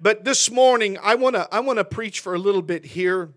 But 0.00 0.24
this 0.24 0.50
morning, 0.50 0.98
I 1.02 1.14
want 1.14 1.36
to 1.36 1.48
I 1.52 1.60
want 1.60 1.78
to 1.78 1.84
preach 1.84 2.20
for 2.20 2.34
a 2.34 2.38
little 2.38 2.62
bit 2.62 2.84
here 2.84 3.30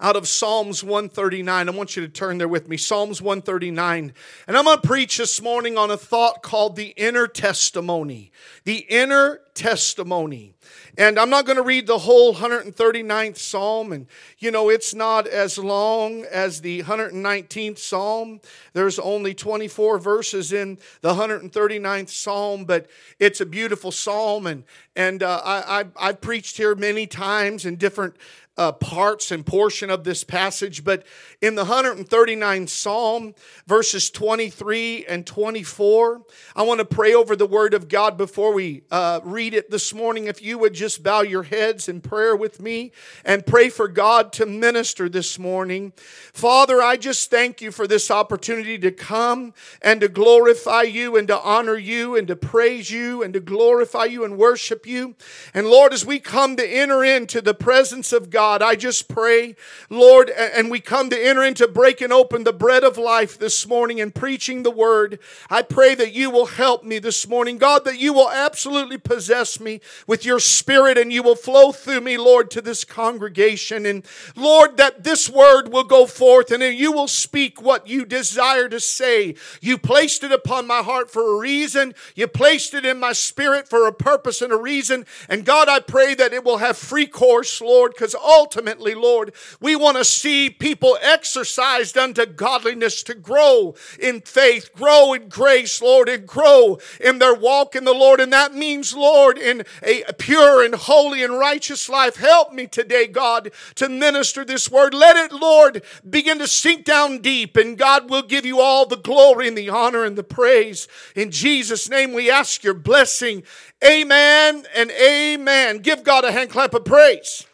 out 0.00 0.16
of 0.16 0.28
Psalms 0.28 0.82
139. 0.82 1.68
I 1.68 1.72
want 1.72 1.96
you 1.96 2.02
to 2.02 2.08
turn 2.08 2.38
there 2.38 2.48
with 2.48 2.68
me. 2.68 2.76
Psalms 2.76 3.22
139. 3.22 4.12
And 4.46 4.56
I'm 4.56 4.64
going 4.64 4.80
to 4.80 4.86
preach 4.86 5.18
this 5.18 5.40
morning 5.40 5.78
on 5.78 5.90
a 5.90 5.96
thought 5.96 6.42
called 6.42 6.76
the 6.76 6.94
inner 6.96 7.26
testimony. 7.26 8.32
The 8.64 8.78
inner 8.88 9.40
testimony. 9.54 10.54
And 10.96 11.18
I'm 11.18 11.30
not 11.30 11.46
going 11.46 11.56
to 11.56 11.62
read 11.62 11.86
the 11.86 11.98
whole 11.98 12.34
139th 12.34 13.38
Psalm. 13.38 13.92
And, 13.92 14.06
you 14.38 14.50
know, 14.50 14.68
it's 14.68 14.94
not 14.94 15.26
as 15.26 15.58
long 15.58 16.24
as 16.24 16.60
the 16.60 16.82
119th 16.82 17.78
Psalm. 17.78 18.40
There's 18.72 18.98
only 18.98 19.34
24 19.34 19.98
verses 19.98 20.52
in 20.52 20.78
the 21.00 21.14
139th 21.14 22.10
Psalm, 22.10 22.64
but 22.64 22.88
it's 23.18 23.40
a 23.40 23.46
beautiful 23.46 23.90
Psalm. 23.90 24.46
And, 24.46 24.64
and 24.94 25.22
uh, 25.22 25.40
I, 25.44 25.80
I, 25.80 25.84
I've 26.08 26.20
preached 26.20 26.56
here 26.56 26.74
many 26.74 27.06
times 27.06 27.64
in 27.64 27.76
different 27.76 28.14
uh, 28.58 28.72
parts 28.72 29.30
and 29.30 29.46
portion 29.46 29.88
of 29.88 30.04
this 30.04 30.24
passage, 30.24 30.84
but 30.84 31.04
in 31.40 31.54
the 31.54 31.64
139th 31.64 32.68
Psalm, 32.68 33.34
verses 33.66 34.10
23 34.10 35.06
and 35.06 35.26
24, 35.26 36.22
I 36.54 36.62
want 36.62 36.80
to 36.80 36.84
pray 36.84 37.14
over 37.14 37.34
the 37.34 37.46
Word 37.46 37.72
of 37.72 37.88
God 37.88 38.18
before 38.18 38.52
we 38.52 38.82
uh, 38.90 39.20
read 39.24 39.54
it 39.54 39.70
this 39.70 39.94
morning. 39.94 40.26
If 40.26 40.42
you 40.42 40.58
would 40.58 40.74
just 40.74 41.02
bow 41.02 41.22
your 41.22 41.44
heads 41.44 41.88
in 41.88 42.02
prayer 42.02 42.36
with 42.36 42.60
me 42.60 42.92
and 43.24 43.46
pray 43.46 43.70
for 43.70 43.88
God 43.88 44.32
to 44.34 44.44
minister 44.44 45.08
this 45.08 45.38
morning. 45.38 45.94
Father, 46.34 46.82
I 46.82 46.98
just 46.98 47.30
thank 47.30 47.62
you 47.62 47.72
for 47.72 47.86
this 47.86 48.10
opportunity 48.10 48.78
to 48.78 48.90
come 48.90 49.54
and 49.80 50.00
to 50.02 50.08
glorify 50.08 50.82
you 50.82 51.16
and 51.16 51.26
to 51.28 51.40
honor 51.40 51.76
you 51.76 52.16
and 52.16 52.28
to 52.28 52.36
praise 52.36 52.90
you 52.90 53.22
and 53.22 53.32
to 53.32 53.40
glorify 53.40 54.04
you 54.04 54.24
and 54.24 54.36
worship 54.36 54.86
you. 54.86 55.14
And 55.54 55.68
Lord, 55.68 55.94
as 55.94 56.04
we 56.04 56.18
come 56.18 56.56
to 56.56 56.66
enter 56.66 57.02
into 57.02 57.40
the 57.40 57.54
presence 57.54 58.12
of 58.12 58.28
God, 58.28 58.41
God. 58.42 58.60
I 58.60 58.74
just 58.74 59.06
pray, 59.06 59.54
Lord, 59.88 60.28
and 60.28 60.68
we 60.68 60.80
come 60.80 61.10
to 61.10 61.16
enter 61.16 61.44
into 61.44 61.68
breaking 61.68 62.10
open 62.10 62.42
the 62.42 62.52
bread 62.52 62.82
of 62.82 62.98
life 62.98 63.38
this 63.38 63.68
morning 63.68 64.00
and 64.00 64.12
preaching 64.12 64.64
the 64.64 64.70
word. 64.72 65.20
I 65.48 65.62
pray 65.62 65.94
that 65.94 66.12
you 66.12 66.28
will 66.28 66.46
help 66.46 66.82
me 66.82 66.98
this 66.98 67.28
morning, 67.28 67.56
God, 67.56 67.84
that 67.84 68.00
you 68.00 68.12
will 68.12 68.28
absolutely 68.28 68.98
possess 68.98 69.60
me 69.60 69.80
with 70.08 70.24
your 70.24 70.40
spirit 70.40 70.98
and 70.98 71.12
you 71.12 71.22
will 71.22 71.36
flow 71.36 71.70
through 71.70 72.00
me, 72.00 72.18
Lord, 72.18 72.50
to 72.50 72.60
this 72.60 72.82
congregation. 72.82 73.86
And 73.86 74.04
Lord, 74.34 74.76
that 74.76 75.04
this 75.04 75.30
word 75.30 75.72
will 75.72 75.84
go 75.84 76.04
forth 76.06 76.50
and 76.50 76.64
you 76.64 76.90
will 76.90 77.06
speak 77.06 77.62
what 77.62 77.86
you 77.86 78.04
desire 78.04 78.68
to 78.70 78.80
say. 78.80 79.36
You 79.60 79.78
placed 79.78 80.24
it 80.24 80.32
upon 80.32 80.66
my 80.66 80.82
heart 80.82 81.12
for 81.12 81.36
a 81.36 81.38
reason, 81.38 81.94
you 82.16 82.26
placed 82.26 82.74
it 82.74 82.84
in 82.84 82.98
my 82.98 83.12
spirit 83.12 83.68
for 83.68 83.86
a 83.86 83.92
purpose 83.92 84.42
and 84.42 84.52
a 84.52 84.56
reason. 84.56 85.06
And 85.28 85.44
God, 85.44 85.68
I 85.68 85.78
pray 85.78 86.16
that 86.16 86.32
it 86.32 86.42
will 86.42 86.58
have 86.58 86.76
free 86.76 87.06
course, 87.06 87.60
Lord, 87.60 87.92
because 87.92 88.16
ultimately, 88.32 88.94
Lord, 88.94 89.34
we 89.60 89.76
want 89.76 89.98
to 89.98 90.04
see 90.04 90.48
people 90.48 90.98
exercised 91.02 91.98
unto 91.98 92.24
godliness 92.24 93.02
to 93.04 93.14
grow 93.14 93.74
in 94.00 94.20
faith, 94.22 94.70
grow 94.74 95.12
in 95.12 95.28
grace, 95.28 95.82
Lord, 95.82 96.08
and 96.08 96.26
grow 96.26 96.78
in 97.00 97.18
their 97.18 97.34
walk 97.34 97.76
in 97.76 97.84
the 97.84 97.92
Lord. 97.92 98.20
And 98.20 98.32
that 98.32 98.54
means, 98.54 98.94
Lord, 98.94 99.38
in 99.38 99.64
a 99.82 100.12
pure 100.12 100.64
and 100.64 100.74
holy 100.74 101.22
and 101.22 101.38
righteous 101.38 101.88
life. 101.88 102.16
Help 102.16 102.52
me 102.52 102.66
today, 102.66 103.06
God, 103.06 103.52
to 103.76 103.88
minister 103.88 104.44
this 104.44 104.70
word. 104.70 104.94
Let 104.94 105.16
it, 105.16 105.32
Lord, 105.32 105.82
begin 106.08 106.38
to 106.38 106.46
sink 106.46 106.84
down 106.84 107.18
deep, 107.18 107.56
and 107.56 107.76
God 107.76 108.08
will 108.08 108.22
give 108.22 108.46
you 108.46 108.60
all 108.60 108.86
the 108.86 108.96
glory 108.96 109.48
and 109.48 109.58
the 109.58 109.68
honor 109.68 110.04
and 110.04 110.16
the 110.16 110.24
praise. 110.24 110.88
In 111.14 111.30
Jesus' 111.30 111.88
name, 111.88 112.12
we 112.12 112.30
ask 112.30 112.64
your 112.64 112.74
blessing. 112.74 113.42
Amen 113.84 114.64
and 114.74 114.90
amen. 114.90 115.78
Give 115.78 116.02
God 116.02 116.24
a 116.24 116.32
hand 116.32 116.50
clap 116.50 116.74
of 116.74 116.84
praise. 116.84 117.46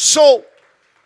So, 0.00 0.44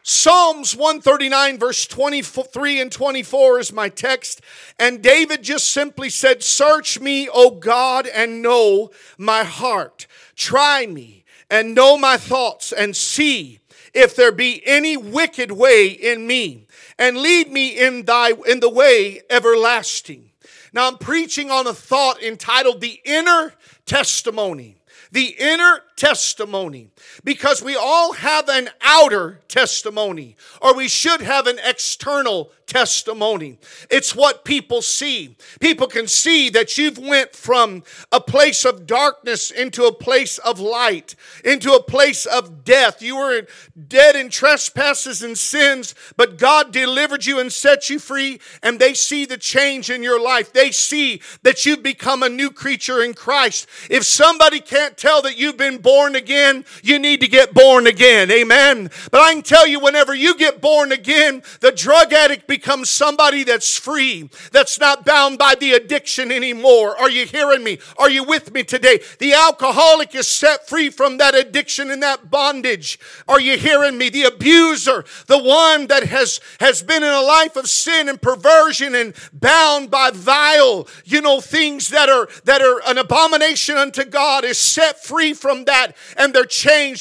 Psalms 0.03 0.77
139, 0.77 1.59
verse 1.59 1.87
23 1.87 2.79
and 2.79 2.93
24 2.93 3.61
is 3.61 3.73
my 3.73 3.89
text. 3.89 4.43
And 4.79 5.03
David 5.03 5.43
just 5.43 5.71
simply 5.71 6.11
said, 6.11 6.43
Search 6.43 7.01
me, 7.01 7.27
O 7.33 7.53
God, 7.53 8.07
and 8.07 8.43
know 8.43 8.91
my 9.17 9.45
heart. 9.45 10.07
Try 10.37 10.85
me 10.85 11.25
and 11.49 11.75
know 11.75 11.97
my 11.97 12.19
thoughts, 12.19 12.71
and 12.71 12.95
see 12.95 13.61
if 13.95 14.15
there 14.15 14.31
be 14.31 14.63
any 14.67 14.99
wicked 14.99 15.53
way 15.53 15.87
in 15.89 16.27
me, 16.27 16.67
and 16.99 17.17
lead 17.17 17.51
me 17.51 17.69
in 17.69 18.05
thy 18.05 18.33
in 18.47 18.61
the 18.61 18.69
way 18.69 19.23
everlasting. 19.31 20.33
Now 20.75 20.87
I'm 20.87 20.99
preaching 20.99 21.51
on 21.51 21.67
a 21.67 21.73
thought 21.73 22.23
entitled 22.23 22.83
The 22.83 23.01
Inner 23.07 23.55
Testimony. 23.87 24.77
The 25.13 25.35
inner 25.39 25.83
testimony 25.95 26.89
because 27.25 27.63
we 27.63 27.77
all 27.77 28.13
have 28.15 28.49
an 28.49 28.71
outer 28.81 29.41
testimony 29.49 30.37
or 30.61 30.75
we 30.75 30.89
should 30.89 31.21
have 31.21 31.47
an 31.47 31.59
external 31.65 32.51
testimony. 32.67 33.59
It's 33.91 34.15
what 34.15 34.45
people 34.45 34.81
see. 34.81 35.37
People 35.61 35.87
can 35.87 36.09
see 36.09 36.49
that 36.51 36.79
you've 36.79 36.97
went 36.97 37.37
from 37.37 37.83
a 38.11 38.21
place 38.21 38.65
of 38.65 38.87
darkness 38.87 39.51
into 39.51 39.85
a 39.85 39.93
place 39.93 40.39
of 40.39 40.59
light 40.59 41.15
into 41.45 41.73
a 41.73 41.83
place 41.83 42.25
of 42.25 42.65
death. 42.65 43.03
You 43.03 43.17
were 43.17 43.47
dead 43.89 44.17
in 44.17 44.31
trespasses 44.31 45.23
and 45.23 45.37
sins 45.37 45.95
but 46.17 46.39
god 46.39 46.73
delivered 46.73 47.27
you 47.27 47.39
and 47.39 47.53
set 47.53 47.91
you 47.91 47.99
free 47.99 48.41
and 48.63 48.79
they 48.79 48.95
see 48.95 49.27
the 49.27 49.37
change 49.37 49.91
in 49.91 50.03
your 50.03 50.21
life. 50.21 50.53
They 50.53 50.71
see 50.71 51.21
that 51.43 51.67
you've 51.67 51.83
become 51.83 52.23
a 52.23 52.29
new 52.29 52.51
creature 52.51 53.03
in 53.03 53.13
christ. 53.13 53.67
If 53.91 54.05
somebody 54.05 54.61
can't 54.61 54.97
tell 54.97 55.21
that 55.23 55.39
you've 55.39 55.59
been 55.59 55.79
born 55.79 56.17
again 56.17 56.65
you 56.83 56.99
need 57.03 57.21
to 57.21 57.29
get 57.29 57.53
born 57.53 57.87
again. 57.87 58.31
Amen. 58.31 58.91
But 59.11 59.21
I 59.21 59.35
can 59.35 59.43
tell 59.43 59.67
you, 59.67 59.81
whenever 59.81 60.15
you 60.15 60.37
get 60.37 60.61
born 60.61 60.93
again, 60.93 61.43
the 61.61 61.73
drug 61.73 62.13
addict 62.13 62.47
becomes 62.47 62.89
somebody 62.89 63.45
that's 63.45 63.77
free, 63.77 64.31
that's 64.53 64.81
not 64.81 65.05
bound 65.05 65.39
by 65.39 65.55
the 65.55 65.73
addiction 65.73 66.33
anymore. 66.33 66.97
Are 66.99 67.11
you 67.11 67.27
hearing 67.27 67.65
me? 67.65 67.79
Are 67.99 68.11
you 68.11 68.25
with 68.25 68.53
me 68.53 68.63
today? 68.63 69.01
The 69.19 69.35
alcoholic 69.35 70.15
is 70.15 70.29
set 70.29 70.69
free 70.69 70.89
from 70.89 71.19
that 71.19 71.35
addiction 71.35 71.91
and 71.91 72.03
that 72.03 72.31
bondage. 72.31 72.99
Are 73.29 73.41
you 73.41 73.59
hearing 73.59 73.99
me? 73.99 74.09
The 74.09 74.25
abuser, 74.25 75.05
the 75.27 75.43
one 75.43 75.89
that 75.89 76.05
has, 76.05 76.41
has 76.61 76.83
been 76.83 77.03
in 77.03 77.13
a 77.13 77.21
life 77.21 77.57
of 77.57 77.69
sin 77.69 78.09
and 78.09 78.21
perversion 78.21 78.95
and 78.95 79.15
bound 79.33 79.91
by 79.91 80.11
vile, 80.13 80.89
you 81.05 81.21
know, 81.21 81.41
things 81.41 81.89
that 81.89 82.09
are 82.09 82.29
that 82.45 82.63
are 82.63 82.81
an 82.87 82.99
abomination 82.99 83.77
unto 83.77 84.05
God 84.05 84.45
is 84.45 84.59
set 84.59 85.03
free 85.03 85.35
from 85.35 85.65
that 85.65 85.97
and 86.17 86.33
they're 86.33 86.45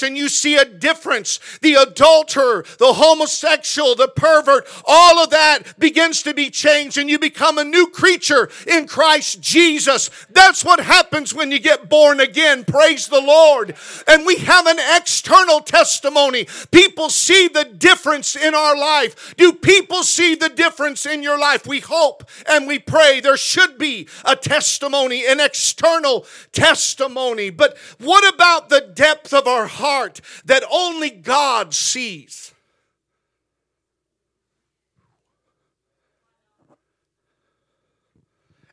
and 0.01 0.17
you 0.17 0.29
see 0.29 0.55
a 0.55 0.65
difference. 0.65 1.39
The 1.61 1.73
adulterer, 1.75 2.63
the 2.79 2.93
homosexual, 2.93 3.95
the 3.95 4.07
pervert, 4.07 4.67
all 4.85 5.19
of 5.19 5.29
that 5.31 5.77
begins 5.77 6.23
to 6.23 6.33
be 6.33 6.49
changed 6.49 6.97
and 6.97 7.09
you 7.09 7.19
become 7.19 7.57
a 7.57 7.63
new 7.63 7.87
creature 7.87 8.49
in 8.65 8.87
Christ 8.87 9.41
Jesus. 9.41 10.09
That's 10.29 10.63
what 10.63 10.79
happens 10.79 11.33
when 11.33 11.51
you 11.51 11.59
get 11.59 11.89
born 11.89 12.19
again. 12.19 12.63
Praise 12.63 13.07
the 13.07 13.21
Lord. 13.21 13.75
And 14.07 14.25
we 14.25 14.37
have 14.37 14.67
an 14.67 14.79
external 14.95 15.59
testimony. 15.59 16.47
People 16.71 17.09
see 17.09 17.47
the 17.47 17.65
difference 17.65 18.35
in 18.35 18.55
our 18.55 18.77
life. 18.77 19.35
Do 19.35 19.53
people 19.53 20.03
see 20.03 20.35
the 20.35 20.49
difference 20.49 21.05
in 21.05 21.21
your 21.21 21.37
life? 21.37 21.67
We 21.67 21.79
hope 21.79 22.23
and 22.47 22.67
we 22.67 22.79
pray 22.79 23.19
there 23.19 23.37
should 23.37 23.77
be 23.77 24.07
a 24.25 24.35
testimony, 24.35 25.25
an 25.25 25.39
external 25.39 26.25
testimony. 26.51 27.49
But 27.49 27.77
what 27.99 28.33
about 28.33 28.69
the 28.69 28.81
depth 28.81 29.33
of 29.33 29.47
our 29.47 29.67
heart 29.81 30.21
that 30.45 30.63
only 30.71 31.09
God 31.09 31.73
sees. 31.73 32.53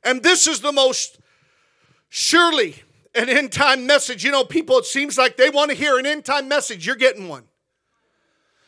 And 0.04 0.22
this 0.22 0.46
is 0.46 0.60
the 0.60 0.72
most 0.72 1.19
surely 2.08 2.76
an 3.14 3.28
end 3.28 3.52
time 3.52 3.86
message. 3.86 4.24
You 4.24 4.30
know, 4.30 4.44
people, 4.44 4.78
it 4.78 4.86
seems 4.86 5.19
like 5.19 5.37
they 5.37 5.50
want 5.50 5.70
to 5.70 5.76
hear 5.76 5.99
an 5.99 6.06
end 6.06 6.25
time 6.25 6.49
message. 6.49 6.87
You're 6.87 6.96
getting 6.96 7.28
one. 7.28 7.44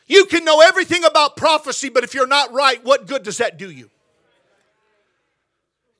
You 0.07 0.25
can 0.25 0.43
know 0.43 0.61
everything 0.61 1.05
about 1.05 1.37
prophecy, 1.37 1.89
but 1.89 2.03
if 2.03 2.13
you're 2.13 2.27
not 2.27 2.51
right, 2.51 2.83
what 2.83 3.07
good 3.07 3.23
does 3.23 3.37
that 3.37 3.57
do 3.57 3.71
you? 3.71 3.89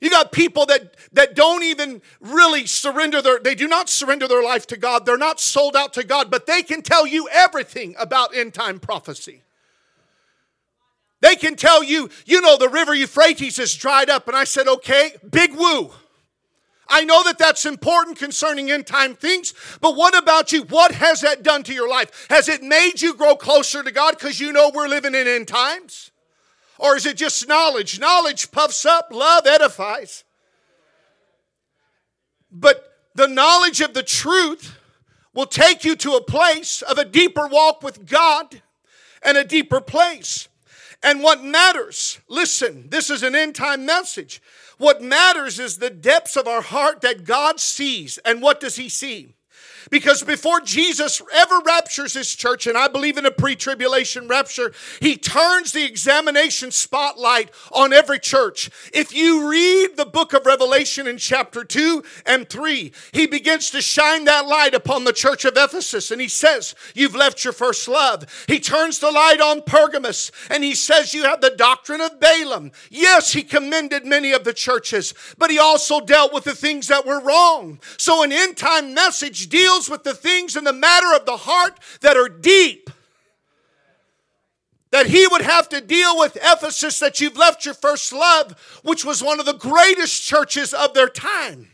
You 0.01 0.09
got 0.09 0.31
people 0.31 0.65
that, 0.65 0.95
that 1.13 1.35
don't 1.35 1.63
even 1.63 2.01
really 2.19 2.65
surrender 2.65 3.21
their, 3.21 3.39
they 3.39 3.53
do 3.53 3.67
not 3.67 3.87
surrender 3.87 4.27
their 4.27 4.43
life 4.43 4.65
to 4.67 4.77
God. 4.77 5.05
They're 5.05 5.15
not 5.15 5.39
sold 5.39 5.75
out 5.75 5.93
to 5.93 6.03
God, 6.03 6.31
but 6.31 6.47
they 6.47 6.63
can 6.63 6.81
tell 6.81 7.05
you 7.05 7.29
everything 7.31 7.95
about 7.99 8.35
end 8.35 8.55
time 8.55 8.79
prophecy. 8.79 9.43
They 11.21 11.35
can 11.35 11.55
tell 11.55 11.83
you, 11.83 12.09
you 12.25 12.41
know, 12.41 12.57
the 12.57 12.67
river 12.67 12.95
Euphrates 12.95 13.59
is 13.59 13.75
dried 13.75 14.09
up. 14.09 14.27
And 14.27 14.35
I 14.35 14.43
said, 14.43 14.67
okay, 14.67 15.15
big 15.29 15.53
woo. 15.53 15.91
I 16.89 17.05
know 17.05 17.23
that 17.23 17.37
that's 17.37 17.65
important 17.65 18.17
concerning 18.17 18.69
end 18.71 18.87
time 18.87 19.15
things, 19.15 19.53
but 19.79 19.95
what 19.95 20.17
about 20.17 20.51
you? 20.51 20.63
What 20.63 20.91
has 20.93 21.21
that 21.21 21.41
done 21.43 21.63
to 21.63 21.73
your 21.73 21.87
life? 21.87 22.25
Has 22.29 22.49
it 22.49 22.63
made 22.63 23.01
you 23.01 23.13
grow 23.13 23.35
closer 23.35 23.81
to 23.81 23.91
God 23.91 24.17
because 24.17 24.39
you 24.41 24.51
know 24.51 24.71
we're 24.73 24.89
living 24.89 25.15
in 25.15 25.27
end 25.27 25.47
times? 25.47 26.10
Or 26.81 26.95
is 26.95 27.05
it 27.05 27.15
just 27.15 27.47
knowledge? 27.47 27.99
Knowledge 27.99 28.51
puffs 28.51 28.85
up, 28.85 29.09
love 29.11 29.45
edifies. 29.45 30.23
But 32.51 32.97
the 33.13 33.27
knowledge 33.27 33.81
of 33.81 33.93
the 33.93 34.01
truth 34.01 34.79
will 35.31 35.45
take 35.45 35.85
you 35.85 35.95
to 35.97 36.15
a 36.15 36.23
place 36.23 36.81
of 36.81 36.97
a 36.97 37.05
deeper 37.05 37.47
walk 37.47 37.83
with 37.83 38.07
God 38.09 38.63
and 39.21 39.37
a 39.37 39.43
deeper 39.43 39.79
place. 39.79 40.47
And 41.03 41.21
what 41.21 41.43
matters, 41.43 42.19
listen, 42.27 42.89
this 42.89 43.11
is 43.11 43.21
an 43.21 43.35
end 43.35 43.53
time 43.55 43.85
message. 43.85 44.41
What 44.79 45.03
matters 45.03 45.59
is 45.59 45.77
the 45.77 45.91
depths 45.91 46.35
of 46.35 46.47
our 46.47 46.61
heart 46.61 47.01
that 47.01 47.25
God 47.25 47.59
sees. 47.59 48.17
And 48.25 48.41
what 48.41 48.59
does 48.59 48.77
He 48.77 48.89
see? 48.89 49.35
Because 49.89 50.23
before 50.23 50.61
Jesus 50.61 51.21
ever 51.33 51.59
raptures 51.65 52.13
his 52.13 52.35
church, 52.35 52.67
and 52.67 52.77
I 52.77 52.87
believe 52.87 53.17
in 53.17 53.25
a 53.25 53.31
pre 53.31 53.55
tribulation 53.55 54.27
rapture, 54.27 54.73
he 54.99 55.17
turns 55.17 55.71
the 55.71 55.83
examination 55.83 56.71
spotlight 56.71 57.51
on 57.71 57.93
every 57.93 58.19
church. 58.19 58.69
If 58.93 59.13
you 59.13 59.49
read 59.49 59.97
the 59.97 60.05
book 60.05 60.33
of 60.33 60.45
Revelation 60.45 61.07
in 61.07 61.17
chapter 61.17 61.63
2 61.63 62.03
and 62.25 62.47
3, 62.47 62.91
he 63.11 63.27
begins 63.27 63.71
to 63.71 63.81
shine 63.81 64.25
that 64.25 64.47
light 64.47 64.73
upon 64.73 65.03
the 65.03 65.13
church 65.13 65.45
of 65.45 65.53
Ephesus, 65.55 66.11
and 66.11 66.21
he 66.21 66.27
says, 66.27 66.75
You've 66.93 67.15
left 67.15 67.43
your 67.43 67.53
first 67.53 67.87
love. 67.87 68.45
He 68.47 68.59
turns 68.59 68.99
the 68.99 69.11
light 69.11 69.41
on 69.41 69.61
Pergamus, 69.61 70.31
and 70.49 70.63
he 70.63 70.75
says, 70.75 71.13
You 71.13 71.23
have 71.23 71.41
the 71.41 71.55
doctrine 71.55 72.01
of 72.01 72.19
Balaam. 72.19 72.71
Yes, 72.89 73.33
he 73.33 73.43
commended 73.43 74.05
many 74.05 74.31
of 74.31 74.43
the 74.43 74.53
churches, 74.53 75.13
but 75.37 75.49
he 75.49 75.59
also 75.59 75.99
dealt 75.99 76.33
with 76.33 76.43
the 76.43 76.55
things 76.55 76.87
that 76.87 77.05
were 77.05 77.21
wrong. 77.21 77.79
So 77.97 78.23
an 78.23 78.31
end 78.31 78.57
time 78.57 78.93
message 78.93 79.49
deals 79.49 79.70
deals 79.71 79.89
with 79.89 80.03
the 80.03 80.13
things 80.13 80.55
in 80.55 80.63
the 80.63 80.73
matter 80.73 81.13
of 81.15 81.25
the 81.25 81.37
heart 81.37 81.79
that 82.01 82.17
are 82.17 82.29
deep. 82.29 82.89
That 84.91 85.07
he 85.07 85.25
would 85.27 85.41
have 85.41 85.69
to 85.69 85.79
deal 85.79 86.17
with 86.17 86.35
Ephesus, 86.35 86.99
that 86.99 87.21
you've 87.21 87.37
left 87.37 87.63
your 87.63 87.73
first 87.73 88.11
love, 88.11 88.79
which 88.83 89.05
was 89.05 89.23
one 89.23 89.39
of 89.39 89.45
the 89.45 89.53
greatest 89.53 90.21
churches 90.23 90.73
of 90.73 90.93
their 90.93 91.07
time. 91.07 91.69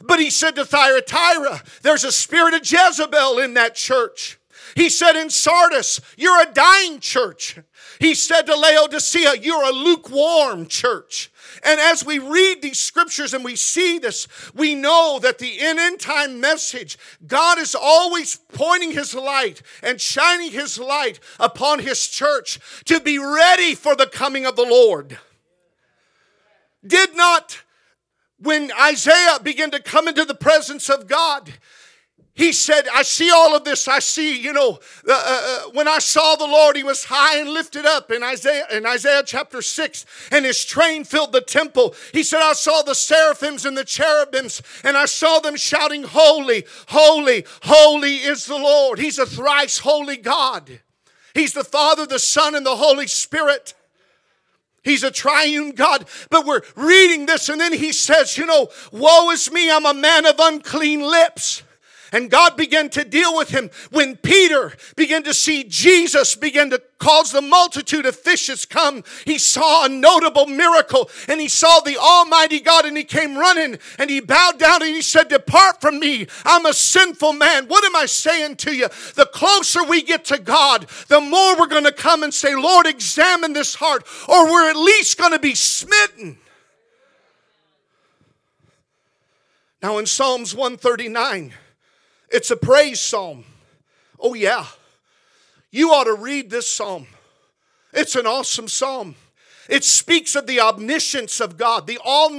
But 0.00 0.20
he 0.20 0.30
said 0.30 0.54
to 0.54 0.64
Thyatira, 0.64 1.62
there's 1.82 2.04
a 2.04 2.12
spirit 2.12 2.54
of 2.54 2.70
Jezebel 2.70 3.38
in 3.38 3.54
that 3.54 3.74
church. 3.74 4.38
He 4.76 4.88
said 4.88 5.16
in 5.16 5.30
Sardis, 5.30 6.00
you're 6.16 6.42
a 6.42 6.52
dying 6.52 7.00
church. 7.00 7.58
He 7.98 8.14
said 8.14 8.42
to 8.42 8.54
Laodicea, 8.54 9.36
you're 9.40 9.64
a 9.64 9.72
lukewarm 9.72 10.66
church. 10.66 11.32
And 11.66 11.80
as 11.80 12.06
we 12.06 12.20
read 12.20 12.62
these 12.62 12.78
scriptures 12.78 13.34
and 13.34 13.44
we 13.44 13.56
see 13.56 13.98
this, 13.98 14.28
we 14.54 14.76
know 14.76 15.18
that 15.20 15.38
the 15.38 15.58
end 15.60 15.98
time 15.98 16.40
message, 16.40 16.96
God 17.26 17.58
is 17.58 17.74
always 17.74 18.36
pointing 18.36 18.92
his 18.92 19.14
light 19.14 19.62
and 19.82 20.00
shining 20.00 20.52
his 20.52 20.78
light 20.78 21.18
upon 21.40 21.80
his 21.80 22.06
church 22.06 22.60
to 22.84 23.00
be 23.00 23.18
ready 23.18 23.74
for 23.74 23.96
the 23.96 24.06
coming 24.06 24.46
of 24.46 24.54
the 24.54 24.62
Lord. 24.62 25.18
Did 26.86 27.16
not, 27.16 27.62
when 28.38 28.70
Isaiah 28.80 29.40
began 29.42 29.72
to 29.72 29.82
come 29.82 30.06
into 30.06 30.24
the 30.24 30.36
presence 30.36 30.88
of 30.88 31.08
God, 31.08 31.52
he 32.36 32.52
said, 32.52 32.82
I 32.94 33.02
see 33.02 33.30
all 33.30 33.56
of 33.56 33.64
this. 33.64 33.88
I 33.88 33.98
see, 33.98 34.38
you 34.38 34.52
know, 34.52 34.78
uh, 35.08 35.12
uh, 35.12 35.40
uh, 35.66 35.70
when 35.70 35.88
I 35.88 35.98
saw 36.00 36.36
the 36.36 36.44
Lord, 36.46 36.76
he 36.76 36.84
was 36.84 37.04
high 37.04 37.38
and 37.38 37.48
lifted 37.48 37.86
up 37.86 38.10
in 38.10 38.22
Isaiah, 38.22 38.66
in 38.70 38.84
Isaiah 38.84 39.22
chapter 39.24 39.62
6, 39.62 40.04
and 40.30 40.44
his 40.44 40.62
train 40.62 41.04
filled 41.04 41.32
the 41.32 41.40
temple. 41.40 41.94
He 42.12 42.22
said, 42.22 42.42
I 42.42 42.52
saw 42.52 42.82
the 42.82 42.94
seraphims 42.94 43.64
and 43.64 43.74
the 43.74 43.86
cherubims, 43.86 44.60
and 44.84 44.98
I 44.98 45.06
saw 45.06 45.38
them 45.38 45.56
shouting, 45.56 46.02
Holy, 46.02 46.66
holy, 46.88 47.46
holy 47.62 48.16
is 48.16 48.44
the 48.44 48.58
Lord. 48.58 48.98
He's 48.98 49.18
a 49.18 49.24
thrice 49.24 49.78
holy 49.78 50.18
God. 50.18 50.80
He's 51.32 51.54
the 51.54 51.64
Father, 51.64 52.06
the 52.06 52.18
Son, 52.18 52.54
and 52.54 52.66
the 52.66 52.76
Holy 52.76 53.06
Spirit. 53.06 53.72
He's 54.82 55.02
a 55.02 55.10
triune 55.10 55.70
God. 55.70 56.06
But 56.28 56.44
we're 56.44 56.60
reading 56.76 57.24
this, 57.24 57.48
and 57.48 57.58
then 57.58 57.72
he 57.72 57.92
says, 57.92 58.36
You 58.36 58.44
know, 58.44 58.68
woe 58.92 59.30
is 59.30 59.50
me, 59.50 59.70
I'm 59.70 59.86
a 59.86 59.94
man 59.94 60.26
of 60.26 60.34
unclean 60.38 61.00
lips. 61.00 61.62
And 62.16 62.30
God 62.30 62.56
began 62.56 62.88
to 62.90 63.04
deal 63.04 63.36
with 63.36 63.50
him 63.50 63.68
when 63.90 64.16
Peter 64.16 64.72
began 64.96 65.22
to 65.24 65.34
see 65.34 65.64
Jesus 65.64 66.34
begin 66.34 66.70
to 66.70 66.80
cause 66.96 67.30
the 67.30 67.42
multitude 67.42 68.06
of 68.06 68.16
fishes 68.16 68.64
come. 68.64 69.04
He 69.26 69.36
saw 69.36 69.84
a 69.84 69.90
notable 69.90 70.46
miracle 70.46 71.10
and 71.28 71.38
he 71.42 71.48
saw 71.48 71.80
the 71.80 71.98
Almighty 71.98 72.60
God 72.60 72.86
and 72.86 72.96
he 72.96 73.04
came 73.04 73.36
running 73.36 73.78
and 73.98 74.08
he 74.08 74.20
bowed 74.20 74.58
down 74.58 74.82
and 74.82 74.94
he 74.94 75.02
said, 75.02 75.28
Depart 75.28 75.82
from 75.82 75.98
me. 75.98 76.26
I'm 76.46 76.64
a 76.64 76.72
sinful 76.72 77.34
man. 77.34 77.66
What 77.66 77.84
am 77.84 77.94
I 77.94 78.06
saying 78.06 78.56
to 78.56 78.74
you? 78.74 78.88
The 79.14 79.28
closer 79.34 79.84
we 79.84 80.00
get 80.00 80.24
to 80.26 80.38
God, 80.38 80.86
the 81.08 81.20
more 81.20 81.58
we're 81.58 81.66
going 81.66 81.84
to 81.84 81.92
come 81.92 82.22
and 82.22 82.32
say, 82.32 82.54
Lord, 82.54 82.86
examine 82.86 83.52
this 83.52 83.74
heart, 83.74 84.06
or 84.26 84.50
we're 84.50 84.70
at 84.70 84.76
least 84.76 85.18
going 85.18 85.32
to 85.32 85.38
be 85.38 85.54
smitten. 85.54 86.38
Now 89.82 89.98
in 89.98 90.06
Psalms 90.06 90.54
139, 90.54 91.52
it's 92.30 92.50
a 92.50 92.56
praise 92.56 93.00
psalm. 93.00 93.44
Oh, 94.18 94.34
yeah. 94.34 94.66
You 95.70 95.92
ought 95.92 96.04
to 96.04 96.14
read 96.14 96.50
this 96.50 96.72
psalm. 96.72 97.06
It's 97.92 98.16
an 98.16 98.26
awesome 98.26 98.68
psalm. 98.68 99.14
It 99.68 99.84
speaks 99.84 100.36
of 100.36 100.46
the 100.46 100.60
omniscience 100.60 101.40
of 101.40 101.56
God, 101.56 101.86
the 101.86 101.98
all 102.04 102.30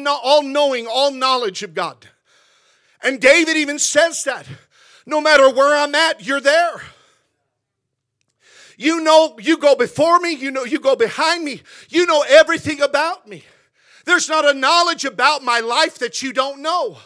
knowing, 0.42 0.88
all 0.88 1.12
knowledge 1.12 1.62
of 1.64 1.74
God. 1.74 2.08
And 3.04 3.20
David 3.20 3.58
even 3.58 3.80
says 3.80 4.24
that 4.24 4.48
no 5.06 5.22
matter 5.22 5.50
where 5.50 5.76
I'm 5.76 5.96
at, 5.96 6.26
you're 6.26 6.42
there. 6.42 6.82
You 8.78 9.02
know, 9.02 9.38
you 9.40 9.58
go 9.58 9.76
before 9.76 10.20
me, 10.20 10.34
you 10.34 10.52
know, 10.52 10.64
you 10.64 10.80
go 10.80 10.96
behind 10.96 11.44
me, 11.44 11.62
you 11.90 12.06
know 12.06 12.24
everything 12.28 12.82
about 12.82 13.28
me. 13.28 13.44
There's 14.06 14.30
not 14.30 14.48
a 14.48 14.54
knowledge 14.54 15.04
about 15.04 15.44
my 15.44 15.60
life 15.60 15.98
that 16.00 16.22
you 16.22 16.32
don't 16.32 16.62
know. 16.62 16.98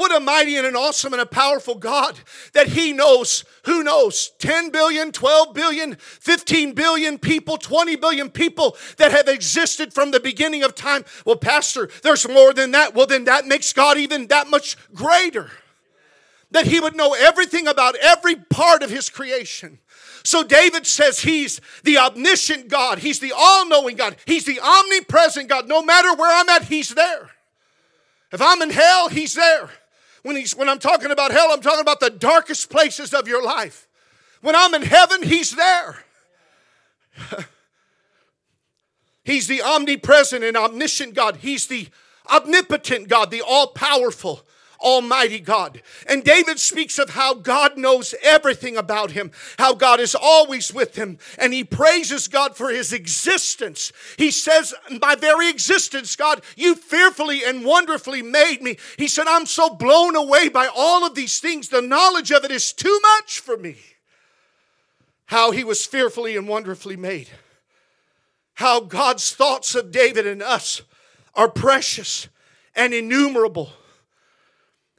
What 0.00 0.16
a 0.16 0.18
mighty 0.18 0.56
and 0.56 0.66
an 0.66 0.76
awesome 0.76 1.12
and 1.12 1.20
a 1.20 1.26
powerful 1.26 1.74
God 1.74 2.18
that 2.54 2.68
He 2.68 2.94
knows, 2.94 3.44
who 3.66 3.84
knows, 3.84 4.30
10 4.38 4.70
billion, 4.70 5.12
12 5.12 5.52
billion, 5.52 5.94
15 5.96 6.72
billion 6.72 7.18
people, 7.18 7.58
20 7.58 7.96
billion 7.96 8.30
people 8.30 8.78
that 8.96 9.12
have 9.12 9.28
existed 9.28 9.92
from 9.92 10.10
the 10.10 10.18
beginning 10.18 10.62
of 10.62 10.74
time. 10.74 11.04
Well, 11.26 11.36
Pastor, 11.36 11.90
there's 12.02 12.26
more 12.26 12.54
than 12.54 12.70
that. 12.70 12.94
Well, 12.94 13.04
then 13.04 13.24
that 13.24 13.44
makes 13.44 13.74
God 13.74 13.98
even 13.98 14.28
that 14.28 14.48
much 14.48 14.78
greater. 14.94 15.50
That 16.50 16.64
He 16.64 16.80
would 16.80 16.96
know 16.96 17.12
everything 17.12 17.68
about 17.68 17.94
every 17.96 18.36
part 18.36 18.82
of 18.82 18.88
His 18.88 19.10
creation. 19.10 19.80
So 20.22 20.42
David 20.42 20.86
says 20.86 21.20
he's 21.20 21.60
the 21.84 21.98
omniscient 21.98 22.68
God, 22.68 23.00
he's 23.00 23.20
the 23.20 23.34
all 23.36 23.66
knowing 23.66 23.96
God, 23.96 24.16
he's 24.24 24.46
the 24.46 24.60
omnipresent 24.60 25.50
God. 25.50 25.68
No 25.68 25.82
matter 25.82 26.14
where 26.14 26.34
I'm 26.34 26.48
at, 26.48 26.64
he's 26.64 26.88
there. 26.88 27.28
If 28.32 28.40
I'm 28.40 28.62
in 28.62 28.70
hell, 28.70 29.10
he's 29.10 29.34
there. 29.34 29.68
When, 30.22 30.36
he's, 30.36 30.54
when 30.54 30.68
I'm 30.68 30.78
talking 30.78 31.10
about 31.10 31.32
hell, 31.32 31.48
I'm 31.50 31.60
talking 31.60 31.80
about 31.80 32.00
the 32.00 32.10
darkest 32.10 32.70
places 32.70 33.14
of 33.14 33.26
your 33.26 33.42
life. 33.42 33.88
When 34.40 34.54
I'm 34.54 34.74
in 34.74 34.82
heaven, 34.82 35.22
He's 35.22 35.54
there. 35.54 36.04
he's 39.24 39.46
the 39.46 39.62
omnipresent 39.62 40.44
and 40.44 40.56
omniscient 40.56 41.14
God. 41.14 41.36
He's 41.36 41.66
the 41.66 41.88
omnipotent 42.30 43.08
God, 43.08 43.30
the 43.30 43.42
all 43.42 43.68
powerful. 43.68 44.42
Almighty 44.80 45.40
God. 45.40 45.82
And 46.06 46.24
David 46.24 46.58
speaks 46.58 46.98
of 46.98 47.10
how 47.10 47.34
God 47.34 47.76
knows 47.76 48.14
everything 48.22 48.76
about 48.76 49.12
him, 49.12 49.30
how 49.58 49.74
God 49.74 50.00
is 50.00 50.14
always 50.14 50.72
with 50.72 50.96
him, 50.96 51.18
and 51.38 51.52
he 51.52 51.64
praises 51.64 52.28
God 52.28 52.56
for 52.56 52.70
his 52.70 52.92
existence. 52.92 53.92
He 54.16 54.30
says, 54.30 54.74
My 55.00 55.14
very 55.14 55.48
existence, 55.48 56.16
God, 56.16 56.42
you 56.56 56.74
fearfully 56.74 57.44
and 57.44 57.64
wonderfully 57.64 58.22
made 58.22 58.62
me. 58.62 58.76
He 58.96 59.08
said, 59.08 59.26
I'm 59.26 59.46
so 59.46 59.70
blown 59.70 60.16
away 60.16 60.48
by 60.48 60.68
all 60.74 61.06
of 61.06 61.14
these 61.14 61.40
things. 61.40 61.68
The 61.68 61.82
knowledge 61.82 62.30
of 62.30 62.44
it 62.44 62.50
is 62.50 62.72
too 62.72 63.00
much 63.02 63.40
for 63.40 63.56
me. 63.56 63.76
How 65.26 65.52
he 65.52 65.62
was 65.62 65.86
fearfully 65.86 66.36
and 66.36 66.48
wonderfully 66.48 66.96
made. 66.96 67.28
How 68.54 68.80
God's 68.80 69.32
thoughts 69.32 69.74
of 69.74 69.92
David 69.92 70.26
and 70.26 70.42
us 70.42 70.82
are 71.34 71.48
precious 71.48 72.28
and 72.74 72.92
innumerable. 72.92 73.72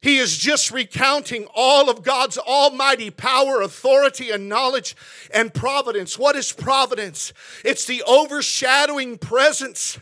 He 0.01 0.17
is 0.17 0.37
just 0.37 0.71
recounting 0.71 1.47
all 1.53 1.89
of 1.89 2.01
God's 2.01 2.37
almighty 2.39 3.11
power, 3.11 3.61
authority, 3.61 4.31
and 4.31 4.49
knowledge 4.49 4.95
and 5.31 5.53
providence. 5.53 6.17
What 6.17 6.35
is 6.35 6.51
providence? 6.51 7.33
It's 7.63 7.85
the 7.85 8.01
overshadowing 8.03 9.19
presence 9.19 9.99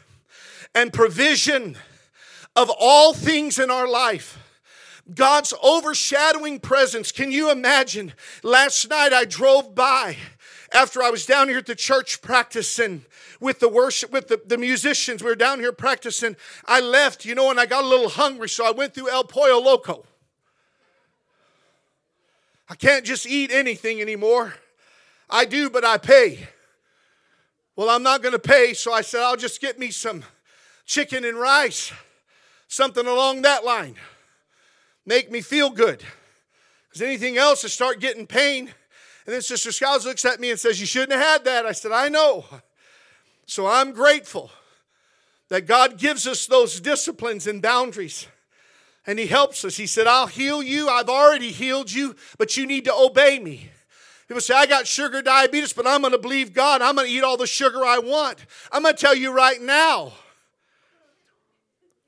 and 0.73 0.93
provision 0.93 1.77
of 2.55 2.71
all 2.79 3.13
things 3.13 3.59
in 3.59 3.69
our 3.69 3.87
life. 3.87 4.37
God's 5.13 5.53
overshadowing 5.61 6.59
presence. 6.59 7.11
Can 7.11 7.31
you 7.31 7.51
imagine? 7.51 8.13
Last 8.43 8.89
night 8.89 9.11
I 9.11 9.25
drove 9.25 9.75
by 9.75 10.15
after 10.73 11.01
I 11.01 11.09
was 11.09 11.25
down 11.25 11.47
here 11.47 11.57
at 11.57 11.65
the 11.65 11.75
church 11.75 12.21
practicing 12.21 13.05
with 13.39 13.59
the 13.59 13.69
worship, 13.69 14.11
with 14.11 14.27
the, 14.27 14.41
the 14.45 14.57
musicians. 14.57 15.23
We 15.23 15.29
were 15.29 15.35
down 15.35 15.59
here 15.59 15.71
practicing. 15.71 16.35
I 16.65 16.79
left, 16.79 17.25
you 17.25 17.35
know, 17.35 17.49
and 17.49 17.59
I 17.59 17.65
got 17.65 17.83
a 17.83 17.87
little 17.87 18.09
hungry, 18.09 18.49
so 18.49 18.65
I 18.65 18.71
went 18.71 18.93
through 18.93 19.09
El 19.09 19.23
Pollo 19.23 19.59
Loco. 19.59 20.05
I 22.69 22.75
can't 22.75 23.05
just 23.05 23.25
eat 23.25 23.51
anything 23.51 23.99
anymore. 23.99 24.53
I 25.29 25.45
do, 25.45 25.69
but 25.69 25.83
I 25.83 25.97
pay. 25.97 26.47
Well, 27.75 27.89
I'm 27.89 28.03
not 28.03 28.21
going 28.21 28.33
to 28.33 28.39
pay, 28.39 28.73
so 28.73 28.93
I 28.93 29.01
said, 29.01 29.21
I'll 29.21 29.37
just 29.37 29.61
get 29.61 29.79
me 29.79 29.89
some 29.89 30.23
chicken 30.85 31.23
and 31.23 31.37
rice, 31.37 31.91
something 32.67 33.07
along 33.07 33.43
that 33.43 33.63
line. 33.63 33.95
make 35.05 35.31
me 35.31 35.41
feel 35.41 35.69
good. 35.69 36.03
Because 36.89 37.01
anything 37.01 37.37
else, 37.37 37.63
I 37.63 37.67
start 37.67 37.99
getting 37.99 38.27
pain. 38.27 38.73
And 39.29 39.35
then 39.35 39.43
Sister 39.43 39.71
Skiles 39.71 40.07
looks 40.07 40.25
at 40.25 40.39
me 40.39 40.49
and 40.49 40.59
says, 40.59 40.79
You 40.79 40.87
shouldn't 40.87 41.11
have 41.11 41.21
had 41.21 41.45
that. 41.45 41.67
I 41.67 41.71
said, 41.71 41.91
I 41.91 42.09
know. 42.09 42.45
So 43.45 43.67
I'm 43.67 43.91
grateful 43.91 44.49
that 45.49 45.67
God 45.67 45.99
gives 45.99 46.25
us 46.25 46.47
those 46.47 46.79
disciplines 46.79 47.45
and 47.45 47.61
boundaries. 47.61 48.25
And 49.05 49.19
He 49.19 49.27
helps 49.27 49.63
us. 49.63 49.77
He 49.77 49.85
said, 49.85 50.07
I'll 50.07 50.25
heal 50.25 50.63
you. 50.63 50.89
I've 50.89 51.09
already 51.09 51.51
healed 51.51 51.91
you, 51.91 52.15
but 52.39 52.57
you 52.57 52.65
need 52.65 52.85
to 52.85 52.91
obey 52.95 53.37
me. 53.37 53.69
People 54.27 54.41
say, 54.41 54.55
I 54.55 54.65
got 54.65 54.87
sugar 54.87 55.21
diabetes, 55.21 55.73
but 55.73 55.85
I'm 55.85 56.01
going 56.01 56.13
to 56.13 56.17
believe 56.17 56.51
God. 56.51 56.81
I'm 56.81 56.95
going 56.95 57.05
to 57.05 57.13
eat 57.13 57.23
all 57.23 57.37
the 57.37 57.45
sugar 57.45 57.85
I 57.85 57.99
want. 57.99 58.43
I'm 58.71 58.81
going 58.81 58.95
to 58.95 58.99
tell 58.99 59.13
you 59.13 59.31
right 59.31 59.61
now 59.61 60.13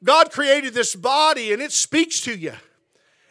God 0.03 0.31
created 0.31 0.73
this 0.73 0.95
body 0.95 1.53
and 1.53 1.61
it 1.61 1.71
speaks 1.71 2.19
to 2.21 2.35
you, 2.35 2.53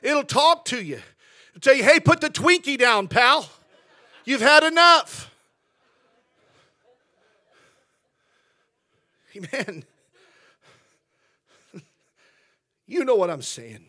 it'll 0.01 0.23
talk 0.23 0.65
to 0.67 0.81
you. 0.81 1.01
It'll 1.49 1.61
tell 1.61 1.75
you, 1.75 1.83
hey, 1.83 1.99
put 1.99 2.21
the 2.21 2.31
Twinkie 2.31 2.79
down, 2.79 3.09
pal. 3.09 3.49
You've 4.31 4.41
had 4.41 4.63
enough. 4.63 5.29
Amen. 9.37 9.83
You 12.87 13.05
know 13.05 13.17
what 13.17 13.29
I'm 13.29 13.43
saying. 13.43 13.87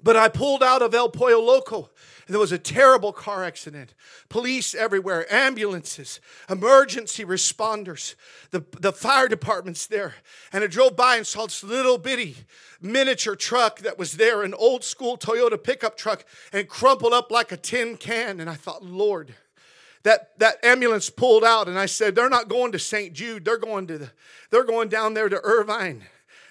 But 0.00 0.14
I 0.14 0.28
pulled 0.28 0.62
out 0.62 0.82
of 0.82 0.94
El 0.94 1.08
Pollo 1.08 1.40
Loco 1.40 1.90
there 2.28 2.40
was 2.40 2.52
a 2.52 2.58
terrible 2.58 3.12
car 3.12 3.42
accident. 3.44 3.94
Police 4.28 4.74
everywhere, 4.74 5.26
ambulances, 5.32 6.20
emergency 6.50 7.24
responders, 7.24 8.14
the, 8.50 8.64
the 8.80 8.92
fire 8.92 9.28
department's 9.28 9.86
there. 9.86 10.14
And 10.52 10.62
I 10.62 10.66
drove 10.66 10.94
by 10.94 11.16
and 11.16 11.26
saw 11.26 11.46
this 11.46 11.64
little 11.64 11.96
bitty 11.96 12.36
miniature 12.80 13.34
truck 13.34 13.80
that 13.80 13.98
was 13.98 14.18
there, 14.18 14.42
an 14.42 14.52
old 14.54 14.84
school 14.84 15.16
Toyota 15.16 15.62
pickup 15.62 15.96
truck, 15.96 16.24
and 16.52 16.68
crumpled 16.68 17.14
up 17.14 17.30
like 17.30 17.50
a 17.50 17.56
tin 17.56 17.96
can. 17.96 18.40
And 18.40 18.50
I 18.50 18.54
thought, 18.54 18.84
Lord, 18.84 19.34
that, 20.02 20.38
that 20.38 20.64
ambulance 20.64 21.10
pulled 21.10 21.44
out, 21.44 21.68
and 21.68 21.78
I 21.78 21.86
said, 21.86 22.14
They're 22.14 22.28
not 22.28 22.48
going 22.48 22.72
to 22.72 22.78
St. 22.78 23.12
Jude, 23.12 23.44
they're 23.44 23.58
going 23.58 23.86
to 23.88 23.98
the, 23.98 24.10
they're 24.50 24.64
going 24.64 24.88
down 24.88 25.14
there 25.14 25.28
to 25.28 25.40
Irvine. 25.42 26.04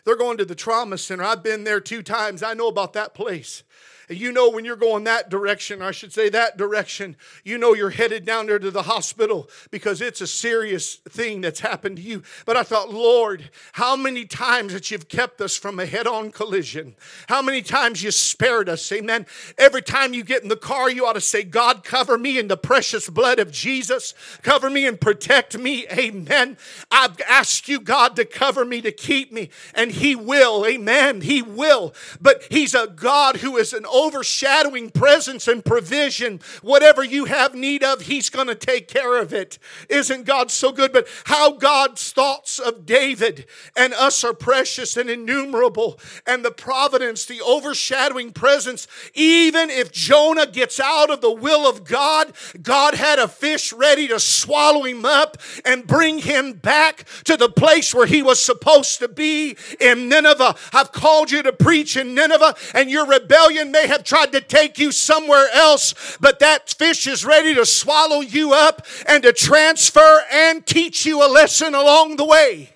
They're 0.05 0.15
going 0.15 0.37
to 0.37 0.45
the 0.45 0.55
trauma 0.55 0.97
center. 0.97 1.23
I've 1.23 1.43
been 1.43 1.65
there 1.65 1.81
two 1.81 2.01
times. 2.01 2.41
I 2.41 2.53
know 2.53 2.69
about 2.69 2.93
that 2.93 3.13
place. 3.13 3.63
You 4.09 4.31
know 4.31 4.49
when 4.49 4.63
you're 4.63 4.77
going 4.77 5.03
that 5.03 5.29
direction, 5.29 5.81
I 5.81 5.91
should 5.91 6.13
say 6.13 6.29
that 6.29 6.55
direction, 6.55 7.17
you 7.43 7.57
know 7.57 7.73
you're 7.73 7.89
headed 7.89 8.23
down 8.25 8.45
there 8.45 8.59
to 8.59 8.71
the 8.71 8.83
hospital 8.83 9.49
because 9.69 9.99
it's 9.99 10.21
a 10.21 10.27
serious 10.27 10.95
thing 10.95 11.41
that's 11.41 11.59
happened 11.59 11.97
to 11.97 12.01
you. 12.01 12.23
But 12.45 12.55
I 12.55 12.63
thought, 12.63 12.89
Lord, 12.89 13.49
how 13.73 13.97
many 13.97 14.23
times 14.23 14.71
that 14.71 14.89
you've 14.91 15.09
kept 15.09 15.41
us 15.41 15.57
from 15.57 15.77
a 15.77 15.85
head 15.85 16.07
on 16.07 16.31
collision? 16.31 16.95
How 17.27 17.41
many 17.41 17.61
times 17.61 18.01
you 18.01 18.11
spared 18.11 18.69
us? 18.69 18.89
Amen. 18.93 19.25
Every 19.57 19.81
time 19.81 20.13
you 20.13 20.23
get 20.23 20.41
in 20.41 20.47
the 20.47 20.55
car, 20.55 20.89
you 20.89 21.05
ought 21.05 21.13
to 21.13 21.21
say, 21.21 21.43
God, 21.43 21.83
cover 21.83 22.17
me 22.17 22.39
in 22.39 22.47
the 22.47 22.55
precious 22.57 23.09
blood 23.09 23.39
of 23.39 23.51
Jesus. 23.51 24.13
Cover 24.41 24.69
me 24.69 24.87
and 24.87 25.01
protect 25.01 25.57
me. 25.57 25.85
Amen. 25.91 26.57
I've 26.89 27.19
asked 27.27 27.67
you, 27.67 27.81
God, 27.81 28.15
to 28.15 28.23
cover 28.23 28.63
me, 28.63 28.79
to 28.81 28.91
keep 28.93 29.33
me, 29.33 29.49
and 29.75 29.91
He 29.91 30.15
will. 30.15 30.65
Amen. 30.65 31.21
He 31.21 31.41
will. 31.41 31.93
But 32.21 32.43
He's 32.49 32.73
a 32.73 32.87
God 32.87 33.37
who 33.37 33.57
is 33.57 33.73
an 33.73 33.85
overshadowing 34.05 34.91
presence 34.91 35.47
and 35.47 35.63
provision. 35.65 36.39
Whatever 36.61 37.03
you 37.03 37.25
have 37.25 37.55
need 37.55 37.83
of, 37.83 38.01
He's 38.01 38.29
going 38.29 38.47
to 38.47 38.55
take 38.55 38.87
care 38.87 39.19
of 39.19 39.33
it. 39.33 39.57
Isn't 39.89 40.25
God 40.25 40.51
so 40.51 40.71
good? 40.71 40.93
But 40.93 41.07
how 41.25 41.51
God's 41.51 42.11
thoughts 42.11 42.59
of 42.59 42.85
David 42.85 43.45
and 43.75 43.93
us 43.93 44.23
are 44.23 44.33
precious 44.33 44.97
and 44.97 45.09
innumerable, 45.09 45.99
and 46.25 46.45
the 46.45 46.51
providence, 46.51 47.25
the 47.25 47.41
overshadowing 47.41 48.31
presence. 48.31 48.87
Even 49.13 49.69
if 49.69 49.91
Jonah 49.91 50.47
gets 50.47 50.79
out 50.79 51.09
of 51.09 51.21
the 51.21 51.31
will 51.31 51.67
of 51.67 51.83
God, 51.83 52.33
God 52.61 52.93
had 52.93 53.19
a 53.19 53.27
fish 53.27 53.73
ready 53.73 54.07
to 54.07 54.19
swallow 54.19 54.83
him 54.83 55.05
up 55.05 55.37
and 55.65 55.87
bring 55.87 56.19
him 56.19 56.53
back 56.53 57.05
to 57.23 57.37
the 57.37 57.49
place 57.49 57.93
where 57.93 58.05
he 58.05 58.21
was 58.21 58.43
supposed 58.43 58.99
to 58.99 59.07
be 59.07 59.57
in 59.79 60.09
Nineveh. 60.09 60.55
I've 60.73 60.91
called 60.91 61.31
you 61.31 61.41
to 61.43 61.53
preach 61.53 61.97
in 61.97 62.13
Nineveh, 62.13 62.55
and 62.73 62.89
your 62.89 63.05
rebellion 63.05 63.71
may 63.71 63.86
have 63.87 64.03
tried 64.03 64.31
to 64.33 64.41
take 64.41 64.77
you 64.77 64.91
somewhere 64.91 65.47
else, 65.53 66.17
but 66.19 66.39
that 66.39 66.69
fish 66.69 67.07
is 67.07 67.25
ready 67.25 67.55
to 67.55 67.65
swallow 67.65 68.21
you 68.21 68.53
up 68.53 68.85
and 69.07 69.23
to 69.23 69.33
transfer 69.33 70.21
and 70.31 70.65
teach 70.65 71.05
you 71.05 71.25
a 71.25 71.29
lesson 71.29 71.73
along 71.73 72.17
the 72.17 72.25
way. 72.25 72.73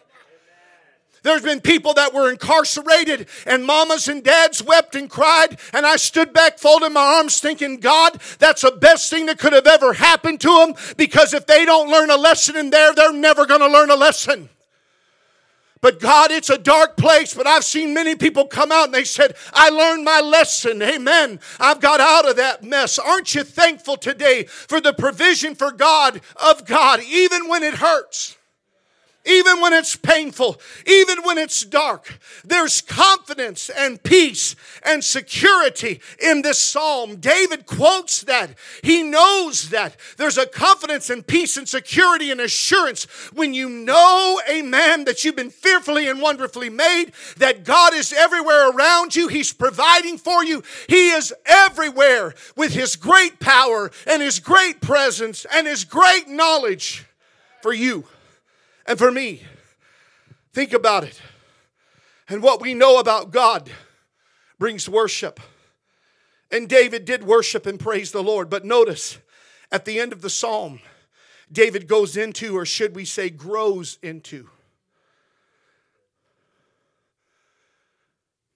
There's 1.24 1.44
been 1.44 1.62
people 1.62 1.94
that 1.94 2.14
were 2.14 2.32
incarcerated, 2.32 3.28
and 3.46 3.64
mamas 3.64 4.08
and 4.08 4.24
dads 4.24 4.64
wept 4.64 4.96
and 4.96 5.08
cried, 5.08 5.60
and 5.72 5.86
I 5.86 5.98
stood 5.98 6.34
back, 6.34 6.58
folding 6.58 6.94
my 6.94 7.18
arms, 7.18 7.40
thinking, 7.40 7.80
God, 7.80 8.20
that's 8.40 8.64
the 8.64 8.72
best 8.72 9.10
thing 9.12 9.28
that 9.28 9.38
could 9.38 9.54
have 9.54 9.68
ever 9.68 9.94
happened 9.94 10.42
to 10.42 10.56
them 10.56 10.74
because 10.98 11.36
if 11.36 11.46
they 11.46 11.64
don't 11.64 11.92
learn 11.92 12.10
a 12.10 12.18
lesson 12.18 12.56
in 12.56 12.72
there, 12.72 12.94
they're 12.96 13.14
never 13.14 13.46
going 13.46 13.60
to 13.60 13.68
learn 13.68 13.92
a 13.92 13.96
lesson. 13.96 14.50
But 15.82 16.00
God, 16.00 16.32
it's 16.32 16.50
a 16.50 16.58
dark 16.58 16.96
place. 16.96 17.34
But 17.34 17.48
I've 17.48 17.66
seen 17.66 17.94
many 17.94 18.16
people 18.16 18.46
come 18.46 18.72
out 18.72 18.86
and 18.86 18.94
they 18.94 19.04
said, 19.04 19.36
I 19.54 19.70
learned 19.70 20.06
my 20.06 20.22
lesson. 20.22 20.82
Amen. 20.82 21.40
I've 21.60 21.82
got 21.82 22.00
out 22.00 22.30
of 22.30 22.36
that 22.38 22.64
mess. 22.64 23.00
Aren't 23.00 23.34
you 23.34 23.44
thankful 23.44 23.98
today 23.98 24.44
for 24.44 24.80
the 24.80 24.94
provision 24.94 25.56
for 25.56 25.72
God 25.72 26.22
of 26.36 26.66
God, 26.66 27.02
even 27.04 27.48
when 27.48 27.64
it 27.64 27.76
hurts? 27.76 28.38
Even 29.26 29.62
when 29.62 29.74
it's 29.74 29.96
painful, 29.96 30.60
even 30.86 31.24
when 31.24 31.38
it's 31.38 31.64
dark. 31.64 32.20
There's 32.44 32.82
confidence 32.82 33.70
and 33.70 34.02
peace 34.02 34.56
and 34.84 35.04
security 35.04 36.02
in 36.20 36.42
this 36.42 36.60
psalm. 36.60 37.18
David 37.18 37.66
quotes 37.66 38.22
that. 38.22 38.56
He 38.84 39.04
knows 39.04 39.70
that. 39.70 39.96
There's 40.18 40.38
a 40.38 40.48
confidence 40.48 41.10
and 41.10 41.26
peace 41.26 41.56
and 41.58 41.70
security 41.70 42.32
and 42.32 42.42
assurance 42.42 43.04
when 43.34 43.54
you 43.54 43.70
know, 43.70 44.42
amen, 44.50 45.06
that 45.06 45.24
you've 45.24 45.36
been 45.36 45.52
fearfully 45.52 46.08
and 46.08 46.22
wonderfully 46.22 46.70
made, 46.70 47.12
that 47.38 47.64
God 47.64 47.94
is 47.94 48.12
everywhere 48.12 48.72
around 48.72 49.16
you. 49.16 49.28
He's 49.28 49.54
providing 49.54 50.18
for 50.18 50.44
you. 50.44 50.64
He 50.88 51.12
is 51.12 51.34
everywhere 51.46 52.34
with 52.56 52.74
His 52.74 52.96
great 52.96 53.40
power 53.40 53.92
and 54.08 54.22
His 54.22 54.40
great 54.40 54.82
presence 54.82 55.46
and 55.54 55.68
His 55.68 55.84
great 55.84 56.28
knowledge 56.28 57.06
for 57.62 57.74
you 57.74 58.06
and 58.86 58.98
for 58.98 59.12
me. 59.12 59.44
Think 60.54 60.74
about 60.74 61.04
it. 61.04 61.22
And 62.28 62.44
what 62.44 62.62
we 62.62 62.74
know 62.74 63.00
about 63.00 63.32
God 63.32 63.70
brings 64.60 64.88
worship. 64.88 65.40
And 66.52 66.68
David 66.68 67.06
did 67.06 67.24
worship 67.24 67.66
and 67.66 67.80
praise 67.80 68.12
the 68.12 68.24
Lord. 68.24 68.50
But 68.50 68.66
notice 68.66 69.18
at 69.72 69.86
the 69.86 70.00
end 70.00 70.12
of 70.12 70.22
the 70.22 70.30
psalm, 70.30 70.82
David 71.52 71.88
goes 71.88 72.18
into, 72.18 72.58
or 72.58 72.66
should 72.66 72.96
we 72.96 73.06
say, 73.06 73.30
grows 73.30 73.98
into. 74.02 74.50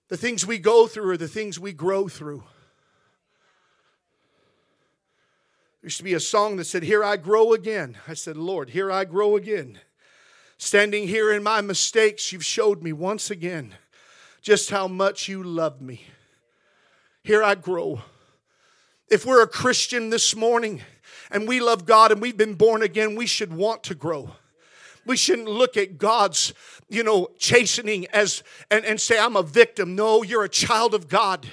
The 0.08 0.16
things 0.16 0.46
we 0.46 0.58
go 0.58 0.86
through 0.86 1.10
are 1.10 1.16
the 1.16 1.28
things 1.28 1.58
we 1.58 1.72
grow 1.72 2.08
through. 2.08 2.44
There 5.80 5.88
used 5.88 5.98
to 5.98 6.04
be 6.04 6.14
a 6.14 6.20
song 6.20 6.56
that 6.56 6.64
said, 6.64 6.82
Here 6.82 7.02
I 7.02 7.16
grow 7.16 7.52
again. 7.52 7.98
I 8.06 8.14
said, 8.14 8.36
Lord, 8.36 8.70
here 8.70 8.90
I 8.90 9.04
grow 9.04 9.36
again. 9.36 9.80
Standing 10.58 11.06
here 11.06 11.32
in 11.32 11.42
my 11.42 11.60
mistakes, 11.60 12.32
you've 12.32 12.44
showed 12.44 12.82
me 12.82 12.92
once 12.92 13.30
again 13.30 13.74
just 14.40 14.70
how 14.70 14.88
much 14.88 15.28
you 15.28 15.42
love 15.42 15.80
me. 15.82 16.06
Here 17.22 17.42
I 17.42 17.56
grow. 17.56 18.00
If 19.08 19.26
we're 19.26 19.42
a 19.42 19.48
Christian 19.48 20.10
this 20.10 20.34
morning 20.34 20.82
and 21.30 21.46
we 21.46 21.60
love 21.60 21.84
God 21.84 22.10
and 22.10 22.22
we've 22.22 22.36
been 22.36 22.54
born 22.54 22.82
again, 22.82 23.16
we 23.16 23.26
should 23.26 23.52
want 23.52 23.82
to 23.84 23.94
grow. 23.94 24.30
We 25.04 25.16
shouldn't 25.16 25.48
look 25.48 25.76
at 25.76 25.98
God's, 25.98 26.54
you 26.88 27.02
know, 27.02 27.28
chastening 27.38 28.06
as 28.12 28.42
and, 28.70 28.84
and 28.84 29.00
say, 29.00 29.18
I'm 29.18 29.36
a 29.36 29.42
victim. 29.42 29.94
No, 29.94 30.22
you're 30.22 30.44
a 30.44 30.48
child 30.48 30.94
of 30.94 31.08
God. 31.08 31.46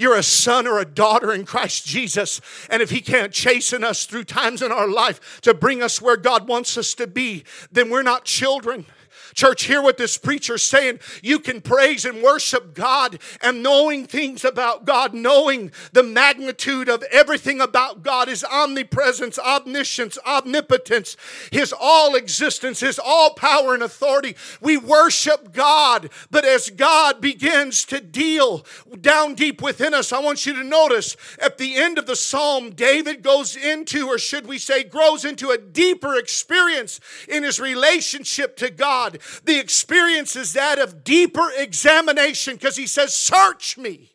You're 0.00 0.16
a 0.16 0.22
son 0.22 0.66
or 0.66 0.78
a 0.78 0.86
daughter 0.86 1.30
in 1.30 1.44
Christ 1.44 1.84
Jesus. 1.84 2.40
And 2.70 2.80
if 2.80 2.88
He 2.88 3.02
can't 3.02 3.34
chasten 3.34 3.84
us 3.84 4.06
through 4.06 4.24
times 4.24 4.62
in 4.62 4.72
our 4.72 4.88
life 4.88 5.42
to 5.42 5.52
bring 5.52 5.82
us 5.82 6.00
where 6.00 6.16
God 6.16 6.48
wants 6.48 6.78
us 6.78 6.94
to 6.94 7.06
be, 7.06 7.44
then 7.70 7.90
we're 7.90 8.02
not 8.02 8.24
children. 8.24 8.86
Church, 9.34 9.64
hear 9.64 9.82
what 9.82 9.96
this 9.96 10.18
preacher's 10.18 10.62
saying. 10.62 11.00
You 11.22 11.38
can 11.38 11.60
praise 11.60 12.04
and 12.04 12.22
worship 12.22 12.74
God 12.74 13.18
and 13.42 13.62
knowing 13.62 14.06
things 14.06 14.44
about 14.44 14.84
God, 14.84 15.14
knowing 15.14 15.72
the 15.92 16.02
magnitude 16.02 16.88
of 16.88 17.02
everything 17.10 17.60
about 17.60 18.02
God, 18.02 18.28
His 18.28 18.44
omnipresence, 18.44 19.38
omniscience, 19.38 20.18
omnipotence, 20.26 21.16
His 21.50 21.72
all 21.78 22.14
existence, 22.14 22.80
His 22.80 22.98
all 22.98 23.34
power 23.34 23.74
and 23.74 23.82
authority. 23.82 24.36
We 24.60 24.76
worship 24.76 25.52
God, 25.52 26.10
but 26.30 26.44
as 26.44 26.70
God 26.70 27.20
begins 27.20 27.84
to 27.86 28.00
deal 28.00 28.64
down 29.00 29.34
deep 29.34 29.62
within 29.62 29.94
us, 29.94 30.12
I 30.12 30.20
want 30.20 30.46
you 30.46 30.54
to 30.54 30.64
notice 30.64 31.16
at 31.38 31.58
the 31.58 31.76
end 31.76 31.98
of 31.98 32.06
the 32.06 32.16
psalm, 32.16 32.70
David 32.70 33.22
goes 33.22 33.56
into, 33.56 34.08
or 34.08 34.18
should 34.18 34.46
we 34.46 34.58
say, 34.58 34.84
grows 34.84 35.24
into 35.24 35.50
a 35.50 35.58
deeper 35.58 36.16
experience 36.16 37.00
in 37.28 37.42
his 37.42 37.60
relationship 37.60 38.56
to 38.56 38.70
God 38.70 39.19
The 39.44 39.58
experience 39.58 40.36
is 40.36 40.52
that 40.54 40.78
of 40.78 41.04
deeper 41.04 41.50
examination 41.56 42.54
because 42.54 42.76
He 42.76 42.86
says, 42.86 43.14
Search 43.14 43.78
me, 43.78 44.12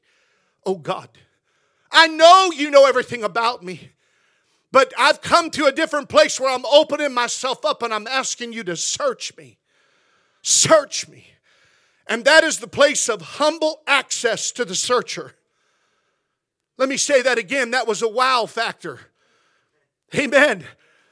oh 0.66 0.76
God. 0.76 1.10
I 1.92 2.08
know 2.08 2.52
you 2.54 2.72
know 2.72 2.86
everything 2.86 3.24
about 3.24 3.64
me. 3.64 3.92
But 4.72 4.94
I've 4.98 5.22
come 5.22 5.50
to 5.52 5.68
a 5.68 5.72
different 5.72 6.10
place 6.10 6.38
where 6.38 6.54
I'm 6.54 6.66
opening 6.66 7.14
myself 7.14 7.64
up 7.64 7.82
and 7.82 7.94
I'm 7.94 8.08
asking 8.08 8.52
you 8.52 8.64
to 8.66 8.76
search 8.76 9.32
me. 9.38 9.58
Search 10.42 11.08
me. 11.08 11.28
And 12.08 12.26
that 12.26 12.44
is 12.44 12.60
the 12.60 12.68
place 12.68 13.08
of 13.08 13.22
humble 13.22 13.82
access 13.88 14.52
to 14.52 14.66
the 14.66 14.76
searcher. 14.76 15.34
Let 16.78 16.90
me 16.90 16.98
say 16.98 17.22
that 17.22 17.38
again. 17.38 17.72
That 17.72 17.88
was 17.88 18.02
a 18.02 18.08
wow 18.10 18.46
factor. 18.46 19.00
Amen. 20.14 20.66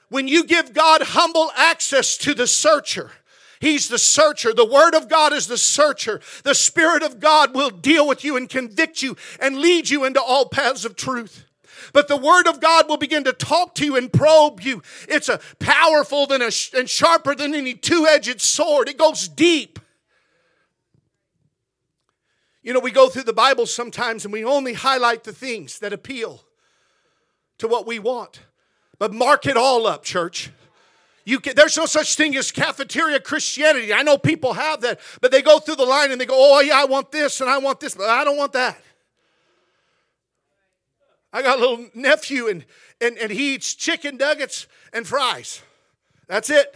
When 0.10 0.28
you 0.28 0.44
give 0.44 0.74
God 0.74 1.02
humble 1.02 1.50
access 1.56 2.18
to 2.18 2.34
the 2.34 2.48
searcher, 2.48 3.12
He's 3.60 3.88
the 3.88 3.98
searcher. 3.98 4.54
The 4.54 4.66
Word 4.66 4.96
of 4.96 5.08
God 5.08 5.34
is 5.34 5.48
the 5.48 5.58
searcher. 5.58 6.22
The 6.44 6.56
Spirit 6.56 7.04
of 7.04 7.20
God 7.20 7.56
will 7.56 7.70
deal 7.70 8.08
with 8.08 8.24
you 8.24 8.36
and 8.36 8.50
convict 8.50 9.02
you 9.02 9.16
and 9.40 9.58
lead 9.58 9.90
you 9.90 10.04
into 10.04 10.22
all 10.22 10.50
paths 10.50 10.86
of 10.86 10.96
truth. 10.96 11.46
But 11.92 12.08
the 12.08 12.18
Word 12.18 12.48
of 12.48 12.60
God 12.60 12.88
will 12.88 12.98
begin 12.98 13.24
to 13.26 13.34
talk 13.34 13.76
to 13.76 13.86
you 13.86 13.96
and 13.96 14.12
probe 14.12 14.62
you. 14.62 14.82
It's 15.08 15.30
a 15.30 15.40
powerful 15.60 16.26
than 16.26 16.42
a, 16.42 16.50
and 16.76 16.90
sharper 16.90 17.36
than 17.36 17.54
any 17.54 17.74
two-edged 17.74 18.42
sword. 18.42 18.90
It 18.90 18.98
goes 18.98 19.28
deep. 19.28 19.80
You 22.64 22.74
know, 22.74 22.80
we 22.80 22.92
go 22.92 23.10
through 23.10 23.24
the 23.24 23.34
Bible 23.34 23.66
sometimes 23.66 24.24
and 24.24 24.32
we 24.32 24.46
only 24.46 24.74
highlight 24.74 25.26
the 25.26 25.34
things 25.34 25.80
that 25.80 25.94
appeal 25.94 26.44
to 27.58 27.68
what 27.68 27.86
we 27.86 28.00
want. 28.00 28.42
But 28.98 29.14
mark 29.14 29.46
it 29.46 29.58
all 29.58 29.86
up, 29.86 30.04
church. 30.04 30.52
Can, 31.26 31.56
there's 31.56 31.78
no 31.78 31.86
such 31.86 32.16
thing 32.16 32.36
as 32.36 32.52
cafeteria 32.52 33.20
Christianity. 33.20 33.94
I 33.94 34.04
know 34.04 34.18
people 34.18 34.54
have 34.54 34.82
that, 34.82 35.00
but 35.22 35.32
they 35.32 35.42
go 35.42 35.60
through 35.60 35.78
the 35.78 35.86
line 35.86 36.12
and 36.12 36.20
they 36.20 36.26
go, 36.26 36.36
"Oh 36.38 36.60
yeah, 36.60 36.82
I 36.82 36.86
want 36.86 37.12
this 37.12 37.40
and 37.42 37.50
I 37.50 37.60
want 37.60 37.80
this, 37.80 37.96
but 37.96 38.10
I 38.10 38.24
don't 38.24 38.38
want 38.38 38.54
that." 38.54 38.78
I 41.34 41.42
got 41.42 41.58
a 41.58 41.62
little 41.62 41.88
nephew 41.96 42.48
and, 42.48 42.64
and, 43.02 43.18
and 43.18 43.32
he 43.32 43.56
eats 43.56 43.74
chicken 43.74 44.18
nuggets 44.18 44.68
and 44.94 45.06
fries. 45.08 45.64
That's 46.28 46.52
it. 46.52 46.76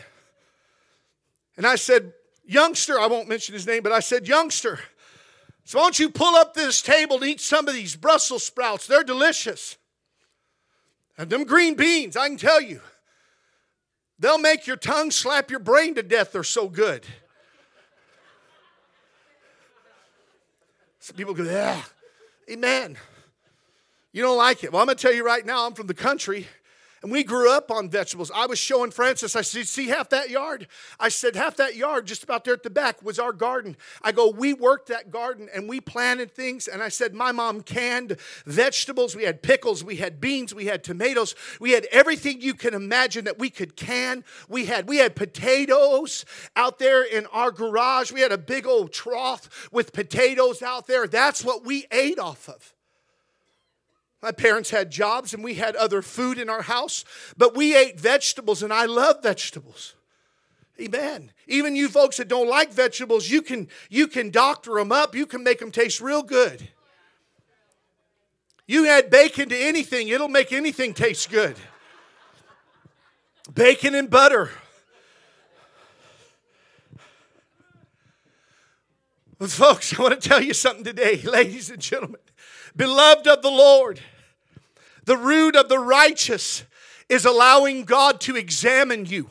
And 1.55 1.65
I 1.65 1.75
said, 1.75 2.13
Youngster, 2.43 2.99
I 2.99 3.05
won't 3.05 3.29
mention 3.29 3.53
his 3.53 3.67
name, 3.67 3.83
but 3.83 3.91
I 3.91 3.99
said, 3.99 4.27
Youngster, 4.27 4.79
so 5.63 5.77
why 5.77 5.85
don't 5.85 5.99
you 5.99 6.09
pull 6.09 6.35
up 6.35 6.55
this 6.55 6.81
table 6.81 7.17
and 7.17 7.25
eat 7.25 7.41
some 7.41 7.67
of 7.67 7.75
these 7.75 7.95
Brussels 7.95 8.43
sprouts? 8.43 8.87
They're 8.87 9.03
delicious. 9.03 9.77
And 11.17 11.29
them 11.29 11.43
green 11.43 11.75
beans, 11.75 12.17
I 12.17 12.27
can 12.27 12.37
tell 12.37 12.61
you, 12.61 12.81
they'll 14.19 14.37
make 14.37 14.67
your 14.67 14.77
tongue 14.77 15.11
slap 15.11 15.51
your 15.51 15.59
brain 15.59 15.95
to 15.95 16.03
death. 16.03 16.31
They're 16.31 16.43
so 16.43 16.67
good. 16.67 17.05
Some 20.99 21.15
people 21.15 21.33
go, 21.33 21.43
yeah, 21.43 21.81
amen. 22.49 22.97
You 24.11 24.23
don't 24.23 24.37
like 24.37 24.63
it. 24.63 24.73
Well, 24.73 24.81
I'm 24.81 24.87
going 24.87 24.97
to 24.97 25.01
tell 25.01 25.13
you 25.13 25.25
right 25.25 25.45
now, 25.45 25.65
I'm 25.65 25.73
from 25.73 25.87
the 25.87 25.93
country. 25.93 26.47
And 27.07 27.13
we 27.13 27.23
grew 27.23 27.49
up 27.49 27.71
on 27.71 27.89
vegetables. 27.89 28.29
I 28.35 28.47
was 28.47 28.59
showing 28.59 28.91
Francis, 28.91 29.37
I 29.37 29.39
said, 29.39 29.65
see 29.65 29.87
half 29.87 30.09
that 30.09 30.29
yard? 30.29 30.67
I 30.99 31.07
said, 31.07 31.37
half 31.37 31.55
that 31.55 31.77
yard 31.77 32.05
just 32.05 32.21
about 32.21 32.43
there 32.43 32.53
at 32.53 32.63
the 32.63 32.69
back 32.69 33.01
was 33.01 33.17
our 33.17 33.31
garden. 33.31 33.77
I 34.01 34.11
go, 34.11 34.29
we 34.29 34.51
worked 34.51 34.89
that 34.89 35.09
garden 35.09 35.47
and 35.55 35.69
we 35.69 35.79
planted 35.79 36.33
things. 36.33 36.67
And 36.67 36.83
I 36.83 36.89
said, 36.89 37.13
my 37.13 37.31
mom 37.31 37.61
canned 37.61 38.17
vegetables. 38.45 39.15
We 39.15 39.23
had 39.23 39.41
pickles, 39.41 39.85
we 39.85 39.95
had 39.95 40.19
beans, 40.19 40.53
we 40.53 40.65
had 40.65 40.83
tomatoes, 40.83 41.33
we 41.61 41.71
had 41.71 41.85
everything 41.93 42.41
you 42.41 42.53
can 42.53 42.73
imagine 42.73 43.23
that 43.23 43.39
we 43.39 43.51
could 43.51 43.77
can. 43.77 44.25
We 44.49 44.65
had 44.65 44.89
we 44.89 44.97
had 44.97 45.15
potatoes 45.15 46.25
out 46.57 46.77
there 46.77 47.03
in 47.03 47.25
our 47.27 47.51
garage. 47.51 48.11
We 48.11 48.19
had 48.19 48.33
a 48.33 48.37
big 48.37 48.67
old 48.67 48.91
trough 48.91 49.69
with 49.71 49.93
potatoes 49.93 50.61
out 50.61 50.87
there. 50.87 51.07
That's 51.07 51.41
what 51.41 51.63
we 51.63 51.85
ate 51.89 52.19
off 52.19 52.49
of. 52.49 52.73
My 54.21 54.31
parents 54.31 54.71
had 54.71 54.89
jobs 54.89 55.33
and 55.33 55.43
we 55.43 55.55
had 55.55 55.75
other 55.75 56.01
food 56.01 56.39
in 56.39 56.49
our 56.49 56.63
house, 56.63 57.05
but 57.37 57.55
we 57.55 57.75
ate 57.75 57.99
vegetables 57.99 58.63
and 58.63 58.73
I 58.73 58.85
love 58.85 59.21
vegetables. 59.21 59.93
Amen. 60.79 61.31
Even 61.47 61.75
you 61.75 61.89
folks 61.89 62.17
that 62.17 62.27
don't 62.27 62.49
like 62.49 62.71
vegetables, 62.71 63.29
you 63.29 63.41
can 63.41 63.67
you 63.89 64.07
can 64.07 64.29
doctor 64.29 64.75
them 64.75 64.91
up. 64.91 65.15
You 65.15 65.25
can 65.25 65.43
make 65.43 65.59
them 65.59 65.71
taste 65.71 66.01
real 66.01 66.23
good. 66.23 66.67
You 68.67 68.87
add 68.87 69.09
bacon 69.09 69.49
to 69.49 69.57
anything, 69.57 70.09
it'll 70.09 70.27
make 70.27 70.51
anything 70.51 70.93
taste 70.93 71.29
good. 71.31 71.55
Bacon 73.53 73.95
and 73.95 74.09
butter. 74.09 74.51
But 79.39 79.51
folks, 79.51 79.93
I 79.99 80.01
want 80.01 80.19
to 80.19 80.29
tell 80.29 80.41
you 80.41 80.53
something 80.53 80.83
today, 80.83 81.21
ladies 81.23 81.69
and 81.69 81.79
gentlemen. 81.79 82.21
Beloved 82.75 83.27
of 83.27 83.41
the 83.41 83.49
Lord, 83.49 83.99
the 85.05 85.17
root 85.17 85.55
of 85.55 85.69
the 85.69 85.79
righteous 85.79 86.63
is 87.09 87.25
allowing 87.25 87.85
God 87.85 88.19
to 88.21 88.35
examine 88.35 89.05
you, 89.05 89.29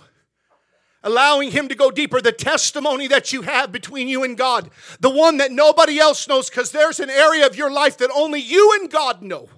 allowing 1.03 1.51
Him 1.51 1.68
to 1.68 1.75
go 1.75 1.90
deeper. 1.90 2.20
The 2.20 2.33
testimony 2.33 3.09
that 3.09 3.33
you 3.33 3.42
have 3.42 3.72
between 3.72 4.09
you 4.09 4.25
and 4.25 4.37
God, 4.37 4.70
the 5.01 5.11
one 5.11 5.37
that 5.37 5.53
nobody 5.53 5.99
else 5.99 6.27
knows, 6.27 6.49
because 6.49 6.72
there's 6.72 7.01
an 7.01 7.11
area 7.11 7.46
of 7.46 7.57
your 7.57 7.70
life 7.70 7.99
that 7.99 8.11
only 8.14 8.40
you 8.40 8.79
and 8.81 8.90
God 8.90 9.22
know. 9.22 9.49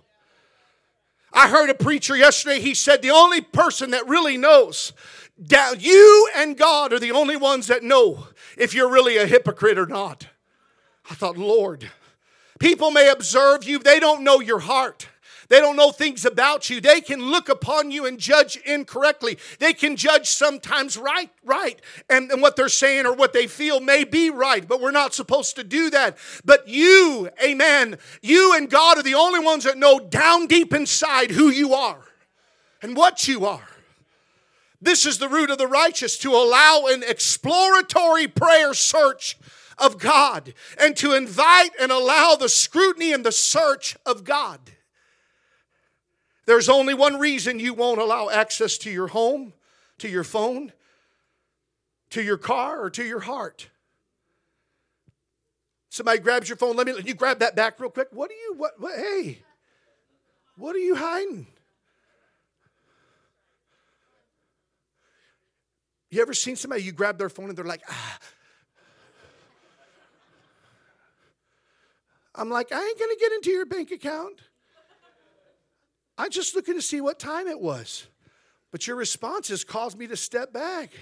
I 1.33 1.49
heard 1.49 1.71
a 1.71 1.75
preacher 1.75 2.17
yesterday, 2.17 2.61
he 2.61 2.75
said, 2.75 3.03
The 3.03 3.11
only 3.11 3.41
person 3.41 3.91
that 3.91 4.09
really 4.09 4.37
knows, 4.37 4.93
you 5.79 6.31
and 6.37 6.57
God 6.57 6.93
are 6.93 6.99
the 6.99 7.13
only 7.13 7.37
ones 7.37 7.69
that 7.69 7.83
know 7.83 8.27
if 8.57 8.75
you're 8.75 8.91
really 8.91 9.19
a 9.19 9.27
hypocrite 9.27 9.79
or 9.79 9.87
not. 9.87 10.27
I 11.11 11.15
thought, 11.15 11.39
Lord, 11.39 11.91
People 12.59 12.91
may 12.91 13.09
observe 13.09 13.65
you, 13.65 13.79
they 13.79 14.01
don't 14.01 14.23
know 14.23 14.41
your 14.41 14.61
heart. 14.61 15.09
They 15.49 15.61
don't 15.61 15.77
know 15.77 15.91
things 15.91 16.27
about 16.27 16.69
you. 16.69 16.81
They 16.81 17.01
can 17.01 17.23
look 17.23 17.49
upon 17.49 17.91
you 17.91 18.05
and 18.05 18.19
judge 18.19 18.57
incorrectly. 18.59 19.39
They 19.59 19.73
can 19.73 19.97
judge 19.97 20.29
sometimes 20.29 20.99
right, 20.99 21.31
right. 21.43 21.81
And, 22.11 22.31
and 22.31 22.43
what 22.43 22.55
they're 22.55 22.69
saying 22.69 23.07
or 23.07 23.15
what 23.15 23.33
they 23.33 23.47
feel 23.47 23.81
may 23.81 24.05
be 24.05 24.29
right, 24.29 24.67
but 24.67 24.81
we're 24.81 24.91
not 24.91 25.15
supposed 25.15 25.57
to 25.57 25.65
do 25.65 25.89
that. 25.91 26.19
But 26.45 26.69
you, 26.69 27.31
amen, 27.43 27.97
you 28.21 28.55
and 28.55 28.69
God 28.69 28.99
are 28.99 29.03
the 29.03 29.15
only 29.15 29.41
ones 29.41 29.65
that 29.65 29.79
know 29.79 29.99
down 29.99 30.49
deep 30.49 30.75
inside 30.75 31.31
who 31.31 31.49
you 31.49 31.73
are 31.73 32.05
and 32.83 32.95
what 32.95 33.27
you 33.27 33.47
are. 33.47 33.69
This 34.81 35.07
is 35.07 35.19
the 35.19 35.29
root 35.29 35.51
of 35.51 35.59
the 35.59 35.67
righteous 35.67 36.19
to 36.19 36.33
allow 36.33 36.85
an 36.89 37.03
exploratory 37.03 38.29
prayer 38.29 38.75
search 38.75 39.37
of 39.79 39.99
God 39.99 40.55
and 40.81 40.97
to 40.97 41.15
invite 41.15 41.71
and 41.81 41.93
allow 41.93 42.35
the 42.35 42.49
scrutiny 42.49 43.13
and 43.13 43.25
the 43.25 43.33
search 43.33 43.97
of 44.05 44.25
God. 44.25 44.61
There's 46.47 46.69
only 46.69 46.95
one 46.95 47.19
reason 47.19 47.61
you 47.61 47.75
won't 47.75 48.01
allow 48.01 48.31
access 48.31 48.79
to 48.79 48.91
your 48.91 49.09
home, 49.09 49.53
to 49.99 50.09
your 50.09 50.25
phone, 50.25 50.73
to 52.11 52.23
your 52.23 52.39
car, 52.39 52.83
or 52.83 52.91
to 52.91 53.05
your 53.05 53.21
heart. 53.21 53.69
Somebody 55.91 56.21
grabs 56.21 56.49
your 56.49 56.57
phone. 56.57 56.77
Let 56.77 56.87
me. 56.87 56.93
Let 56.93 57.07
you 57.07 57.15
grab 57.15 57.41
that 57.41 57.57
back 57.57 57.81
real 57.81 57.91
quick. 57.91 58.09
What 58.13 58.31
are 58.31 58.35
you? 58.35 58.55
What? 58.57 58.81
what 58.81 58.97
hey, 58.97 59.43
what 60.57 60.75
are 60.75 60.81
you 60.81 60.95
hiding? 60.95 61.47
You 66.11 66.23
ever 66.23 66.35
seen 66.35 66.57
somebody? 66.57 66.83
You 66.83 66.93
grab 66.93 67.19
their 67.19 67.29
phone 67.29 67.49
and 67.49 67.59
they're 67.59 67.65
like, 67.65 67.83
ah, 67.89 68.19
I'm 72.39 72.49
like, 72.49 72.71
I 72.71 72.81
ain't 72.81 72.99
going 72.99 73.11
to 73.11 73.21
get 73.21 73.33
into 73.33 73.51
your 73.51 73.67
bank 73.67 73.91
account. 73.91 74.41
I'm 76.17 76.31
just 76.31 76.55
looking 76.55 76.75
to 76.75 76.83
see 76.83 77.01
what 77.01 77.19
time 77.19 77.49
it 77.49 77.61
was. 77.61 78.07
But 78.71 78.87
your 78.87 78.97
responses 78.97 79.65
caused 79.65 79.99
me 79.99 80.07
to 80.07 80.17
step 80.17 80.53
back. 80.53 80.93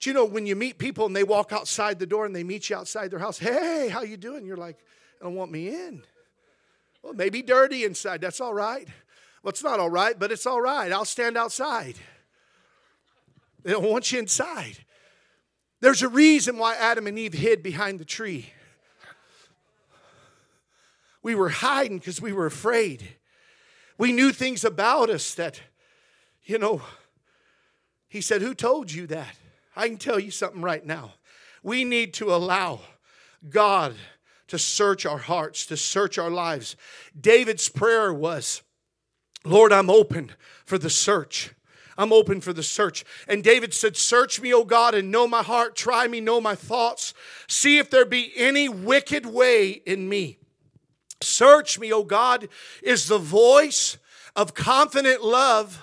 Do 0.00 0.10
you 0.10 0.14
know 0.14 0.24
when 0.24 0.46
you 0.46 0.56
meet 0.56 0.78
people 0.78 1.04
and 1.06 1.14
they 1.14 1.24
walk 1.24 1.52
outside 1.52 1.98
the 1.98 2.06
door 2.06 2.24
and 2.24 2.34
they 2.34 2.44
meet 2.44 2.70
you 2.70 2.76
outside 2.76 3.10
their 3.10 3.18
house, 3.18 3.38
hey, 3.38 3.88
how 3.90 4.02
you 4.02 4.16
doing? 4.16 4.46
You're 4.46 4.56
like, 4.56 4.78
I 5.20 5.24
don't 5.24 5.34
want 5.34 5.52
me 5.52 5.68
in. 5.68 6.02
Well, 7.02 7.12
maybe 7.12 7.42
dirty 7.42 7.84
inside. 7.84 8.22
That's 8.22 8.40
all 8.40 8.54
right. 8.54 8.88
Well, 9.42 9.50
it's 9.50 9.62
not 9.62 9.80
all 9.80 9.90
right, 9.90 10.18
but 10.18 10.32
it's 10.32 10.46
all 10.46 10.60
right. 10.60 10.90
I'll 10.92 11.04
stand 11.04 11.36
outside. 11.36 11.96
They 13.64 13.72
don't 13.72 13.90
want 13.90 14.12
you 14.12 14.18
inside. 14.18 14.78
There's 15.80 16.02
a 16.02 16.08
reason 16.08 16.56
why 16.56 16.74
Adam 16.74 17.06
and 17.06 17.18
Eve 17.18 17.34
hid 17.34 17.62
behind 17.62 18.00
the 18.00 18.04
tree. 18.04 18.50
We 21.26 21.34
were 21.34 21.48
hiding 21.48 21.98
because 21.98 22.22
we 22.22 22.32
were 22.32 22.46
afraid. 22.46 23.16
We 23.98 24.12
knew 24.12 24.30
things 24.30 24.64
about 24.64 25.10
us 25.10 25.34
that, 25.34 25.60
you 26.44 26.56
know, 26.56 26.82
he 28.08 28.20
said, 28.20 28.42
Who 28.42 28.54
told 28.54 28.92
you 28.92 29.08
that? 29.08 29.34
I 29.74 29.88
can 29.88 29.96
tell 29.96 30.20
you 30.20 30.30
something 30.30 30.62
right 30.62 30.86
now. 30.86 31.14
We 31.64 31.82
need 31.82 32.14
to 32.14 32.32
allow 32.32 32.78
God 33.50 33.96
to 34.46 34.56
search 34.56 35.04
our 35.04 35.18
hearts, 35.18 35.66
to 35.66 35.76
search 35.76 36.16
our 36.16 36.30
lives. 36.30 36.76
David's 37.20 37.68
prayer 37.68 38.14
was, 38.14 38.62
Lord, 39.44 39.72
I'm 39.72 39.90
open 39.90 40.30
for 40.64 40.78
the 40.78 40.90
search. 40.90 41.50
I'm 41.98 42.12
open 42.12 42.40
for 42.40 42.52
the 42.52 42.62
search. 42.62 43.04
And 43.26 43.42
David 43.42 43.74
said, 43.74 43.96
Search 43.96 44.40
me, 44.40 44.54
O 44.54 44.62
God, 44.62 44.94
and 44.94 45.10
know 45.10 45.26
my 45.26 45.42
heart. 45.42 45.74
Try 45.74 46.06
me, 46.06 46.20
know 46.20 46.40
my 46.40 46.54
thoughts. 46.54 47.14
See 47.48 47.78
if 47.78 47.90
there 47.90 48.04
be 48.04 48.32
any 48.36 48.68
wicked 48.68 49.26
way 49.26 49.70
in 49.70 50.08
me. 50.08 50.38
Search 51.22 51.78
me, 51.78 51.92
O 51.92 52.02
God, 52.02 52.48
is 52.82 53.08
the 53.08 53.18
voice 53.18 53.98
of 54.34 54.54
confident 54.54 55.24
love 55.24 55.82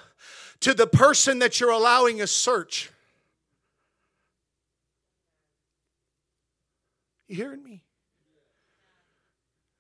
to 0.60 0.74
the 0.74 0.88
person 0.88 1.40
that 1.40 1.60
you're 1.60 1.72
allowing 1.72 2.22
a 2.22 2.28
search. 2.28 2.92
You 7.28 7.36
hearing 7.36 7.64
me? 7.64 7.82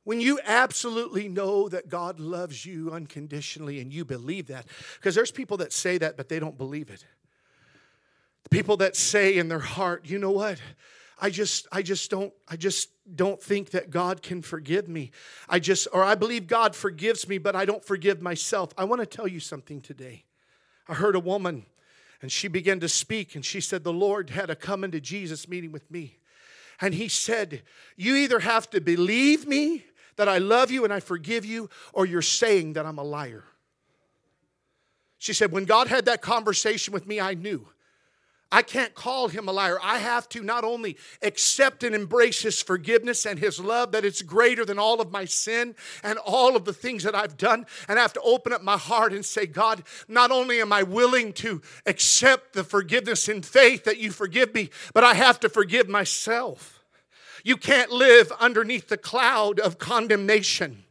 When 0.05 0.19
you 0.19 0.39
absolutely 0.43 1.29
know 1.29 1.69
that 1.69 1.87
God 1.87 2.19
loves 2.19 2.65
you 2.65 2.91
unconditionally 2.91 3.79
and 3.79 3.93
you 3.93 4.03
believe 4.03 4.47
that, 4.47 4.65
because 4.95 5.15
there's 5.15 5.31
people 5.31 5.57
that 5.57 5.71
say 5.71 5.97
that, 5.99 6.17
but 6.17 6.27
they 6.27 6.39
don't 6.39 6.57
believe 6.57 6.89
it. 6.89 7.05
The 8.43 8.49
people 8.49 8.75
that 8.77 8.97
say 8.97 9.37
in 9.37 9.47
their 9.47 9.59
heart, 9.59 10.09
you 10.09 10.19
know 10.19 10.31
what? 10.31 10.59
I 11.23 11.29
just, 11.29 11.67
I 11.71 11.81
just 11.83 12.11
don't, 12.11 12.33
I 12.49 12.57
just 12.57 12.89
don't 13.15 13.41
think 13.41 13.69
that 13.69 13.89
God 13.89 14.21
can 14.21 14.41
forgive 14.41 14.89
me. 14.89 15.11
I 15.47 15.57
just, 15.57 15.87
or 15.93 16.03
I 16.03 16.15
believe 16.15 16.47
God 16.47 16.75
forgives 16.75 17.29
me, 17.29 17.37
but 17.37 17.55
I 17.55 17.63
don't 17.63 17.83
forgive 17.83 18.21
myself. 18.21 18.73
I 18.77 18.83
want 18.83 18.99
to 18.99 19.05
tell 19.05 19.25
you 19.25 19.39
something 19.39 19.79
today. 19.79 20.25
I 20.85 20.95
heard 20.95 21.15
a 21.15 21.21
woman 21.21 21.65
and 22.21 22.29
she 22.29 22.49
began 22.49 22.81
to 22.81 22.89
speak 22.89 23.35
and 23.35 23.45
she 23.45 23.61
said, 23.61 23.85
The 23.85 23.93
Lord 23.93 24.31
had 24.31 24.49
a 24.49 24.55
come 24.55 24.83
into 24.83 24.99
Jesus 24.99 25.47
meeting 25.47 25.71
with 25.71 25.89
me. 25.89 26.17
And 26.81 26.93
he 26.93 27.07
said, 27.07 27.61
You 27.95 28.17
either 28.17 28.39
have 28.39 28.69
to 28.71 28.81
believe 28.81 29.47
me 29.47 29.85
that 30.17 30.27
I 30.27 30.39
love 30.39 30.71
you 30.71 30.83
and 30.83 30.91
I 30.91 30.99
forgive 30.99 31.45
you, 31.45 31.69
or 31.93 32.05
you're 32.05 32.21
saying 32.21 32.73
that 32.73 32.85
I'm 32.85 32.99
a 32.99 33.03
liar. 33.03 33.45
She 35.19 35.31
said, 35.31 35.53
When 35.53 35.63
God 35.63 35.87
had 35.87 36.03
that 36.03 36.21
conversation 36.21 36.93
with 36.93 37.07
me, 37.07 37.21
I 37.21 37.33
knew. 37.33 37.69
I 38.53 38.61
can't 38.61 38.93
call 38.93 39.29
him 39.29 39.47
a 39.47 39.51
liar. 39.51 39.79
I 39.81 39.97
have 39.97 40.29
to 40.29 40.43
not 40.43 40.63
only 40.63 40.95
accept 41.23 41.83
and 41.83 41.95
embrace 41.95 42.43
his 42.43 42.61
forgiveness 42.61 43.25
and 43.25 43.39
his 43.39 43.59
love, 43.59 43.91
that 43.93 44.05
it's 44.05 44.21
greater 44.21 44.63
than 44.63 44.77
all 44.77 45.01
of 45.01 45.11
my 45.11 45.25
sin 45.25 45.73
and 46.03 46.19
all 46.19 46.55
of 46.55 46.63
the 46.63 46.71
things 46.71 47.01
that 47.01 47.15
I've 47.15 47.35
done, 47.35 47.65
and 47.87 47.97
I 47.97 48.03
have 48.03 48.13
to 48.13 48.21
open 48.21 48.53
up 48.53 48.61
my 48.61 48.77
heart 48.77 49.11
and 49.11 49.25
say, 49.25 49.47
God, 49.47 49.81
not 50.07 50.29
only 50.29 50.61
am 50.61 50.71
I 50.71 50.83
willing 50.83 51.33
to 51.33 51.63
accept 51.87 52.53
the 52.53 52.63
forgiveness 52.63 53.27
in 53.27 53.41
faith 53.41 53.85
that 53.85 53.97
you 53.97 54.11
forgive 54.11 54.53
me, 54.53 54.69
but 54.93 55.03
I 55.03 55.15
have 55.15 55.39
to 55.39 55.49
forgive 55.49 55.89
myself. 55.89 56.83
You 57.43 57.57
can't 57.57 57.89
live 57.89 58.31
underneath 58.39 58.87
the 58.87 58.97
cloud 58.97 59.59
of 59.59 59.79
condemnation. 59.79 60.83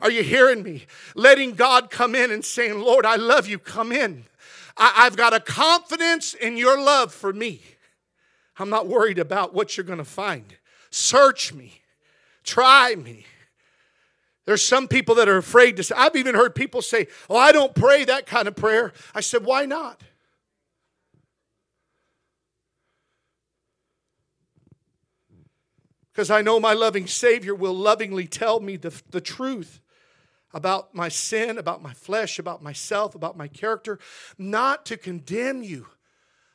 Are 0.00 0.10
you 0.10 0.24
hearing 0.24 0.64
me? 0.64 0.86
Letting 1.14 1.54
God 1.54 1.90
come 1.90 2.16
in 2.16 2.32
and 2.32 2.44
saying, 2.44 2.80
Lord, 2.80 3.06
I 3.06 3.14
love 3.14 3.46
you, 3.46 3.60
come 3.60 3.92
in. 3.92 4.24
I, 4.76 5.04
have 5.04 5.16
got 5.16 5.32
a 5.32 5.40
confidence 5.40 6.34
in 6.34 6.56
your 6.56 6.80
love 6.80 7.12
for 7.12 7.32
me. 7.32 7.62
I'm 8.58 8.70
not 8.70 8.86
worried 8.88 9.18
about 9.18 9.54
what 9.54 9.76
you're 9.76 9.84
going 9.84 9.98
to 9.98 10.04
find. 10.04 10.56
Search 10.90 11.52
me, 11.52 11.80
try 12.42 12.94
me. 12.94 13.26
There's 14.46 14.64
some 14.64 14.88
people 14.88 15.14
that 15.14 15.28
are 15.28 15.38
afraid 15.38 15.76
to 15.76 15.82
say, 15.82 15.94
I've 15.96 16.16
even 16.16 16.34
heard 16.34 16.54
people 16.54 16.82
say, 16.82 17.06
Oh, 17.30 17.36
I 17.36 17.52
don't 17.52 17.74
pray 17.74 18.04
that 18.04 18.26
kind 18.26 18.46
of 18.46 18.54
prayer. 18.56 18.92
I 19.14 19.20
said, 19.20 19.44
Why 19.44 19.64
not? 19.64 20.02
because 26.14 26.30
I 26.30 26.42
know 26.42 26.60
my 26.60 26.74
loving 26.74 27.08
Savior 27.08 27.56
will 27.56 27.74
lovingly 27.74 28.28
tell 28.28 28.60
me 28.60 28.76
the, 28.76 28.94
the 29.10 29.20
truth 29.20 29.80
about 30.54 30.94
my 30.94 31.08
sin, 31.08 31.58
about 31.58 31.82
my 31.82 31.92
flesh, 31.92 32.38
about 32.38 32.62
myself, 32.62 33.14
about 33.14 33.36
my 33.36 33.48
character, 33.48 33.98
not 34.38 34.86
to 34.86 34.96
condemn 34.96 35.62
you, 35.62 35.88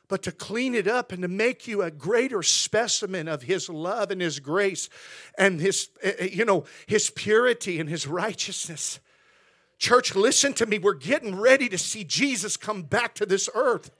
but 0.08 0.22
to 0.22 0.32
clean 0.32 0.74
it 0.74 0.88
up 0.88 1.12
and 1.12 1.22
to 1.22 1.28
make 1.28 1.68
you 1.68 1.82
a 1.82 1.90
greater 1.90 2.42
specimen 2.42 3.28
of 3.28 3.42
His 3.42 3.68
love 3.68 4.10
and 4.10 4.20
His 4.20 4.40
grace 4.40 4.88
and 5.38 5.60
His, 5.60 5.90
eh, 6.02 6.12
eh, 6.18 6.28
you 6.32 6.44
know, 6.46 6.64
His 6.86 7.10
purity 7.10 7.78
and 7.78 7.88
His 7.88 8.06
righteousness. 8.06 8.98
Church, 9.78 10.16
listen 10.16 10.54
to 10.54 10.66
me. 10.66 10.78
We're 10.78 10.94
getting 10.94 11.38
ready 11.38 11.68
to 11.68 11.78
see 11.78 12.02
Jesus 12.02 12.56
come 12.56 12.82
back 12.82 13.14
to 13.16 13.26
this 13.26 13.48
earth. 13.54 13.90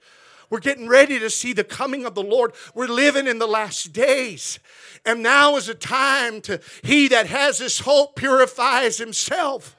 We're 0.49 0.59
getting 0.59 0.89
ready 0.89 1.17
to 1.17 1.29
see 1.29 1.53
the 1.53 1.63
coming 1.63 2.05
of 2.05 2.13
the 2.13 2.23
Lord. 2.23 2.53
We're 2.75 2.87
living 2.87 3.25
in 3.25 3.39
the 3.39 3.47
last 3.47 3.93
days. 3.93 4.59
And 5.05 5.23
now 5.23 5.55
is 5.55 5.69
a 5.69 5.73
time 5.73 6.41
to, 6.41 6.59
he 6.83 7.07
that 7.07 7.27
has 7.27 7.59
this 7.59 7.79
hope 7.79 8.15
purifies 8.17 8.97
himself. 8.97 9.77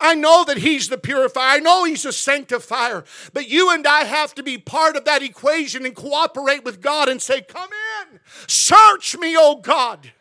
I 0.00 0.14
know 0.14 0.44
that 0.44 0.58
He's 0.58 0.88
the 0.88 0.98
purifier. 0.98 1.56
I 1.56 1.58
know 1.58 1.84
He's 1.84 2.04
a 2.04 2.12
sanctifier. 2.12 3.04
But 3.32 3.48
you 3.48 3.70
and 3.72 3.86
I 3.86 4.04
have 4.04 4.34
to 4.34 4.42
be 4.42 4.58
part 4.58 4.96
of 4.96 5.04
that 5.04 5.22
equation 5.22 5.86
and 5.86 5.94
cooperate 5.94 6.64
with 6.64 6.80
God 6.80 7.08
and 7.08 7.20
say, 7.20 7.40
Come 7.40 7.70
in, 8.10 8.20
search 8.46 9.16
me, 9.16 9.34
oh 9.36 9.56
God. 9.56 10.12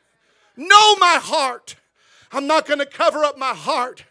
Know 0.55 0.95
my 0.97 1.19
heart. 1.21 1.75
I'm 2.31 2.47
not 2.47 2.65
going 2.65 2.79
to 2.79 2.85
cover 2.85 3.23
up 3.23 3.37
my 3.37 3.53
heart 3.53 4.05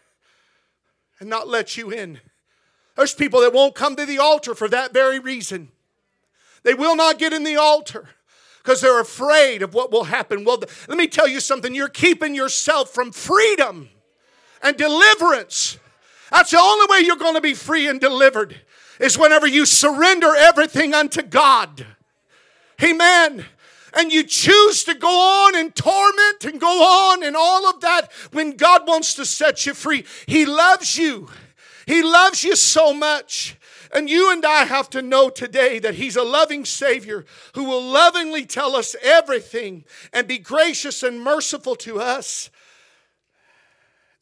and 1.19 1.29
not 1.29 1.47
let 1.47 1.77
you 1.77 1.89
in. 1.91 2.19
There's 2.95 3.13
people 3.13 3.41
that 3.41 3.53
won't 3.53 3.75
come 3.75 3.95
to 3.95 4.05
the 4.05 4.19
altar 4.19 4.55
for 4.55 4.67
that 4.69 4.93
very 4.93 5.19
reason. 5.19 5.71
They 6.63 6.73
will 6.73 6.95
not 6.95 7.19
get 7.19 7.33
in 7.33 7.43
the 7.43 7.57
altar 7.57 8.09
because 8.63 8.81
they're 8.81 9.01
afraid 9.01 9.61
of 9.61 9.73
what 9.73 9.91
will 9.91 10.05
happen. 10.05 10.45
Well, 10.45 10.61
let 10.87 10.97
me 10.97 11.07
tell 11.07 11.27
you 11.27 11.39
something 11.39 11.75
you're 11.75 11.89
keeping 11.89 12.35
yourself 12.35 12.89
from 12.89 13.11
freedom 13.11 13.89
and 14.63 14.77
deliverance. 14.77 15.77
That's 16.31 16.51
the 16.51 16.59
only 16.59 16.87
way 16.89 17.05
you're 17.05 17.17
going 17.17 17.35
to 17.35 17.41
be 17.41 17.53
free 17.53 17.87
and 17.87 17.99
delivered 17.99 18.59
is 18.99 19.19
whenever 19.19 19.45
you 19.45 19.65
surrender 19.65 20.33
everything 20.35 20.93
unto 20.93 21.21
God. 21.21 21.85
Amen. 22.81 23.45
And 23.95 24.11
you 24.11 24.23
choose 24.23 24.83
to 24.85 24.95
go 24.95 25.09
on 25.09 25.55
in 25.55 25.71
torment 25.71 26.45
and 26.45 26.59
go 26.59 27.11
on 27.11 27.23
and 27.23 27.35
all 27.35 27.69
of 27.69 27.81
that 27.81 28.11
when 28.31 28.57
God 28.57 28.87
wants 28.87 29.13
to 29.15 29.25
set 29.25 29.67
you 29.67 29.75
free. 29.75 30.05
He 30.25 30.45
loves 30.45 30.97
you. 30.97 31.29
He 31.85 32.01
loves 32.01 32.43
you 32.43 32.55
so 32.55 32.93
much. 32.93 33.55
And 33.93 34.09
you 34.09 34.31
and 34.31 34.43
I 34.43 34.65
have 34.65 34.89
to 34.91 35.03
know 35.03 35.29
today 35.29 35.77
that 35.77 35.95
He's 35.95 36.15
a 36.15 36.23
loving 36.23 36.65
Savior 36.65 37.25
who 37.53 37.65
will 37.65 37.83
lovingly 37.83 38.45
tell 38.45 38.75
us 38.75 38.95
everything 39.03 39.85
and 40.11 40.27
be 40.27 40.39
gracious 40.39 41.03
and 41.03 41.21
merciful 41.21 41.75
to 41.77 41.99
us 41.99 42.49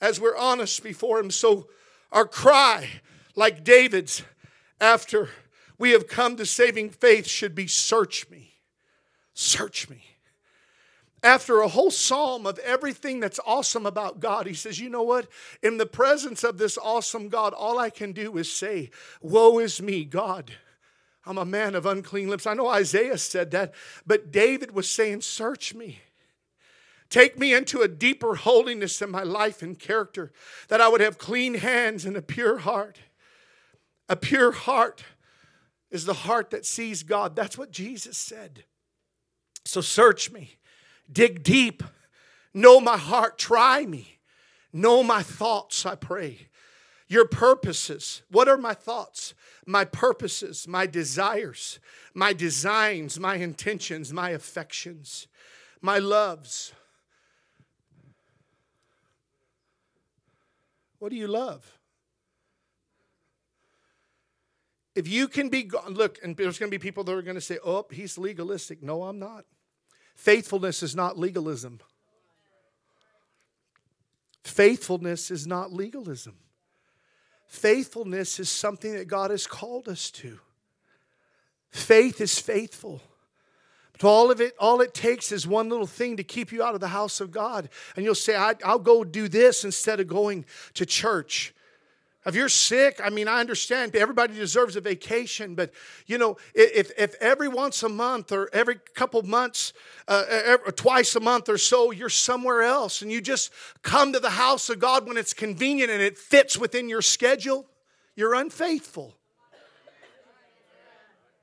as 0.02 0.20
we're 0.20 0.36
honest 0.36 0.84
before 0.84 1.20
Him. 1.20 1.32
So, 1.32 1.68
our 2.12 2.28
cry, 2.28 2.90
like 3.36 3.64
David's, 3.64 4.24
after 4.82 5.30
we 5.78 5.92
have 5.92 6.08
come 6.08 6.36
to 6.36 6.46
saving 6.46 6.90
faith, 6.90 7.28
should 7.28 7.56
be 7.56 7.68
Search 7.68 8.30
me. 8.30 8.56
Search 9.34 9.90
me 9.90 10.04
after 11.24 11.62
a 11.62 11.68
whole 11.68 11.92
psalm 11.92 12.48
of 12.48 12.58
everything 12.60 13.20
that's 13.20 13.40
awesome 13.46 13.86
about 13.86 14.20
God, 14.20 14.48
he 14.48 14.54
says, 14.54 14.80
You 14.80 14.90
know 14.90 15.04
what? 15.04 15.28
In 15.62 15.78
the 15.78 15.86
presence 15.86 16.44
of 16.44 16.58
this 16.58 16.78
awesome 16.78 17.30
God, 17.30 17.54
all 17.54 17.78
I 17.78 17.90
can 17.90 18.12
do 18.12 18.38
is 18.38 18.52
say, 18.52 18.90
Woe 19.22 19.60
is 19.60 19.82
me, 19.82 20.04
God. 20.04 20.52
I'm 21.26 21.38
a 21.38 21.46
man 21.46 21.76
of 21.76 21.86
unclean 21.86 22.30
lips. 22.30 22.48
I 22.48 22.56
know 22.56 22.68
Isaiah 22.68 23.20
said 23.20 23.52
that, 23.52 23.74
but 24.06 24.32
David 24.32 24.72
was 24.72 24.90
saying, 24.90 25.22
Search 25.22 25.76
me. 25.76 26.00
Take 27.12 27.38
me 27.38 27.54
into 27.54 27.82
a 27.82 27.89
deeper 27.89 28.36
holiness 28.36 29.02
in 29.02 29.12
my 29.12 29.24
life 29.24 29.62
and 29.62 29.78
character, 29.78 30.32
that 30.69 30.80
I 30.80 30.88
would 30.88 31.02
have 31.02 31.17
clean 31.17 31.56
hands 31.56 32.06
and 32.06 32.15
a 32.15 32.21
pure 32.21 32.60
heart. 32.60 33.00
A 34.08 34.15
pure 34.15 34.54
heart 34.54 35.04
is 35.91 36.06
the 36.06 36.13
heart 36.13 36.52
that 36.52 36.65
sees 36.65 37.04
God. 37.04 37.36
That's 37.36 37.58
what 37.58 37.69
Jesus 37.69 38.17
said. 38.17 38.63
So 39.65 39.82
search 39.82 40.32
me. 40.32 40.56
Dig 41.12 41.43
deep. 41.43 41.84
Know 42.54 42.80
my 42.80 42.97
heart. 42.97 43.38
Try 43.38 43.86
me. 43.86 44.19
Know 44.71 45.04
my 45.04 45.21
thoughts, 45.21 45.86
I 45.86 45.95
pray. 45.95 46.47
Your 47.10 47.28
purposes. 47.28 48.21
What 48.32 48.47
are 48.47 48.58
my 48.58 48.74
thoughts? 48.74 49.34
My 49.65 49.84
purposes, 49.84 50.65
my 50.65 50.86
desires, 50.86 51.80
my 52.13 52.32
designs, 52.32 53.19
my 53.19 53.36
intentions, 53.36 54.13
my 54.13 54.30
affections, 54.30 55.28
my 55.82 56.00
loves. 56.00 56.71
What 61.02 61.10
do 61.10 61.16
you 61.16 61.26
love? 61.26 61.80
If 64.94 65.08
you 65.08 65.28
can 65.28 65.50
be, 65.50 65.68
look, 65.90 66.20
and 66.22 66.38
there's 66.38 66.60
going 66.60 66.72
to 66.72 66.78
be 66.78 66.80
people 66.80 67.04
that 67.04 67.12
are 67.12 67.24
going 67.24 67.34
to 67.34 67.42
say, 67.42 67.58
oh, 67.66 67.88
he's 67.90 68.20
legalistic. 68.20 68.84
No, 68.84 69.06
I'm 69.06 69.18
not. 69.18 69.46
Faithfulness 70.14 70.84
is 70.84 70.96
not 70.96 71.18
legalism. 71.18 71.80
Faithfulness 74.44 75.32
is 75.32 75.48
not 75.48 75.74
legalism. 75.74 76.36
Faithfulness 77.48 78.40
is 78.40 78.52
something 78.52 78.94
that 78.94 79.08
God 79.08 79.32
has 79.32 79.48
called 79.48 79.88
us 79.88 80.12
to. 80.12 80.38
Faith 81.72 82.22
is 82.22 82.38
faithful. 82.38 83.02
But 84.02 84.10
all 84.10 84.32
of 84.32 84.42
it, 84.42 84.56
all 84.60 84.82
it 84.82 84.94
takes 84.94 85.32
is 85.32 85.46
one 85.46 85.70
little 85.70 85.86
thing 85.86 86.18
to 86.18 86.24
keep 86.24 86.52
you 86.52 86.64
out 86.64 86.74
of 86.74 86.82
the 86.82 86.88
house 86.88 87.22
of 87.22 87.32
God. 87.32 87.70
And 87.96 88.04
you'll 88.04 88.16
say, 88.16 88.36
I, 88.36 88.56
will 88.66 88.80
go 88.80 89.04
do 89.04 89.28
this 89.28 89.64
instead 89.64 90.00
of 90.00 90.08
going 90.08 90.46
to 90.74 90.86
church. 90.86 91.54
If 92.26 92.36
you're 92.36 92.50
sick, 92.50 93.00
I 93.04 93.10
mean, 93.10 93.28
I 93.28 93.40
understand 93.40 93.96
everybody 93.96 94.36
deserves 94.36 94.76
a 94.76 94.82
vacation, 94.82 95.56
but 95.56 95.72
you 96.06 96.20
know, 96.20 96.38
if, 96.54 96.92
if 96.98 97.16
every 97.20 97.48
once 97.48 97.82
a 97.82 97.90
month 97.90 98.32
or 98.32 98.50
every 98.54 98.80
couple 98.96 99.22
months, 99.24 99.74
uh, 100.08 100.26
every, 100.30 100.72
twice 100.74 101.16
a 101.16 101.20
month 101.20 101.50
or 101.50 101.58
so, 101.58 101.92
you're 101.92 102.10
somewhere 102.10 102.62
else 102.62 103.02
and 103.02 103.12
you 103.12 103.22
just 103.22 103.52
come 103.82 104.14
to 104.14 104.20
the 104.20 104.32
house 104.32 104.70
of 104.70 104.80
God 104.80 105.08
when 105.08 105.18
it's 105.18 105.34
convenient 105.34 105.90
and 105.90 106.02
it 106.02 106.18
fits 106.18 106.58
within 106.58 106.90
your 106.90 107.02
schedule, 107.02 107.68
you're 108.16 108.36
unfaithful. 108.36 109.16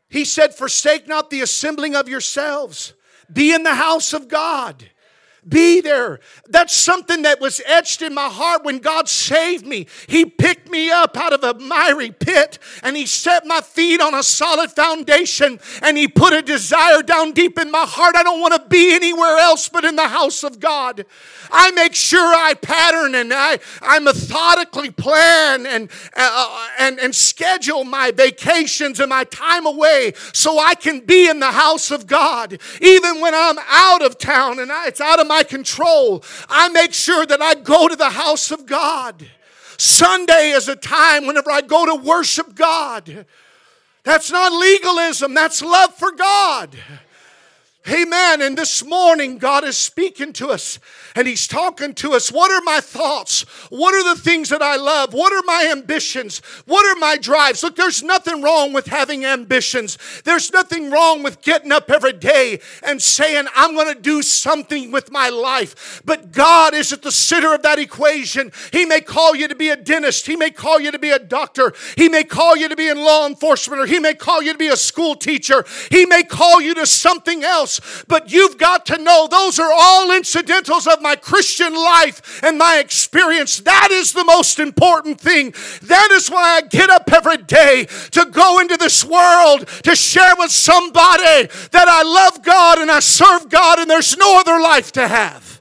He 0.09 0.25
said, 0.25 0.55
Forsake 0.55 1.07
not 1.07 1.31
the 1.31 1.41
assembling 1.41 1.95
of 1.95 2.09
yourselves, 2.09 2.95
be 3.33 3.53
in 3.53 3.63
the 3.63 3.75
house 3.75 4.13
of 4.13 4.29
God 4.29 4.91
be 5.49 5.81
there. 5.81 6.21
That's 6.49 6.75
something 6.75 7.23
that 7.23 7.41
was 7.41 7.61
etched 7.67 8.03
in 8.03 8.15
my 8.15 8.29
heart 8.29 8.65
when 8.65 8.79
God 8.79 9.09
saved 9.09 9.67
me. 9.67 9.87
He 10.07 10.25
picked 10.25 10.71
me 10.71 10.91
up 10.91 11.17
out 11.17 11.33
of 11.33 11.45
a 11.45 11.59
miry 11.59 12.11
pit 12.11 12.59
and 12.83 12.97
He 12.97 13.07
set 13.07 13.47
my 13.47 13.61
feet 13.61 14.01
on 14.01 14.15
a 14.15 14.23
solid 14.23 14.71
foundation 14.71 15.61
and 15.83 15.97
He 15.97 16.09
put 16.09 16.33
a 16.33 16.43
desire 16.43 17.03
down 17.03 17.33
deep 17.33 17.59
in 17.59 17.71
my 17.71 17.85
heart. 17.87 18.17
I 18.17 18.23
don't 18.23 18.41
want 18.41 18.55
to 18.55 18.69
be 18.69 18.95
anywhere 18.95 19.39
else 19.39 19.69
but 19.69 19.85
in 19.85 19.97
the 19.97 20.09
house 20.09 20.43
of 20.45 20.61
God. 20.61 21.05
I 21.51 21.71
make 21.73 21.95
sure 21.95 22.21
I 22.21 22.55
pattern 22.55 23.15
and 23.15 23.33
I, 23.33 23.59
I 23.81 23.99
methodically 23.99 24.91
plan 24.91 25.67
and, 25.67 25.91
uh, 26.15 26.69
and, 26.79 26.99
and 26.99 27.15
schedule 27.15 27.85
my 27.85 28.11
vacations 28.11 29.01
and 29.01 29.09
my 29.09 29.25
time 29.25 29.67
away 29.67 30.13
so 30.33 30.59
I 30.59 30.75
can 30.75 31.01
be 31.01 31.29
in 31.29 31.41
the 31.41 31.53
house 31.53 31.91
of 31.91 32.07
God. 32.07 32.61
Even 32.81 33.21
when 33.21 33.35
I'm 33.35 33.59
out 33.69 34.03
of 34.03 34.19
town 34.19 34.59
and 34.59 34.71
I, 34.71 34.89
it's 34.89 35.01
out 35.01 35.21
of 35.21 35.27
my 35.27 35.38
control, 35.43 36.23
I 36.49 36.69
make 36.69 36.93
sure 36.93 37.27
that 37.27 37.43
I 37.43 37.55
go 37.55 37.89
to 37.89 37.97
the 37.97 38.11
house 38.11 38.51
of 38.51 38.67
God. 38.67 39.27
Sunday 39.77 40.51
is 40.51 40.69
a 40.69 40.77
time 40.77 41.27
whenever 41.27 41.51
I 41.51 41.61
go 41.61 41.87
to 41.87 41.95
worship 41.95 42.55
God. 42.55 43.27
That's 44.05 44.31
not 44.31 44.53
legalism, 44.53 45.35
that's 45.35 45.63
love 45.63 45.95
for 45.95 46.13
God. 46.13 46.77
Amen. 47.91 48.43
And 48.43 48.59
this 48.59 48.85
morning, 48.85 49.39
God 49.39 49.65
is 49.65 49.79
speaking 49.79 50.35
to 50.35 50.49
us 50.49 50.79
and 51.15 51.27
He's 51.27 51.49
talking 51.49 51.95
to 51.95 52.13
us. 52.13 52.31
What 52.31 52.51
are 52.51 52.63
my 52.63 52.81
thoughts? 52.81 53.43
What 53.71 53.95
are 53.95 54.15
the 54.15 54.21
things 54.21 54.51
that 54.51 54.61
I 54.61 54.77
love? 54.77 55.15
What 55.15 55.33
are 55.33 55.43
my 55.47 55.71
ambitions? 55.73 56.39
What 56.67 56.85
are 56.85 56.99
my 57.01 57.17
drives? 57.17 57.63
Look, 57.63 57.77
there's 57.77 58.03
nothing 58.03 58.43
wrong 58.43 58.75
with 58.75 58.87
having 58.87 59.25
ambitions. 59.25 59.97
There's 60.25 60.53
nothing 60.53 60.91
wrong 60.91 61.23
with 61.23 61.41
getting 61.41 61.73
up 61.73 61.91
every 61.91 62.13
day 62.13 62.61
and 62.83 63.01
saying, 63.01 63.47
I'm 63.57 63.75
going 63.75 63.93
to 63.95 64.01
do 64.01 64.23
something 64.23 64.91
with 64.91 65.11
my 65.11 65.31
life. 65.31 66.03
But 66.05 66.31
God 66.31 66.75
is 66.75 66.93
at 66.93 67.03
the 67.03 67.13
center 67.13 67.55
of 67.55 67.63
that 67.63 67.79
equation. 67.79 68.53
He 68.71 68.85
may 68.85 69.01
call 69.01 69.35
you 69.35 69.49
to 69.49 69.57
be 69.57 69.71
a 69.71 69.77
dentist, 69.77 70.27
He 70.27 70.37
may 70.37 70.51
call 70.51 70.79
you 70.79 70.91
to 70.93 70.99
be 70.99 71.11
a 71.11 71.19
doctor, 71.19 71.73
He 71.97 72.09
may 72.11 72.25
call 72.25 72.57
you 72.57 72.69
to 72.69 72.77
be 72.77 72.89
in 72.89 72.99
law 72.99 73.27
enforcement, 73.27 73.81
or 73.81 73.87
He 73.87 73.99
may 73.99 74.15
call 74.15 74.43
you 74.43 74.53
to 74.53 74.59
be 74.59 74.69
a 74.69 74.77
school 74.77 75.15
teacher, 75.15 75.65
He 75.91 76.05
may 76.05 76.23
call 76.23 76.61
you 76.61 76.75
to 76.75 76.87
something 76.87 77.45
But 78.07 78.33
you've 78.33 78.59
got 78.59 78.87
to 78.87 78.99
know 78.99 79.29
those 79.29 79.59
are 79.59 79.71
all 79.73 80.11
incidentals 80.11 80.87
of 80.87 81.03
my 81.03 81.17
Christian 81.17 81.75
life 81.75 82.43
and 82.43 82.59
my 82.59 82.79
experience. 82.79 83.61
That 83.61 83.89
is 83.91 84.13
the 84.13 84.25
most 84.25 84.59
important 84.59 85.21
thing. 85.21 85.55
That 85.83 86.11
is 86.13 86.31
why 86.31 86.57
I 86.57 86.61
get 86.63 86.91
up 86.91 87.11
every 87.13 87.39
day 87.39 87.87
to 88.13 88.27
go 88.27 88.61
into 88.61 88.77
this 88.77 89.05
world 89.05 89.67
to 89.85 89.97
share 89.97 90.35
with 90.37 90.51
somebody 90.51 91.49
that 91.73 91.89
I 91.89 92.03
love 92.03 92.43
God 92.43 92.79
and 92.79 92.91
I 92.91 93.01
serve 93.01 93.49
God 93.49 93.79
and 93.79 93.91
there's 93.91 94.17
no 94.17 94.39
other 94.41 94.61
life 94.61 94.93
to 94.93 95.09
have 95.09 95.61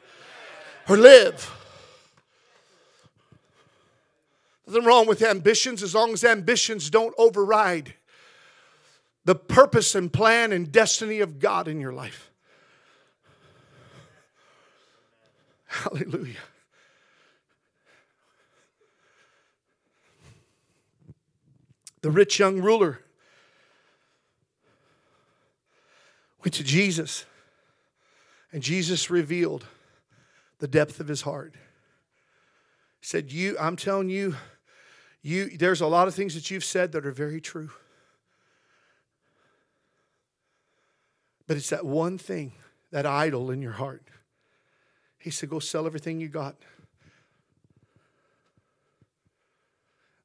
or 0.89 0.97
live. 0.97 1.53
Nothing 4.65 4.83
wrong 4.83 5.07
with 5.07 5.21
ambitions 5.21 5.81
as 5.81 5.95
long 5.95 6.11
as 6.11 6.23
ambitions 6.23 6.89
don't 6.89 7.15
override 7.17 7.93
the 9.27 9.35
purpose 9.35 9.93
and 9.93 10.11
plan 10.11 10.53
and 10.53 10.71
destiny 10.71 11.19
of 11.19 11.37
God 11.37 11.67
in 11.67 11.81
your 11.81 11.91
life. 11.91 12.31
Hallelujah. 15.65 16.37
The 21.99 22.09
rich 22.09 22.39
young 22.39 22.61
ruler 22.61 23.01
went 26.41 26.53
to 26.53 26.63
Jesus, 26.63 27.25
and 28.53 28.63
Jesus 28.63 29.09
revealed 29.09 29.65
the 30.59 30.69
depth 30.69 31.01
of 31.01 31.09
his 31.09 31.23
heart. 31.23 31.53
He 33.01 33.05
said, 33.05 33.33
You, 33.33 33.57
I'm 33.59 33.75
telling 33.75 34.07
you, 34.07 34.37
you, 35.21 35.49
there's 35.57 35.81
a 35.81 35.87
lot 35.87 36.07
of 36.07 36.15
things 36.15 36.33
that 36.35 36.49
you've 36.49 36.63
said 36.63 36.93
that 36.93 37.05
are 37.05 37.11
very 37.11 37.41
true. 37.41 37.71
But 41.47 41.55
it's 41.55 41.69
that 41.69 41.85
one 41.85 42.17
thing, 42.17 42.51
that 42.91 43.05
idol 43.05 43.49
in 43.51 43.61
your 43.61 43.71
heart. 43.71 44.03
He 45.17 45.31
said, 45.31 45.49
Go 45.49 45.59
sell 45.59 45.85
everything 45.85 46.19
you 46.19 46.27
got. 46.27 46.55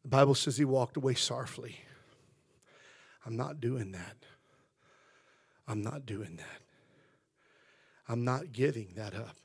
The 0.02 0.08
Bible 0.08 0.34
says 0.34 0.56
he 0.56 0.64
walked 0.64 0.96
away 0.96 1.14
sorrowfully. 1.14 1.76
I'm 3.24 3.36
not 3.36 3.60
doing 3.60 3.92
that. 3.92 4.16
I'm 5.68 5.80
not 5.80 6.04
doing 6.04 6.36
that. 6.36 6.62
I'm 8.08 8.24
not 8.24 8.52
giving 8.52 8.88
that 8.96 9.14
up. 9.14 9.36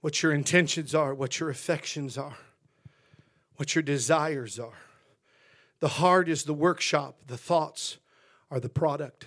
What 0.00 0.22
your 0.22 0.32
intentions 0.32 0.94
are, 0.94 1.14
what 1.14 1.38
your 1.38 1.50
affections 1.50 2.18
are, 2.18 2.38
what 3.56 3.74
your 3.74 3.82
desires 3.82 4.58
are. 4.58 4.89
The 5.80 5.88
heart 5.88 6.28
is 6.28 6.44
the 6.44 6.54
workshop, 6.54 7.16
the 7.26 7.38
thoughts 7.38 7.96
are 8.50 8.60
the 8.60 8.68
product. 8.68 9.26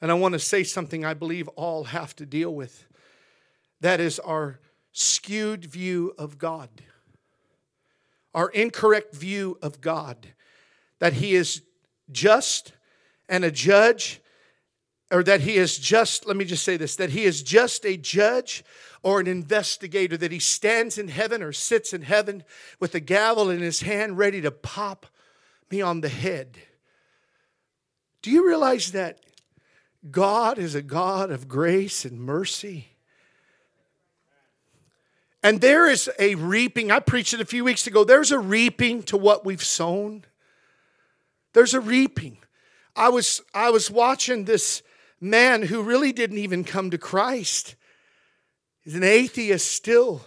And 0.00 0.10
I 0.10 0.14
want 0.14 0.34
to 0.34 0.38
say 0.38 0.62
something 0.62 1.04
I 1.04 1.14
believe 1.14 1.48
all 1.48 1.84
have 1.84 2.14
to 2.16 2.26
deal 2.26 2.54
with. 2.54 2.86
That 3.80 3.98
is 3.98 4.18
our 4.20 4.60
skewed 4.92 5.64
view 5.64 6.14
of 6.18 6.38
God, 6.38 6.68
our 8.34 8.50
incorrect 8.50 9.14
view 9.14 9.58
of 9.62 9.80
God, 9.80 10.28
that 10.98 11.14
He 11.14 11.34
is 11.34 11.62
just 12.10 12.72
and 13.28 13.44
a 13.44 13.50
judge, 13.50 14.20
or 15.10 15.22
that 15.22 15.40
He 15.40 15.56
is 15.56 15.78
just, 15.78 16.26
let 16.26 16.36
me 16.36 16.44
just 16.44 16.64
say 16.64 16.76
this, 16.76 16.96
that 16.96 17.10
He 17.10 17.24
is 17.24 17.42
just 17.42 17.86
a 17.86 17.96
judge 17.96 18.64
or 19.02 19.20
an 19.20 19.26
investigator, 19.26 20.16
that 20.16 20.32
he 20.32 20.38
stands 20.38 20.98
in 20.98 21.08
heaven 21.08 21.42
or 21.42 21.52
sits 21.52 21.92
in 21.92 22.02
heaven 22.02 22.42
with 22.80 22.94
a 22.94 23.00
gavel 23.00 23.50
in 23.50 23.60
his 23.60 23.80
hand 23.80 24.18
ready 24.18 24.40
to 24.40 24.50
pop 24.50 25.06
me 25.70 25.80
on 25.80 26.00
the 26.00 26.08
head. 26.08 26.58
Do 28.22 28.30
you 28.30 28.46
realize 28.46 28.92
that 28.92 29.20
God 30.10 30.58
is 30.58 30.74
a 30.74 30.82
God 30.82 31.30
of 31.30 31.48
grace 31.48 32.04
and 32.04 32.20
mercy? 32.20 32.88
And 35.42 35.60
there 35.60 35.88
is 35.88 36.10
a 36.18 36.34
reaping. 36.34 36.90
I 36.90 36.98
preached 36.98 37.32
it 37.34 37.40
a 37.40 37.44
few 37.44 37.64
weeks 37.64 37.86
ago. 37.86 38.04
There's 38.04 38.32
a 38.32 38.38
reaping 38.38 39.02
to 39.04 39.16
what 39.16 39.44
we've 39.44 39.64
sown. 39.64 40.24
There's 41.52 41.74
a 41.74 41.80
reaping. 41.80 42.38
I 42.96 43.08
was, 43.08 43.40
I 43.54 43.70
was 43.70 43.90
watching 43.90 44.44
this 44.44 44.82
man 45.20 45.62
who 45.62 45.82
really 45.82 46.12
didn't 46.12 46.38
even 46.38 46.64
come 46.64 46.90
to 46.90 46.98
Christ. 46.98 47.76
He's 48.88 48.94
an 48.94 49.04
atheist 49.04 49.70
still. 49.70 50.22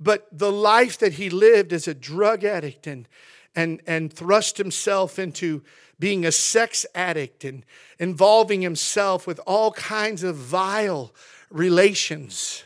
But 0.00 0.26
the 0.36 0.50
life 0.50 0.98
that 0.98 1.12
he 1.12 1.30
lived 1.30 1.72
as 1.72 1.86
a 1.86 1.94
drug 1.94 2.42
addict 2.42 2.88
and, 2.88 3.06
and, 3.54 3.80
and 3.86 4.12
thrust 4.12 4.58
himself 4.58 5.16
into 5.16 5.62
being 5.96 6.26
a 6.26 6.32
sex 6.32 6.84
addict 6.92 7.44
and 7.44 7.64
involving 8.00 8.62
himself 8.62 9.28
with 9.28 9.38
all 9.46 9.70
kinds 9.70 10.24
of 10.24 10.34
vile 10.34 11.14
relations 11.50 12.64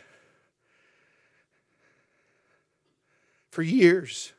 for 3.51 3.61
years, 3.61 4.33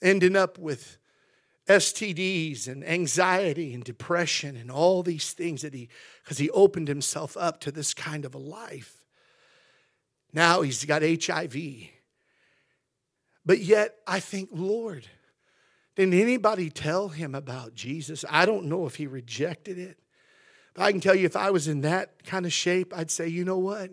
ending 0.00 0.34
up 0.34 0.58
with 0.58 0.96
STDs 1.68 2.66
and 2.66 2.84
anxiety 2.84 3.72
and 3.72 3.84
depression 3.84 4.56
and 4.56 4.70
all 4.70 5.02
these 5.02 5.32
things 5.32 5.62
that 5.62 5.74
he, 5.74 5.88
because 6.24 6.38
he 6.38 6.50
opened 6.50 6.88
himself 6.88 7.36
up 7.36 7.60
to 7.60 7.70
this 7.70 7.94
kind 7.94 8.24
of 8.24 8.34
a 8.34 8.38
life. 8.38 9.04
Now 10.32 10.62
he's 10.62 10.84
got 10.84 11.02
HIV. 11.02 11.56
But 13.44 13.60
yet, 13.60 13.96
I 14.06 14.20
think, 14.20 14.50
Lord, 14.52 15.06
didn't 15.94 16.14
anybody 16.14 16.70
tell 16.70 17.08
him 17.08 17.34
about 17.34 17.74
Jesus? 17.74 18.24
I 18.28 18.46
don't 18.46 18.66
know 18.66 18.86
if 18.86 18.96
he 18.96 19.06
rejected 19.06 19.78
it. 19.78 19.98
But 20.74 20.84
I 20.84 20.92
can 20.92 21.00
tell 21.00 21.14
you, 21.14 21.26
if 21.26 21.36
I 21.36 21.50
was 21.50 21.68
in 21.68 21.82
that 21.82 22.24
kind 22.24 22.46
of 22.46 22.52
shape, 22.52 22.96
I'd 22.96 23.10
say, 23.10 23.28
you 23.28 23.44
know 23.44 23.58
what? 23.58 23.90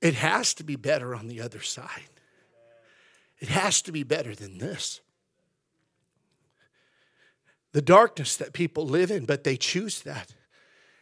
It 0.00 0.14
has 0.14 0.54
to 0.54 0.64
be 0.64 0.76
better 0.76 1.14
on 1.14 1.28
the 1.28 1.40
other 1.40 1.60
side. 1.60 1.88
It 3.38 3.48
has 3.48 3.80
to 3.82 3.92
be 3.92 4.02
better 4.02 4.34
than 4.34 4.58
this 4.58 5.00
the 7.72 7.82
darkness 7.82 8.36
that 8.36 8.52
people 8.52 8.86
live 8.86 9.10
in, 9.10 9.24
but 9.24 9.44
they 9.44 9.56
choose 9.56 10.02
that. 10.02 10.34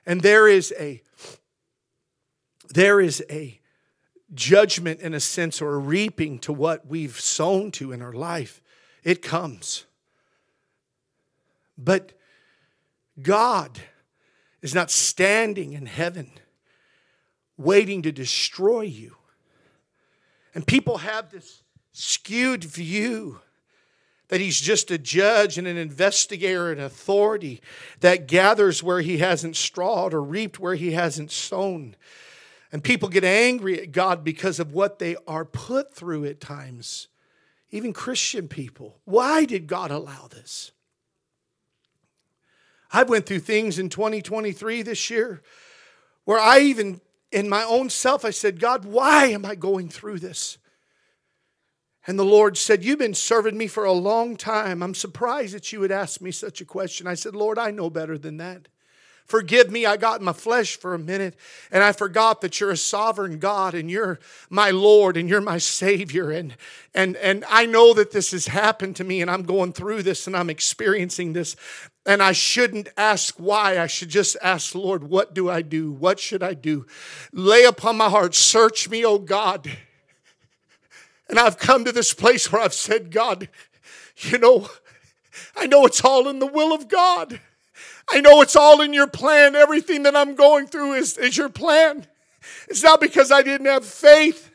And 0.06 0.22
there 0.22 0.48
is 0.48 0.72
a 0.78 1.02
there 2.68 3.00
is 3.00 3.24
a 3.28 3.60
judgment 4.32 5.00
in 5.00 5.12
a 5.12 5.20
sense 5.20 5.60
or 5.60 5.74
a 5.74 5.78
reaping 5.78 6.38
to 6.38 6.52
what 6.52 6.86
we've 6.86 7.18
sown 7.18 7.72
to 7.72 7.90
in 7.90 8.00
our 8.00 8.12
life. 8.12 8.62
It 9.02 9.22
comes. 9.22 9.86
But 11.76 12.12
God 13.20 13.80
is 14.62 14.74
not 14.74 14.90
standing 14.90 15.72
in 15.72 15.86
heaven 15.86 16.30
waiting 17.56 18.02
to 18.02 18.12
destroy 18.12 18.82
you. 18.82 19.16
And 20.54 20.66
people 20.66 20.98
have 20.98 21.30
this 21.30 21.62
skewed 21.92 22.64
view 22.64 23.40
that 24.30 24.40
he's 24.40 24.60
just 24.60 24.92
a 24.92 24.98
judge 24.98 25.58
and 25.58 25.66
an 25.66 25.76
investigator 25.76 26.70
and 26.70 26.80
authority 26.80 27.60
that 27.98 28.28
gathers 28.28 28.80
where 28.80 29.00
he 29.00 29.18
hasn't 29.18 29.56
strawed 29.56 30.14
or 30.14 30.22
reaped 30.22 30.60
where 30.60 30.76
he 30.76 30.92
hasn't 30.92 31.32
sown. 31.32 31.96
And 32.70 32.82
people 32.82 33.08
get 33.08 33.24
angry 33.24 33.80
at 33.82 33.90
God 33.90 34.22
because 34.22 34.60
of 34.60 34.72
what 34.72 35.00
they 35.00 35.16
are 35.26 35.44
put 35.44 35.92
through 35.92 36.26
at 36.26 36.40
times. 36.40 37.08
Even 37.72 37.92
Christian 37.92 38.46
people. 38.46 39.00
Why 39.04 39.44
did 39.44 39.66
God 39.66 39.90
allow 39.90 40.28
this? 40.28 40.70
I 42.92 43.02
went 43.02 43.26
through 43.26 43.40
things 43.40 43.80
in 43.80 43.88
2023 43.88 44.82
this 44.82 45.10
year 45.10 45.42
where 46.24 46.38
I 46.38 46.60
even, 46.60 47.00
in 47.32 47.48
my 47.48 47.64
own 47.64 47.90
self, 47.90 48.24
I 48.24 48.30
said, 48.30 48.60
God, 48.60 48.84
why 48.84 49.26
am 49.26 49.44
I 49.44 49.56
going 49.56 49.88
through 49.88 50.20
this? 50.20 50.58
And 52.06 52.18
the 52.18 52.24
Lord 52.24 52.56
said, 52.56 52.84
You've 52.84 52.98
been 52.98 53.14
serving 53.14 53.56
me 53.56 53.66
for 53.66 53.84
a 53.84 53.92
long 53.92 54.36
time. 54.36 54.82
I'm 54.82 54.94
surprised 54.94 55.54
that 55.54 55.72
you 55.72 55.80
would 55.80 55.92
ask 55.92 56.20
me 56.20 56.30
such 56.30 56.60
a 56.60 56.64
question. 56.64 57.06
I 57.06 57.14
said, 57.14 57.34
Lord, 57.34 57.58
I 57.58 57.70
know 57.70 57.90
better 57.90 58.16
than 58.16 58.38
that. 58.38 58.68
Forgive 59.30 59.70
me, 59.70 59.86
I 59.86 59.96
got 59.96 60.18
in 60.18 60.24
my 60.24 60.32
flesh 60.32 60.76
for 60.76 60.92
a 60.92 60.98
minute 60.98 61.36
and 61.70 61.84
I 61.84 61.92
forgot 61.92 62.40
that 62.40 62.58
you're 62.58 62.72
a 62.72 62.76
sovereign 62.76 63.38
God 63.38 63.74
and 63.74 63.88
you're 63.88 64.18
my 64.48 64.70
Lord 64.72 65.16
and 65.16 65.28
you're 65.28 65.40
my 65.40 65.58
Savior. 65.58 66.32
And, 66.32 66.56
and, 66.96 67.16
and 67.18 67.44
I 67.48 67.64
know 67.64 67.94
that 67.94 68.10
this 68.10 68.32
has 68.32 68.48
happened 68.48 68.96
to 68.96 69.04
me 69.04 69.22
and 69.22 69.30
I'm 69.30 69.44
going 69.44 69.72
through 69.72 70.02
this 70.02 70.26
and 70.26 70.36
I'm 70.36 70.50
experiencing 70.50 71.32
this. 71.32 71.54
And 72.04 72.20
I 72.20 72.32
shouldn't 72.32 72.88
ask 72.96 73.36
why. 73.36 73.78
I 73.78 73.86
should 73.86 74.08
just 74.08 74.36
ask, 74.42 74.74
Lord, 74.74 75.04
what 75.04 75.32
do 75.32 75.48
I 75.48 75.62
do? 75.62 75.92
What 75.92 76.18
should 76.18 76.42
I 76.42 76.54
do? 76.54 76.86
Lay 77.32 77.62
upon 77.62 77.98
my 77.98 78.08
heart, 78.08 78.34
search 78.34 78.88
me, 78.88 79.04
oh 79.04 79.18
God. 79.18 79.70
And 81.30 81.38
I've 81.38 81.58
come 81.58 81.84
to 81.84 81.92
this 81.92 82.12
place 82.12 82.50
where 82.50 82.60
I've 82.60 82.74
said, 82.74 83.12
God, 83.12 83.48
you 84.16 84.36
know, 84.36 84.68
I 85.56 85.66
know 85.66 85.86
it's 85.86 86.04
all 86.04 86.28
in 86.28 86.40
the 86.40 86.46
will 86.46 86.74
of 86.74 86.88
God. 86.88 87.40
I 88.10 88.20
know 88.20 88.42
it's 88.42 88.56
all 88.56 88.80
in 88.80 88.92
your 88.92 89.06
plan. 89.06 89.54
Everything 89.54 90.02
that 90.02 90.16
I'm 90.16 90.34
going 90.34 90.66
through 90.66 90.94
is, 90.94 91.16
is 91.16 91.36
your 91.36 91.48
plan. 91.48 92.06
It's 92.68 92.82
not 92.82 93.00
because 93.00 93.30
I 93.30 93.42
didn't 93.42 93.68
have 93.68 93.84
faith. 93.84 94.50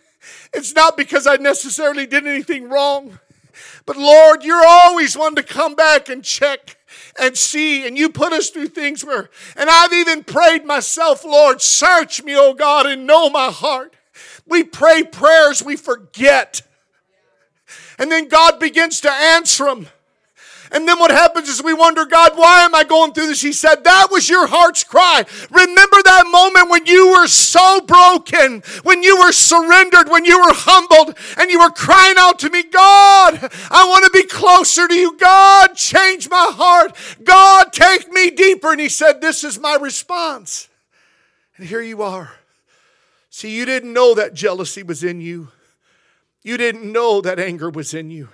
It's 0.53 0.75
not 0.75 0.97
because 0.97 1.25
I 1.25 1.37
necessarily 1.37 2.05
did 2.05 2.27
anything 2.27 2.67
wrong. 2.67 3.19
But 3.85 3.95
Lord, 3.95 4.43
you're 4.43 4.65
always 4.67 5.17
one 5.17 5.35
to 5.35 5.43
come 5.43 5.75
back 5.75 6.09
and 6.09 6.23
check 6.23 6.77
and 7.17 7.37
see. 7.37 7.87
And 7.87 7.97
you 7.97 8.09
put 8.09 8.33
us 8.33 8.49
through 8.49 8.67
things 8.67 9.05
where, 9.05 9.29
and 9.55 9.69
I've 9.69 9.93
even 9.93 10.25
prayed 10.25 10.65
myself, 10.65 11.23
Lord, 11.23 11.61
search 11.61 12.21
me, 12.23 12.35
oh 12.35 12.53
God, 12.53 12.85
and 12.85 13.07
know 13.07 13.29
my 13.29 13.49
heart. 13.49 13.95
We 14.45 14.63
pray 14.63 15.03
prayers 15.03 15.63
we 15.63 15.75
forget. 15.75 16.61
And 17.97 18.11
then 18.11 18.27
God 18.27 18.59
begins 18.59 19.01
to 19.01 19.11
answer 19.11 19.65
them. 19.65 19.87
And 20.71 20.87
then 20.87 20.99
what 20.99 21.11
happens 21.11 21.47
is 21.47 21.63
we 21.63 21.73
wonder, 21.73 22.05
God, 22.05 22.33
why 22.35 22.61
am 22.63 22.73
I 22.73 22.83
going 22.83 23.13
through 23.13 23.27
this? 23.27 23.41
He 23.41 23.53
said, 23.53 23.83
That 23.83 24.07
was 24.11 24.27
your 24.27 24.47
heart's 24.47 24.83
cry. 24.83 25.23
Remember 25.51 25.97
that 26.03 26.27
moment 26.29 26.69
when 26.69 26.85
you 26.85 27.11
were 27.11 27.27
so 27.27 27.81
broken, 27.81 28.63
when 28.83 29.03
you 29.03 29.17
were 29.19 29.31
surrendered, 29.31 30.09
when 30.09 30.25
you 30.25 30.39
were 30.39 30.53
humbled, 30.53 31.17
and 31.37 31.51
you 31.51 31.59
were 31.59 31.69
crying 31.69 32.15
out 32.17 32.39
to 32.39 32.49
me, 32.49 32.63
God, 32.63 33.49
I 33.71 33.85
want 33.87 34.05
to 34.05 34.11
be 34.11 34.27
closer 34.27 34.87
to 34.87 34.95
you. 34.95 35.15
God, 35.17 35.75
change 35.75 36.29
my 36.29 36.51
heart. 36.53 36.95
God, 37.23 37.71
take 37.71 38.11
me 38.11 38.31
deeper. 38.31 38.71
And 38.71 38.81
He 38.81 38.89
said, 38.89 39.21
This 39.21 39.43
is 39.43 39.59
my 39.59 39.75
response. 39.75 40.67
And 41.57 41.67
here 41.67 41.81
you 41.81 42.01
are. 42.01 42.31
See, 43.29 43.55
you 43.55 43.65
didn't 43.65 43.93
know 43.93 44.15
that 44.15 44.33
jealousy 44.33 44.81
was 44.81 45.03
in 45.03 45.21
you. 45.21 45.49
You 46.45 46.57
didn't 46.57 46.91
know 46.91 47.21
that 47.21 47.39
anger 47.39 47.71
was 47.71 47.95
in 47.95 48.11
you. 48.11 48.29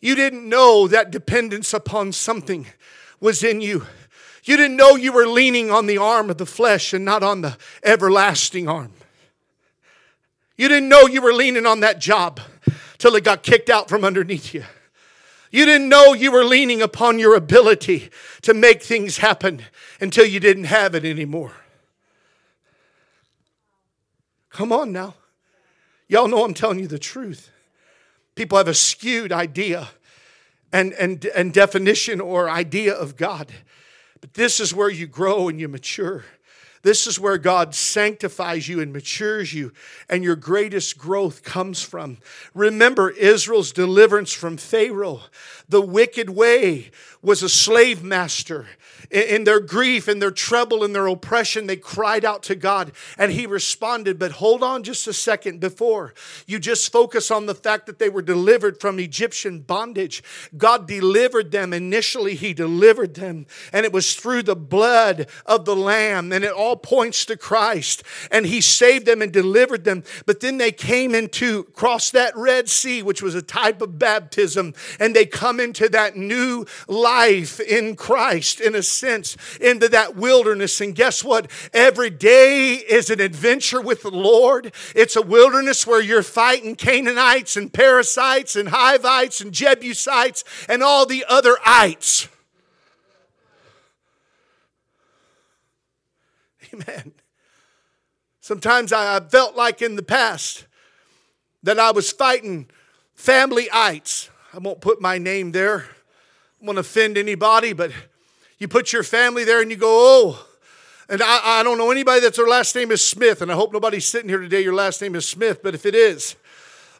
You 0.00 0.14
didn't 0.14 0.48
know 0.48 0.88
that 0.88 1.10
dependence 1.10 1.74
upon 1.74 2.12
something 2.12 2.66
was 3.20 3.44
in 3.44 3.60
you. 3.60 3.84
You 4.44 4.56
didn't 4.56 4.78
know 4.78 4.96
you 4.96 5.12
were 5.12 5.26
leaning 5.26 5.70
on 5.70 5.84
the 5.84 5.98
arm 5.98 6.30
of 6.30 6.38
the 6.38 6.46
flesh 6.46 6.94
and 6.94 7.04
not 7.04 7.22
on 7.22 7.42
the 7.42 7.58
everlasting 7.84 8.68
arm. 8.68 8.94
You 10.56 10.68
didn't 10.68 10.88
know 10.88 11.02
you 11.02 11.20
were 11.20 11.34
leaning 11.34 11.66
on 11.66 11.80
that 11.80 12.00
job 12.00 12.40
till 12.96 13.14
it 13.14 13.22
got 13.22 13.42
kicked 13.42 13.68
out 13.68 13.90
from 13.90 14.02
underneath 14.02 14.54
you. 14.54 14.64
You 15.50 15.66
didn't 15.66 15.90
know 15.90 16.14
you 16.14 16.32
were 16.32 16.44
leaning 16.44 16.80
upon 16.80 17.18
your 17.18 17.34
ability 17.34 18.08
to 18.40 18.54
make 18.54 18.82
things 18.82 19.18
happen 19.18 19.60
until 20.00 20.24
you 20.24 20.40
didn't 20.40 20.64
have 20.64 20.94
it 20.94 21.04
anymore. 21.04 21.52
Come 24.48 24.72
on 24.72 24.90
now. 24.90 25.16
Y'all 26.10 26.26
know 26.26 26.44
I'm 26.44 26.54
telling 26.54 26.80
you 26.80 26.88
the 26.88 26.98
truth. 26.98 27.52
People 28.34 28.58
have 28.58 28.66
a 28.66 28.74
skewed 28.74 29.30
idea 29.30 29.90
and, 30.72 30.92
and, 30.94 31.24
and 31.26 31.54
definition 31.54 32.20
or 32.20 32.50
idea 32.50 32.92
of 32.92 33.16
God. 33.16 33.52
But 34.20 34.34
this 34.34 34.58
is 34.58 34.74
where 34.74 34.90
you 34.90 35.06
grow 35.06 35.48
and 35.48 35.60
you 35.60 35.68
mature. 35.68 36.24
This 36.82 37.06
is 37.06 37.20
where 37.20 37.38
God 37.38 37.76
sanctifies 37.76 38.66
you 38.66 38.80
and 38.80 38.92
matures 38.92 39.54
you, 39.54 39.72
and 40.08 40.24
your 40.24 40.34
greatest 40.34 40.98
growth 40.98 41.44
comes 41.44 41.80
from. 41.80 42.18
Remember 42.54 43.10
Israel's 43.10 43.70
deliverance 43.70 44.32
from 44.32 44.56
Pharaoh. 44.56 45.20
The 45.68 45.80
wicked 45.80 46.30
way 46.30 46.90
was 47.22 47.44
a 47.44 47.48
slave 47.48 48.02
master 48.02 48.66
in 49.10 49.44
their 49.44 49.60
grief 49.60 50.08
and 50.08 50.20
their 50.20 50.30
trouble 50.30 50.84
and 50.84 50.94
their 50.94 51.06
oppression, 51.06 51.66
they 51.66 51.76
cried 51.76 52.24
out 52.24 52.42
to 52.44 52.54
God 52.54 52.92
and 53.18 53.32
He 53.32 53.46
responded. 53.46 54.18
But 54.18 54.32
hold 54.32 54.62
on 54.62 54.82
just 54.82 55.06
a 55.06 55.12
second 55.12 55.60
before 55.60 56.14
you 56.46 56.58
just 56.58 56.92
focus 56.92 57.30
on 57.30 57.46
the 57.46 57.54
fact 57.54 57.86
that 57.86 57.98
they 57.98 58.08
were 58.08 58.22
delivered 58.22 58.80
from 58.80 58.98
Egyptian 58.98 59.60
bondage. 59.60 60.22
God 60.56 60.86
delivered 60.86 61.50
them. 61.50 61.72
Initially, 61.72 62.34
He 62.34 62.54
delivered 62.54 63.14
them, 63.14 63.46
and 63.72 63.84
it 63.84 63.92
was 63.92 64.14
through 64.14 64.42
the 64.44 64.56
blood 64.56 65.28
of 65.46 65.64
the 65.64 65.76
Lamb, 65.76 66.32
and 66.32 66.44
it 66.44 66.52
all 66.52 66.76
points 66.76 67.24
to 67.26 67.36
Christ. 67.36 68.02
And 68.30 68.46
He 68.46 68.60
saved 68.60 69.06
them 69.06 69.22
and 69.22 69.32
delivered 69.32 69.84
them. 69.84 70.04
But 70.26 70.40
then 70.40 70.58
they 70.58 70.72
came 70.72 71.14
into, 71.14 71.64
cross 71.64 72.10
that 72.10 72.36
Red 72.36 72.68
Sea, 72.68 73.02
which 73.02 73.22
was 73.22 73.34
a 73.34 73.42
type 73.42 73.82
of 73.82 73.98
baptism, 73.98 74.74
and 74.98 75.14
they 75.14 75.26
come 75.26 75.60
into 75.60 75.88
that 75.88 76.16
new 76.16 76.66
life 76.86 77.60
in 77.60 77.96
Christ 77.96 78.60
in 78.60 78.74
a 78.74 78.79
sense 78.82 79.36
into 79.60 79.88
that 79.88 80.16
wilderness. 80.16 80.80
And 80.80 80.94
guess 80.94 81.22
what? 81.24 81.50
Every 81.72 82.10
day 82.10 82.74
is 82.74 83.10
an 83.10 83.20
adventure 83.20 83.80
with 83.80 84.02
the 84.02 84.10
Lord. 84.10 84.72
It's 84.94 85.16
a 85.16 85.22
wilderness 85.22 85.86
where 85.86 86.00
you're 86.00 86.22
fighting 86.22 86.76
Canaanites 86.76 87.56
and 87.56 87.72
Perizzites 87.72 88.56
and 88.56 88.68
Hivites 88.68 89.40
and 89.40 89.52
Jebusites 89.52 90.44
and 90.68 90.82
all 90.82 91.06
the 91.06 91.24
other 91.28 91.56
ites. 91.64 92.28
Amen. 96.72 97.12
Sometimes 98.40 98.92
I 98.92 99.20
felt 99.20 99.56
like 99.56 99.82
in 99.82 99.96
the 99.96 100.02
past 100.02 100.66
that 101.62 101.78
I 101.78 101.90
was 101.90 102.10
fighting 102.10 102.70
family 103.14 103.68
ites. 103.72 104.30
I 104.52 104.58
won't 104.58 104.80
put 104.80 105.00
my 105.00 105.18
name 105.18 105.52
there. 105.52 105.86
I 106.60 106.66
won't 106.66 106.78
offend 106.78 107.16
anybody, 107.18 107.72
but 107.72 107.92
you 108.60 108.68
put 108.68 108.92
your 108.92 109.02
family 109.02 109.42
there 109.42 109.60
and 109.60 109.70
you 109.70 109.76
go, 109.76 109.88
oh, 109.88 110.46
and 111.08 111.20
I, 111.20 111.60
I 111.60 111.62
don't 111.64 111.78
know 111.78 111.90
anybody 111.90 112.20
that's 112.20 112.36
their 112.36 112.46
last 112.46 112.76
name 112.76 112.92
is 112.92 113.04
Smith, 113.04 113.42
and 113.42 113.50
I 113.50 113.56
hope 113.56 113.72
nobody's 113.72 114.06
sitting 114.06 114.28
here 114.28 114.38
today, 114.38 114.60
your 114.60 114.74
last 114.74 115.02
name 115.02 115.16
is 115.16 115.26
Smith, 115.26 115.60
but 115.62 115.74
if 115.74 115.84
it 115.84 115.96
is, 115.96 116.36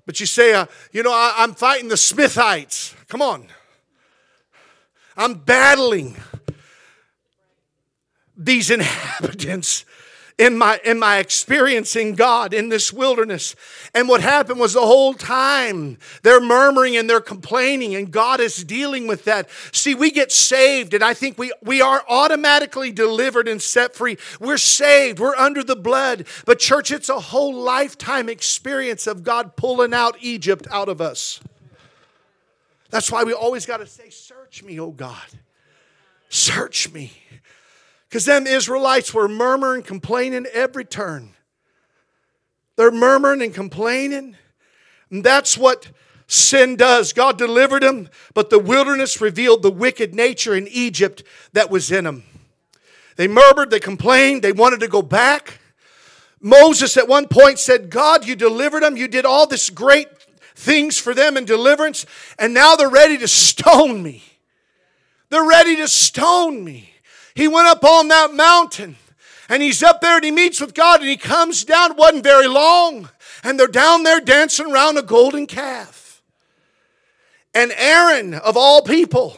but 0.04 0.18
you 0.18 0.26
say, 0.26 0.54
uh, 0.54 0.66
you 0.90 1.04
know, 1.04 1.12
I, 1.12 1.34
I'm 1.36 1.54
fighting 1.54 1.88
the 1.88 1.94
Smithites. 1.94 2.94
Come 3.06 3.22
on. 3.22 3.46
I'm 5.16 5.34
battling 5.34 6.16
these 8.36 8.70
inhabitants 8.70 9.84
in 10.40 10.56
my 10.56 10.80
in 10.84 10.98
my 10.98 11.18
experiencing 11.18 12.14
God 12.14 12.54
in 12.54 12.70
this 12.70 12.94
wilderness. 12.94 13.54
And 13.94 14.08
what 14.08 14.22
happened 14.22 14.58
was 14.58 14.72
the 14.72 14.80
whole 14.80 15.12
time 15.12 15.98
they're 16.22 16.40
murmuring 16.40 16.96
and 16.96 17.08
they're 17.08 17.20
complaining 17.20 17.94
and 17.94 18.10
God 18.10 18.40
is 18.40 18.64
dealing 18.64 19.06
with 19.06 19.24
that. 19.26 19.50
See, 19.70 19.94
we 19.94 20.10
get 20.10 20.32
saved 20.32 20.94
and 20.94 21.04
I 21.04 21.12
think 21.12 21.36
we 21.36 21.52
we 21.62 21.82
are 21.82 22.02
automatically 22.08 22.90
delivered 22.90 23.48
and 23.48 23.60
set 23.60 23.94
free. 23.94 24.16
We're 24.40 24.56
saved. 24.56 25.20
We're 25.20 25.36
under 25.36 25.62
the 25.62 25.76
blood. 25.76 26.26
But 26.46 26.58
church, 26.58 26.90
it's 26.90 27.10
a 27.10 27.20
whole 27.20 27.54
lifetime 27.54 28.30
experience 28.30 29.06
of 29.06 29.22
God 29.22 29.56
pulling 29.56 29.92
out 29.92 30.16
Egypt 30.20 30.66
out 30.70 30.88
of 30.88 31.02
us. 31.02 31.40
That's 32.88 33.12
why 33.12 33.24
we 33.24 33.34
always 33.34 33.66
got 33.66 33.76
to 33.76 33.86
say, 33.86 34.08
"Search 34.08 34.62
me, 34.62 34.80
oh 34.80 34.90
God. 34.90 35.28
Search 36.30 36.90
me." 36.90 37.12
Because 38.10 38.24
them 38.24 38.48
Israelites 38.48 39.14
were 39.14 39.28
murmuring, 39.28 39.84
complaining 39.84 40.44
every 40.52 40.84
turn. 40.84 41.30
They're 42.74 42.90
murmuring 42.90 43.40
and 43.40 43.54
complaining. 43.54 44.36
And 45.10 45.22
that's 45.22 45.56
what 45.56 45.86
sin 46.26 46.74
does. 46.74 47.12
God 47.12 47.38
delivered 47.38 47.84
them, 47.84 48.08
but 48.34 48.50
the 48.50 48.58
wilderness 48.58 49.20
revealed 49.20 49.62
the 49.62 49.70
wicked 49.70 50.12
nature 50.12 50.56
in 50.56 50.66
Egypt 50.66 51.22
that 51.52 51.70
was 51.70 51.92
in 51.92 52.02
them. 52.02 52.24
They 53.14 53.28
murmured, 53.28 53.70
they 53.70 53.78
complained, 53.78 54.42
they 54.42 54.52
wanted 54.52 54.80
to 54.80 54.88
go 54.88 55.02
back. 55.02 55.60
Moses 56.40 56.96
at 56.96 57.06
one 57.06 57.28
point 57.28 57.60
said, 57.60 57.90
God, 57.90 58.26
you 58.26 58.34
delivered 58.34 58.82
them, 58.82 58.96
you 58.96 59.06
did 59.06 59.24
all 59.24 59.46
this 59.46 59.70
great 59.70 60.08
things 60.56 60.98
for 60.98 61.14
them 61.14 61.36
in 61.36 61.44
deliverance, 61.44 62.06
and 62.40 62.52
now 62.52 62.74
they're 62.74 62.88
ready 62.88 63.18
to 63.18 63.28
stone 63.28 64.02
me. 64.02 64.24
They're 65.28 65.46
ready 65.46 65.76
to 65.76 65.86
stone 65.86 66.64
me. 66.64 66.89
He 67.34 67.48
went 67.48 67.68
up 67.68 67.84
on 67.84 68.08
that 68.08 68.34
mountain 68.34 68.96
and 69.48 69.62
he's 69.62 69.82
up 69.82 70.00
there 70.00 70.16
and 70.16 70.24
he 70.24 70.30
meets 70.30 70.60
with 70.60 70.74
God 70.74 71.00
and 71.00 71.08
he 71.08 71.16
comes 71.16 71.64
down. 71.64 71.92
It 71.92 71.96
wasn't 71.96 72.24
very 72.24 72.46
long. 72.46 73.08
And 73.42 73.58
they're 73.58 73.66
down 73.66 74.02
there 74.02 74.20
dancing 74.20 74.70
around 74.70 74.98
a 74.98 75.02
golden 75.02 75.46
calf. 75.46 76.22
And 77.54 77.72
Aaron, 77.76 78.34
of 78.34 78.56
all 78.56 78.82
people, 78.82 79.36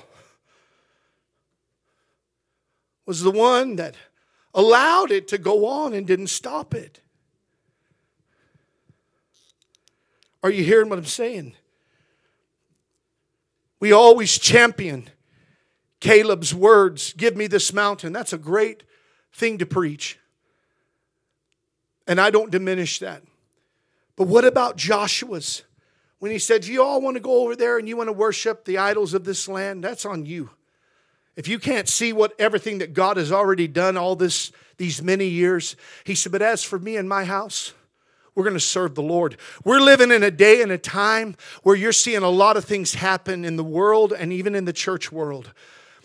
was 3.07 3.23
the 3.23 3.31
one 3.31 3.77
that 3.77 3.95
allowed 4.55 5.11
it 5.11 5.29
to 5.29 5.39
go 5.39 5.67
on 5.67 5.93
and 5.95 6.07
didn't 6.07 6.27
stop 6.29 6.75
it. 6.75 7.01
Are 10.43 10.51
you 10.51 10.65
hearing 10.65 10.89
what 10.89 10.99
I'm 10.99 11.05
saying? 11.05 11.55
We 13.81 13.93
always 13.93 14.39
champion 14.39 15.09
Caleb's 16.03 16.53
words 16.53 17.15
Give 17.15 17.37
me 17.37 17.47
this 17.47 17.73
mountain. 17.73 18.13
That's 18.13 18.33
a 18.33 18.39
great 18.39 18.83
thing 19.33 19.59
to 19.59 19.67
preach. 19.67 20.19
And 22.07 22.21
I 22.21 22.31
don't 22.31 22.51
diminish 22.51 22.99
that. 22.99 23.23
But 24.17 24.27
what 24.27 24.45
about 24.45 24.77
Joshua's? 24.77 25.63
When 26.19 26.33
he 26.33 26.41
said, 26.41 26.63
Do 26.63 26.73
You 26.73 26.83
all 26.83 27.01
want 27.01 27.17
to 27.17 27.23
go 27.23 27.43
over 27.43 27.55
there 27.55 27.79
and 27.79 27.89
you 27.89 27.97
want 27.97 28.09
to 28.09 28.13
worship 28.13 28.65
the 28.65 28.79
idols 28.79 29.15
of 29.15 29.25
this 29.25 29.49
land? 29.49 29.83
That's 29.85 30.05
on 30.05 30.27
you. 30.27 30.51
If 31.37 31.47
you 31.47 31.61
can't 31.61 31.89
see 31.89 32.13
what 32.13 32.35
everything 32.39 32.79
that 32.79 32.95
God 32.95 33.17
has 33.17 33.31
already 33.31 33.69
done 33.69 33.97
all 33.97 34.17
this 34.17 34.51
these 34.79 35.01
many 35.01 35.29
years, 35.29 35.77
he 36.03 36.17
said, 36.17 36.33
But 36.33 36.43
as 36.43 36.65
for 36.65 36.81
me 36.81 36.97
and 36.97 37.09
my 37.09 37.25
house, 37.25 37.75
we're 38.35 38.45
going 38.45 38.55
to 38.55 38.61
serve 38.61 38.97
the 38.97 39.03
Lord. 39.03 39.37
We're 39.65 39.81
living 39.81 40.11
in 40.11 40.25
a 40.25 40.33
day 40.33 40.63
and 40.63 40.73
a 40.73 40.79
time 40.79 41.37
where 41.63 41.77
you're 41.77 41.93
seeing 41.93 42.25
a 42.25 42.29
lot 42.29 42.57
of 42.57 42.65
things 42.65 42.95
happen 42.95 43.45
in 43.45 43.55
the 43.55 43.63
world 43.63 44.13
and 44.13 44.33
even 44.33 44.57
in 44.57 44.65
the 44.65 44.73
church 44.73 45.13
world 45.13 45.53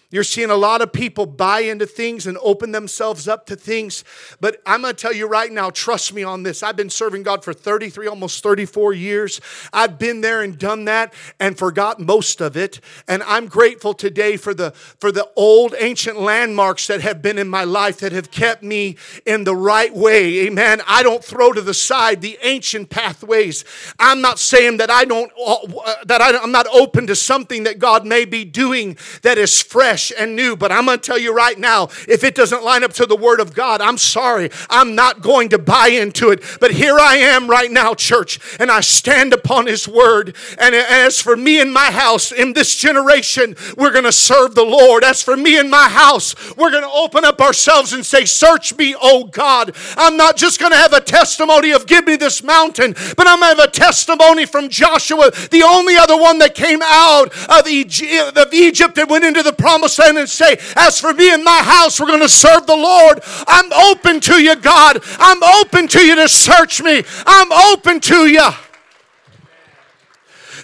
you're 0.10 0.24
seeing 0.24 0.50
a 0.50 0.56
lot 0.56 0.82
of 0.82 0.94
people 0.94 1.26
buy 1.26 1.62
into 1.62 1.86
things 1.86 2.28
and 2.28 2.38
open 2.42 2.72
themselves 2.72 3.28
up 3.28 3.46
to 3.48 3.58
things. 3.58 4.06
But 4.40 4.62
I'm 4.66 4.84
going 4.84 4.96
to 4.96 5.02
tell 5.02 5.12
you 5.12 5.28
right 5.28 5.52
now, 5.52 5.70
trust 5.70 6.14
me 6.14 6.24
on 6.24 6.44
this. 6.44 6.64
I've 6.64 6.78
been 6.78 6.90
serving 6.90 7.24
God 7.24 7.44
for 7.44 7.52
33, 7.52 8.08
almost 8.08 8.42
34 8.42 8.94
years. 8.94 9.42
I've 9.74 10.00
been 10.00 10.22
there 10.22 10.44
and 10.44 10.58
done 10.58 10.86
that 10.86 11.14
and 11.42 11.58
forgot 11.58 12.00
most 12.00 12.40
of 12.40 12.56
it. 12.56 12.80
And 13.10 13.22
I'm 13.24 13.48
grateful 13.48 13.94
today 13.94 14.38
for 14.38 14.54
the, 14.54 14.72
for 14.72 15.12
the 15.12 15.30
old 15.36 15.76
ancient 15.78 16.18
landmarks 16.18 16.88
that 16.88 17.02
have 17.02 17.22
been 17.22 17.38
in 17.38 17.50
my 17.50 17.66
life 17.66 18.00
that 18.00 18.14
have 18.14 18.32
kept 18.32 18.64
me 18.64 18.96
in 19.26 19.44
the 19.44 19.56
right 19.56 19.94
way. 19.94 20.48
Amen. 20.48 20.82
I 20.88 21.04
don't 21.04 21.24
throw 21.24 21.52
to 21.52 21.62
the 21.62 21.74
side 21.74 22.22
the 22.22 22.38
ancient 22.44 22.90
pathways. 22.90 23.66
I'm 24.00 24.22
not 24.22 24.40
saying 24.40 24.78
that 24.78 24.90
I 24.90 25.04
don't, 25.04 25.34
uh, 25.46 25.96
that 26.06 26.22
I'm 26.22 26.54
not 26.54 26.68
open 26.68 27.08
to 27.08 27.16
something 27.16 27.64
that 27.64 27.78
God 27.78 28.06
may 28.06 28.24
be 28.24 28.46
doing 28.46 28.98
that 29.24 29.38
is 29.38 29.62
fresh 29.62 29.97
fresh 29.98 30.14
and 30.18 30.36
new. 30.36 30.56
But 30.56 30.72
I'm 30.72 30.86
going 30.86 31.00
to 31.00 31.04
tell 31.04 31.18
you 31.18 31.34
right 31.34 31.58
now 31.58 31.86
if 32.08 32.24
it 32.24 32.36
doesn't 32.36 32.64
line 32.64 32.84
up 32.84 32.94
to 32.94 33.08
the 33.08 33.16
Word 33.16 33.40
of 33.40 33.56
God, 33.56 33.82
I'm 33.82 33.98
sorry. 33.98 34.52
I'm 34.70 34.94
not 34.94 35.22
going 35.22 35.50
to 35.50 35.58
buy 35.58 35.88
into 35.88 36.30
it. 36.30 36.44
But 36.60 36.72
here 36.72 37.00
I 37.00 37.16
am 37.16 37.50
right 37.50 37.72
now, 37.72 37.96
church, 37.96 38.40
and 38.60 38.70
I 38.70 38.82
stand 38.82 39.34
upon 39.34 39.66
His 39.66 39.88
Word. 39.88 40.36
And 40.60 40.76
as 40.76 41.20
for 41.20 41.36
me 41.36 41.60
and 41.60 41.74
my 41.74 41.90
house 41.90 42.32
in 42.32 42.54
this 42.54 42.76
generation, 42.76 43.56
we're 43.76 43.92
going 43.92 44.04
to 44.04 44.12
serve 44.12 44.54
the 44.54 44.66
Lord. 44.66 45.04
As 45.04 45.24
for 45.24 45.36
me 45.36 45.58
and 45.58 45.72
my 45.72 45.90
house, 45.90 46.36
we're 46.56 46.72
going 46.72 46.84
to 46.84 46.90
open 46.90 47.26
up 47.26 47.42
ourselves 47.42 47.94
and 47.94 48.06
say, 48.06 48.26
Search 48.26 48.78
me, 48.78 48.96
oh 49.02 49.24
God. 49.24 49.76
I'm 49.96 50.16
not 50.16 50.38
just 50.38 50.60
going 50.60 50.74
to 50.74 50.78
have 50.78 50.94
a 50.94 51.02
testimony 51.02 51.72
of 51.72 51.88
give 51.88 52.06
me 52.06 52.18
this 52.18 52.44
mountain, 52.44 52.94
but 53.16 53.28
I'm 53.28 53.40
going 53.40 53.56
to 53.56 53.62
have 53.62 53.70
a 53.70 53.72
testimony 53.72 54.46
from 54.46 54.70
Joshua, 54.70 55.32
the 55.50 55.64
only 55.64 55.98
other 55.98 56.18
one 56.18 56.38
that 56.40 56.54
came 56.54 56.82
out 56.84 57.34
of 57.50 57.68
Egypt 58.54 58.98
and 58.98 59.10
went 59.10 59.26
into 59.26 59.42
the 59.42 59.54
promised 59.54 59.87
promised 59.96 60.00
and 60.18 60.30
say, 60.30 60.58
As 60.76 61.00
for 61.00 61.14
me 61.14 61.34
and 61.34 61.44
my 61.44 61.62
house, 61.64 62.00
we're 62.00 62.08
going 62.08 62.22
to 62.22 62.30
serve 62.30 62.66
the 62.68 62.76
Lord. 62.76 63.20
I'm 63.48 63.72
open 63.74 64.20
to 64.22 64.42
you, 64.42 64.56
God. 64.56 65.00
I'm 65.20 65.44
open 65.44 65.88
to 65.90 66.00
you 66.00 66.16
to 66.16 66.28
search 66.28 66.82
me. 66.82 67.04
I'm 67.26 67.52
open 67.52 68.00
to 68.02 68.28
you. 68.28 68.50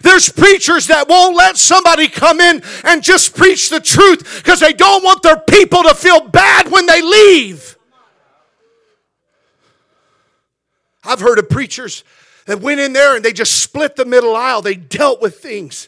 There's 0.01 0.29
preachers 0.29 0.87
that 0.87 1.07
won't 1.07 1.35
let 1.35 1.55
somebody 1.55 2.09
come 2.09 2.41
in 2.41 2.61
and 2.83 3.01
just 3.01 3.37
preach 3.37 3.69
the 3.69 3.79
truth 3.79 4.43
because 4.43 4.59
they 4.59 4.73
don't 4.73 5.03
want 5.03 5.23
their 5.23 5.37
people 5.37 5.83
to 5.83 5.95
feel 5.95 6.19
bad 6.27 6.69
when 6.69 6.85
they 6.85 7.01
leave. 7.01 7.77
I've 11.05 11.21
heard 11.21 11.39
of 11.39 11.49
preachers 11.49 12.03
that 12.47 12.59
went 12.59 12.81
in 12.81 12.91
there 12.91 13.15
and 13.15 13.23
they 13.23 13.31
just 13.31 13.61
split 13.61 13.95
the 13.95 14.05
middle 14.05 14.35
aisle. 14.35 14.61
They 14.61 14.75
dealt 14.75 15.21
with 15.21 15.39
things. 15.39 15.87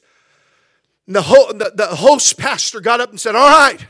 And 1.08 1.16
the, 1.16 1.22
ho- 1.22 1.52
the, 1.54 1.72
the 1.76 1.88
host 1.88 2.38
pastor 2.38 2.82
got 2.82 3.02
up 3.02 3.10
and 3.10 3.20
said, 3.20 3.36
All 3.36 3.50
right, 3.50 3.86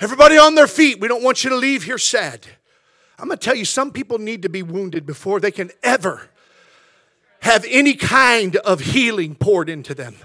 everybody 0.00 0.36
on 0.36 0.54
their 0.54 0.66
feet. 0.66 1.00
We 1.00 1.08
don't 1.08 1.22
want 1.22 1.44
you 1.44 1.50
to 1.50 1.56
leave 1.56 1.84
here 1.84 1.98
sad. 1.98 2.46
I'm 3.18 3.26
going 3.26 3.38
to 3.38 3.44
tell 3.44 3.56
you, 3.56 3.64
some 3.64 3.90
people 3.90 4.18
need 4.18 4.42
to 4.42 4.48
be 4.48 4.62
wounded 4.62 5.04
before 5.04 5.40
they 5.40 5.50
can 5.50 5.70
ever 5.82 6.28
have 7.40 7.64
any 7.68 7.94
kind 7.94 8.56
of 8.56 8.80
healing 8.80 9.34
poured 9.34 9.68
into 9.68 9.94
them. 9.94 10.16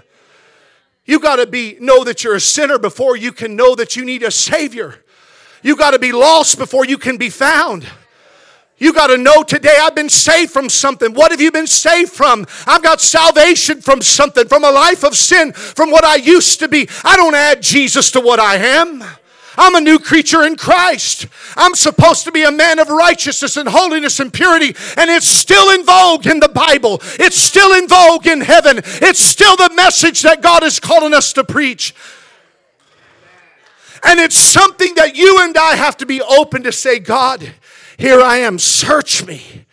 You 1.04 1.18
got 1.18 1.36
to 1.36 1.46
be 1.46 1.76
know 1.80 2.04
that 2.04 2.24
you're 2.24 2.36
a 2.36 2.40
sinner 2.40 2.78
before 2.78 3.16
you 3.16 3.32
can 3.32 3.56
know 3.56 3.74
that 3.74 3.96
you 3.96 4.04
need 4.04 4.22
a 4.22 4.30
savior. 4.30 5.02
You 5.62 5.76
got 5.76 5.90
to 5.90 5.98
be 5.98 6.12
lost 6.12 6.58
before 6.58 6.84
you 6.84 6.98
can 6.98 7.16
be 7.16 7.30
found. 7.30 7.86
You 8.78 8.92
got 8.92 9.06
to 9.06 9.16
know 9.16 9.42
today 9.42 9.76
I've 9.80 9.94
been 9.94 10.08
saved 10.08 10.50
from 10.50 10.68
something. 10.68 11.14
What 11.14 11.30
have 11.30 11.40
you 11.40 11.52
been 11.52 11.66
saved 11.66 12.12
from? 12.12 12.44
I've 12.66 12.82
got 12.82 13.00
salvation 13.00 13.80
from 13.80 14.02
something, 14.02 14.48
from 14.48 14.64
a 14.64 14.70
life 14.70 15.04
of 15.04 15.14
sin, 15.14 15.52
from 15.52 15.90
what 15.90 16.04
I 16.04 16.16
used 16.16 16.58
to 16.58 16.68
be. 16.68 16.88
I 17.04 17.16
don't 17.16 17.34
add 17.34 17.62
Jesus 17.62 18.10
to 18.12 18.20
what 18.20 18.40
I 18.40 18.56
am. 18.56 19.04
I'm 19.56 19.76
a 19.76 19.80
new 19.80 20.00
creature 20.00 20.42
in 20.42 20.56
Christ. 20.56 21.26
I'm 21.56 21.76
supposed 21.76 22.24
to 22.24 22.32
be 22.32 22.42
a 22.42 22.50
man 22.50 22.80
of 22.80 22.88
righteousness 22.88 23.56
and 23.56 23.68
holiness 23.68 24.18
and 24.18 24.32
purity, 24.32 24.74
and 24.96 25.08
it's 25.08 25.28
still 25.28 25.70
in 25.70 25.84
vogue 25.84 26.26
in 26.26 26.40
the 26.40 26.48
Bible. 26.48 27.00
It's 27.20 27.36
still 27.36 27.72
in 27.74 27.86
vogue 27.86 28.26
in 28.26 28.40
heaven. 28.40 28.78
It's 28.78 29.20
still 29.20 29.56
the 29.56 29.70
message 29.74 30.22
that 30.22 30.42
God 30.42 30.64
is 30.64 30.80
calling 30.80 31.14
us 31.14 31.32
to 31.34 31.44
preach. 31.44 31.94
And 34.02 34.20
it's 34.20 34.36
something 34.36 34.96
that 34.96 35.16
you 35.16 35.38
and 35.40 35.56
I 35.56 35.76
have 35.76 35.96
to 35.98 36.06
be 36.06 36.20
open 36.20 36.64
to 36.64 36.72
say, 36.72 36.98
God, 36.98 37.54
here 37.98 38.20
I 38.20 38.38
am. 38.38 38.58
Search 38.58 39.24
me. 39.26 39.66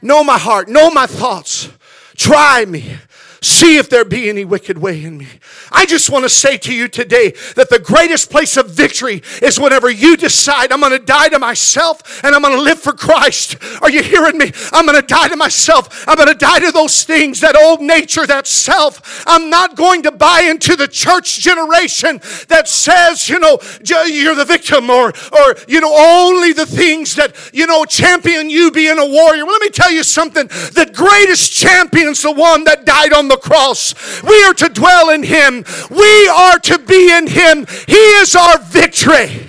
Know 0.00 0.22
my 0.22 0.38
heart. 0.38 0.68
Know 0.68 0.90
my 0.90 1.06
thoughts. 1.06 1.70
Try 2.16 2.64
me. 2.64 2.96
See 3.40 3.76
if 3.76 3.88
there 3.88 4.04
be 4.04 4.28
any 4.28 4.44
wicked 4.44 4.78
way 4.78 5.02
in 5.04 5.16
me. 5.16 5.28
I 5.70 5.86
just 5.86 6.10
want 6.10 6.24
to 6.24 6.28
say 6.28 6.58
to 6.58 6.74
you 6.74 6.88
today 6.88 7.34
that 7.54 7.70
the 7.70 7.78
greatest 7.78 8.30
place 8.30 8.56
of 8.56 8.70
victory 8.70 9.22
is 9.40 9.60
whenever 9.60 9.88
you 9.88 10.16
decide, 10.16 10.72
I'm 10.72 10.80
going 10.80 10.92
to 10.92 10.98
die 10.98 11.28
to 11.28 11.38
myself 11.38 12.24
and 12.24 12.34
I'm 12.34 12.42
going 12.42 12.56
to 12.56 12.62
live 12.62 12.80
for 12.80 12.92
Christ. 12.92 13.56
Are 13.80 13.90
you 13.90 14.02
hearing 14.02 14.38
me? 14.38 14.50
I'm 14.72 14.86
going 14.86 15.00
to 15.00 15.06
die 15.06 15.28
to 15.28 15.36
myself. 15.36 16.04
I'm 16.08 16.16
going 16.16 16.28
to 16.28 16.34
die 16.34 16.58
to 16.60 16.72
those 16.72 17.04
things, 17.04 17.40
that 17.40 17.54
old 17.54 17.80
nature, 17.80 18.26
that 18.26 18.48
self. 18.48 19.22
I'm 19.26 19.50
not 19.50 19.76
going 19.76 20.02
to 20.02 20.10
buy 20.10 20.40
into 20.42 20.74
the 20.74 20.88
church 20.88 21.38
generation 21.38 22.20
that 22.48 22.66
says, 22.66 23.28
you 23.28 23.38
know, 23.38 23.58
you're 23.84 24.34
the 24.34 24.44
victim 24.44 24.90
or, 24.90 25.12
or, 25.32 25.56
you 25.68 25.80
know, 25.80 25.94
only 25.96 26.52
the 26.52 26.66
things 26.66 27.14
that, 27.14 27.36
you 27.52 27.66
know, 27.66 27.84
champion 27.84 28.50
you 28.50 28.72
being 28.72 28.98
a 28.98 29.06
warrior. 29.06 29.44
Well, 29.44 29.52
let 29.52 29.62
me 29.62 29.70
tell 29.70 29.92
you 29.92 30.02
something. 30.02 30.48
The 30.48 30.90
greatest 30.92 31.52
champion's 31.52 32.22
the 32.22 32.32
one 32.32 32.64
that 32.64 32.84
died 32.84 33.12
on 33.12 33.27
the 33.28 33.36
cross. 33.36 34.22
We 34.22 34.42
are 34.44 34.54
to 34.54 34.68
dwell 34.68 35.10
in 35.10 35.22
Him, 35.22 35.64
we 35.90 36.28
are 36.28 36.58
to 36.58 36.78
be 36.78 37.12
in 37.12 37.26
Him. 37.26 37.66
He 37.86 37.96
is 37.96 38.34
our 38.34 38.58
victory. 38.58 39.48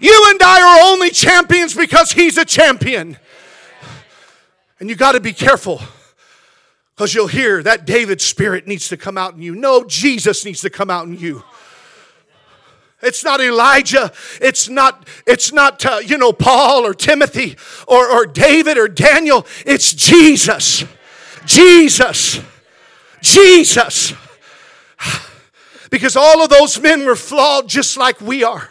You 0.00 0.26
and 0.30 0.42
I 0.42 0.62
are 0.62 0.92
only 0.92 1.10
champions 1.10 1.74
because 1.74 2.12
He's 2.12 2.38
a 2.38 2.44
champion. 2.44 3.18
And 4.78 4.88
you 4.88 4.96
got 4.96 5.12
to 5.12 5.20
be 5.20 5.34
careful 5.34 5.82
because 6.96 7.14
you'll 7.14 7.28
hear 7.28 7.62
that 7.62 7.86
David 7.86 8.20
spirit 8.20 8.66
needs 8.66 8.88
to 8.88 8.96
come 8.96 9.18
out 9.18 9.34
in 9.34 9.42
you. 9.42 9.54
No, 9.54 9.84
Jesus 9.84 10.44
needs 10.44 10.62
to 10.62 10.70
come 10.70 10.90
out 10.90 11.06
in 11.06 11.18
you. 11.18 11.44
It's 13.02 13.24
not 13.24 13.40
Elijah. 13.40 14.12
It's 14.40 14.68
not, 14.68 15.06
it's 15.26 15.52
not 15.52 15.84
uh, 15.86 16.00
you 16.04 16.18
know, 16.18 16.32
Paul 16.32 16.84
or 16.84 16.94
Timothy 16.94 17.56
or, 17.86 18.10
or 18.10 18.26
David 18.26 18.76
or 18.76 18.88
Daniel. 18.88 19.46
It's 19.64 19.92
Jesus. 19.92 20.84
Jesus. 21.46 22.40
Jesus. 23.22 24.12
Because 25.90 26.16
all 26.16 26.42
of 26.42 26.50
those 26.50 26.80
men 26.80 27.04
were 27.04 27.16
flawed 27.16 27.68
just 27.68 27.96
like 27.96 28.20
we 28.20 28.44
are. 28.44 28.70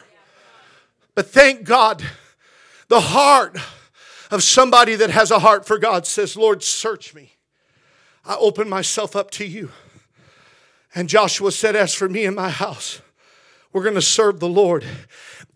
But 1.15 1.27
thank 1.27 1.63
God 1.63 2.03
The 2.89 2.99
heart 2.99 3.55
of 4.31 4.43
somebody 4.43 4.95
that 4.95 5.11
has 5.11 5.31
a 5.31 5.39
heart 5.39 5.65
for 5.65 5.77
God 5.77 6.05
says, 6.05 6.35
Lord, 6.35 6.63
search 6.63 7.13
me. 7.13 7.33
I 8.25 8.35
open 8.35 8.67
myself 8.67 9.15
up 9.15 9.31
to 9.31 9.45
you. 9.45 9.71
And 10.93 11.07
Joshua 11.07 11.51
said, 11.51 11.75
As 11.75 11.93
for 11.93 12.09
me 12.09 12.25
and 12.25 12.35
my 12.35 12.49
house, 12.49 13.01
we're 13.71 13.83
going 13.83 13.95
to 13.95 14.01
serve 14.01 14.39
the 14.39 14.47
Lord. 14.47 14.83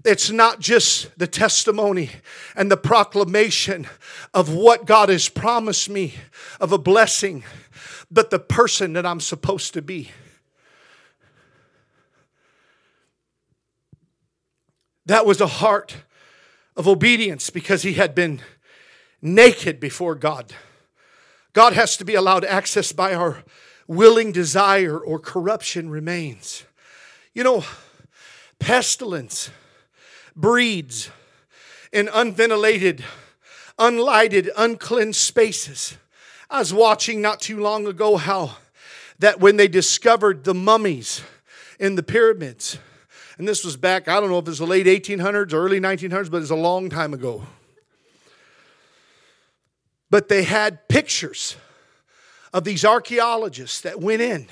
It's 0.06 0.30
not 0.30 0.60
just 0.60 1.18
the 1.18 1.28
testimony 1.28 2.12
and 2.56 2.70
the 2.70 2.78
proclamation 2.78 3.88
of 4.34 4.54
what 4.54 4.86
God 4.86 5.10
has 5.10 5.30
promised 5.30 5.90
me 5.90 6.14
of 6.60 6.72
a 6.72 6.78
blessing, 6.78 7.44
but 8.12 8.30
the 8.30 8.40
person 8.40 8.94
that 8.94 9.06
I'm 9.06 9.20
supposed 9.20 9.74
to 9.74 9.82
be. 9.82 10.12
That 15.06 15.26
was 15.26 15.42
a 15.42 15.48
heart 15.48 15.96
of 16.76 16.88
obedience 16.88 17.50
because 17.50 17.84
he 17.84 17.94
had 17.94 18.14
been 18.14 18.42
naked 19.22 19.80
before 19.80 20.16
God. 20.16 20.54
God 21.54 21.74
has 21.74 21.98
to 21.98 22.06
be 22.06 22.16
allowed 22.16 22.46
access 22.46 22.92
by 22.92 23.14
our 23.14 23.44
willing 23.88 24.32
desire 24.32 24.98
or 24.98 25.20
corruption 25.20 25.90
remains. 25.90 26.66
You 27.34 27.44
know, 27.44 27.64
pestilence 28.64 29.52
breeds 30.38 31.12
in 31.92 32.08
unventilated, 32.14 33.04
unlighted, 33.78 34.50
uncleansed 34.56 35.20
spaces. 35.20 35.98
I 36.50 36.60
was 36.60 36.74
watching 36.74 37.22
not 37.22 37.42
too 37.42 37.60
long 37.60 37.86
ago 37.86 38.16
how 38.16 38.56
that 39.20 39.42
when 39.42 39.58
they 39.58 39.68
discovered 39.68 40.46
the 40.46 40.54
mummies 40.54 41.22
in 41.78 41.96
the 41.96 42.04
pyramids, 42.04 42.80
and 43.38 43.46
this 43.46 43.66
was 43.66 43.76
back, 43.76 44.08
I 44.08 44.22
don't 44.22 44.30
know 44.30 44.40
if 44.40 44.46
it 44.46 44.52
was 44.52 44.60
the 44.60 44.66
late 44.66 44.86
1800s 44.86 45.52
or 45.52 45.58
early 45.58 45.82
1900s, 45.82 46.32
but 46.32 46.42
it's 46.42 46.50
a 46.50 46.56
long 46.56 46.90
time 46.90 47.14
ago. 47.14 47.44
But 50.10 50.30
they 50.30 50.44
had 50.44 50.88
pictures 50.88 51.58
of 52.54 52.64
these 52.64 52.86
archaeologists 52.86 53.82
that 53.82 54.00
went 54.00 54.22
in 54.22 54.48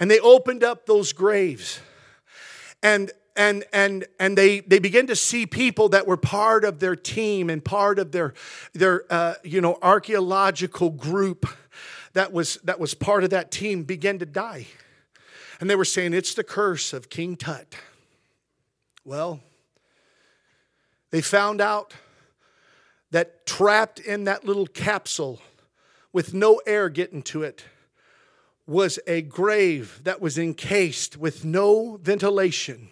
and 0.00 0.10
they 0.10 0.18
opened 0.18 0.64
up 0.64 0.86
those 0.86 1.12
graves 1.12 1.78
and 2.84 3.10
and 3.34 3.64
and 3.72 4.06
and 4.20 4.38
they 4.38 4.60
they 4.60 4.78
began 4.78 5.08
to 5.08 5.16
see 5.16 5.46
people 5.46 5.88
that 5.88 6.06
were 6.06 6.18
part 6.18 6.64
of 6.64 6.78
their 6.78 6.94
team 6.94 7.50
and 7.50 7.64
part 7.64 7.98
of 7.98 8.12
their 8.12 8.34
their 8.74 9.04
uh, 9.10 9.34
you 9.42 9.60
know 9.60 9.78
archaeological 9.82 10.90
group 10.90 11.46
that 12.12 12.32
was 12.32 12.58
that 12.62 12.78
was 12.78 12.94
part 12.94 13.24
of 13.24 13.30
that 13.30 13.50
team 13.50 13.82
begin 13.82 14.20
to 14.20 14.26
die. 14.26 14.68
And 15.60 15.70
they 15.70 15.76
were 15.76 15.84
saying 15.84 16.12
it's 16.12 16.34
the 16.34 16.44
curse 16.44 16.92
of 16.92 17.08
king 17.08 17.36
tut. 17.36 17.74
Well 19.04 19.40
they 21.10 21.22
found 21.22 21.60
out 21.60 21.94
that 23.12 23.46
trapped 23.46 24.00
in 24.00 24.24
that 24.24 24.44
little 24.44 24.66
capsule 24.66 25.40
with 26.12 26.34
no 26.34 26.60
air 26.66 26.88
getting 26.88 27.22
to 27.22 27.42
it 27.44 27.64
was 28.66 28.98
a 29.06 29.22
grave 29.22 30.00
that 30.04 30.20
was 30.20 30.38
encased 30.38 31.16
with 31.16 31.44
no 31.44 31.98
ventilation 32.02 32.90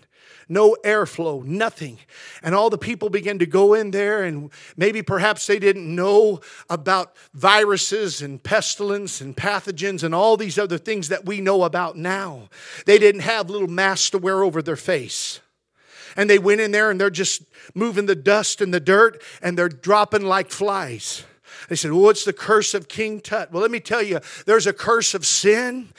no 0.49 0.77
airflow, 0.85 1.43
nothing. 1.43 1.99
And 2.43 2.55
all 2.55 2.69
the 2.69 2.77
people 2.77 3.09
began 3.09 3.39
to 3.39 3.47
go 3.47 3.73
in 3.73 3.91
there, 3.91 4.23
and 4.23 4.51
maybe 4.77 5.01
perhaps 5.01 5.47
they 5.47 5.59
didn't 5.59 5.95
know 5.95 6.41
about 6.69 7.17
viruses 7.33 8.21
and 8.21 8.43
pestilence 8.43 9.21
and 9.21 9.35
pathogens 9.35 10.03
and 10.03 10.15
all 10.15 10.37
these 10.37 10.59
other 10.59 10.79
things 10.79 11.09
that 11.09 11.25
we 11.25 11.41
know 11.41 11.65
about 11.65 11.97
now. 11.97 12.51
They 12.85 12.99
didn't 12.99 13.23
have 13.23 13.49
little 13.49 13.69
masks 13.69 14.11
to 14.11 14.19
wear 14.19 14.43
over 14.43 14.61
their 14.61 14.77
face 14.77 15.41
and 16.17 16.29
they 16.29 16.39
went 16.39 16.61
in 16.61 16.73
there 16.73 16.91
and 16.91 17.01
they're 17.01 17.09
just 17.09 17.43
moving 17.75 18.05
the 18.05 18.15
dust 18.15 18.61
and 18.61 18.73
the 18.73 18.81
dirt 18.81 19.23
and 19.41 19.57
they're 19.57 19.71
dropping 19.71 20.23
like 20.23 20.51
flies. 20.51 21.25
They 21.69 21.77
said, 21.77 21.93
Well, 21.93 22.03
what's 22.03 22.25
the 22.25 22.33
curse 22.33 22.75
of 22.75 22.89
King 22.89 23.21
Tut? 23.21 23.53
Well, 23.53 23.63
let 23.63 23.71
me 23.71 23.81
tell 23.81 24.03
you, 24.03 24.21
there's 24.47 24.67
a 24.67 24.73
curse 24.73 25.15
of 25.15 25.27
sin. 25.27 25.91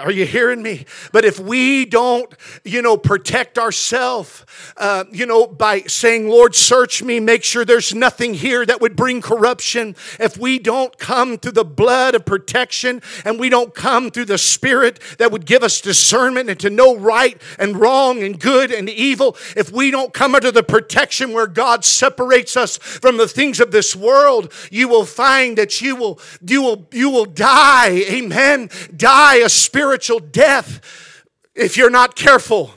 Are 0.00 0.10
you 0.10 0.26
hearing 0.26 0.62
me? 0.62 0.86
But 1.12 1.24
if 1.24 1.38
we 1.40 1.84
don't, 1.84 2.32
you 2.64 2.82
know, 2.82 2.96
protect 2.96 3.58
ourselves, 3.58 4.44
uh, 4.76 5.04
you 5.12 5.26
know, 5.26 5.46
by 5.46 5.80
saying, 5.82 6.28
Lord, 6.28 6.54
search 6.54 7.02
me, 7.02 7.20
make 7.20 7.44
sure 7.44 7.64
there's 7.64 7.94
nothing 7.94 8.34
here 8.34 8.64
that 8.66 8.80
would 8.80 8.96
bring 8.96 9.20
corruption, 9.20 9.96
if 10.18 10.36
we 10.36 10.58
don't 10.58 10.96
come 10.98 11.38
through 11.38 11.52
the 11.52 11.64
blood 11.64 12.14
of 12.14 12.24
protection 12.24 13.02
and 13.24 13.38
we 13.38 13.48
don't 13.48 13.74
come 13.74 14.10
through 14.10 14.26
the 14.26 14.38
Spirit 14.38 15.00
that 15.18 15.32
would 15.32 15.46
give 15.46 15.62
us 15.62 15.80
discernment 15.80 16.50
and 16.50 16.60
to 16.60 16.70
know 16.70 16.96
right 16.96 17.40
and 17.58 17.76
wrong 17.76 18.22
and 18.22 18.38
good 18.38 18.70
and 18.70 18.88
evil, 18.88 19.36
if 19.56 19.70
we 19.70 19.90
don't 19.90 20.12
come 20.12 20.34
under 20.34 20.50
the 20.50 20.62
protection 20.62 21.32
where 21.32 21.46
God 21.46 21.84
separates 21.84 22.56
us 22.56 22.76
from 22.76 23.16
the 23.16 23.28
things 23.28 23.60
of 23.60 23.70
this 23.70 23.94
world, 23.94 24.52
you 24.74 24.88
will 24.88 25.04
find 25.04 25.56
that 25.56 25.80
you 25.80 25.94
will, 25.94 26.18
you 26.44 26.60
will, 26.60 26.88
you 26.90 27.08
will 27.08 27.26
die, 27.26 27.90
amen, 28.10 28.68
die 28.96 29.36
a 29.36 29.48
spiritual 29.48 30.18
death 30.18 31.24
if 31.54 31.76
you're 31.76 31.90
not 31.90 32.16
careful. 32.16 32.74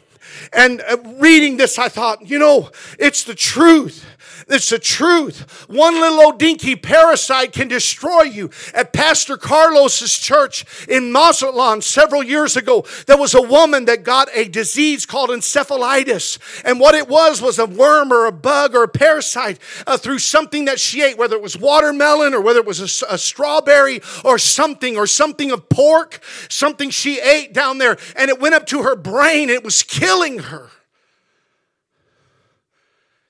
And 0.53 0.81
uh, 0.87 0.97
reading 1.15 1.57
this, 1.57 1.79
I 1.79 1.89
thought, 1.89 2.29
you 2.29 2.37
know, 2.37 2.69
it's 2.99 3.23
the 3.23 3.33
truth. 3.33 4.05
It's 4.49 4.69
the 4.69 4.79
truth. 4.79 5.67
One 5.67 5.95
little 5.99 6.21
old 6.21 6.39
dinky 6.39 6.77
parasite 6.77 7.51
can 7.51 7.67
destroy 7.67 8.23
you. 8.23 8.49
At 8.73 8.93
Pastor 8.93 9.35
Carlos's 9.35 10.17
church 10.17 10.65
in 10.87 11.11
Mazatlan 11.11 11.81
several 11.81 12.23
years 12.23 12.55
ago, 12.55 12.85
there 13.07 13.17
was 13.17 13.35
a 13.35 13.41
woman 13.41 13.85
that 13.85 14.03
got 14.03 14.29
a 14.33 14.47
disease 14.47 15.05
called 15.05 15.31
encephalitis. 15.31 16.39
And 16.63 16.79
what 16.79 16.95
it 16.95 17.09
was 17.09 17.41
was 17.41 17.59
a 17.59 17.65
worm 17.65 18.13
or 18.13 18.25
a 18.25 18.31
bug 18.31 18.73
or 18.73 18.83
a 18.83 18.87
parasite 18.87 19.59
uh, 19.85 19.97
through 19.97 20.19
something 20.19 20.63
that 20.65 20.79
she 20.79 21.01
ate, 21.01 21.17
whether 21.17 21.35
it 21.35 21.41
was 21.41 21.57
watermelon 21.57 22.33
or 22.33 22.39
whether 22.39 22.59
it 22.59 22.65
was 22.65 22.79
a, 22.79 23.13
a 23.13 23.17
strawberry 23.17 23.99
or 24.23 24.39
something 24.39 24.95
or 24.95 25.07
something 25.07 25.51
of 25.51 25.67
pork, 25.67 26.21
something 26.47 26.89
she 26.89 27.19
ate 27.19 27.53
down 27.53 27.79
there. 27.79 27.97
And 28.15 28.29
it 28.29 28.39
went 28.39 28.55
up 28.55 28.65
to 28.67 28.83
her 28.83 28.95
brain. 28.95 29.49
It 29.49 29.65
was 29.65 29.83
killing 29.83 30.39
her. 30.39 30.69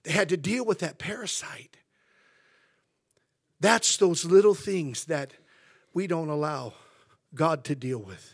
They 0.08 0.14
had 0.14 0.30
to 0.30 0.38
deal 0.38 0.64
with 0.64 0.80
that 0.80 1.00
parasite. 1.00 1.76
That's 3.60 3.98
those 3.98 4.24
little 4.24 4.54
things 4.54 5.04
that 5.06 5.34
we 5.94 6.08
don't 6.08 6.30
allow 6.30 6.76
God 7.36 7.66
to 7.66 7.76
deal 7.76 8.00
with. 8.00 8.34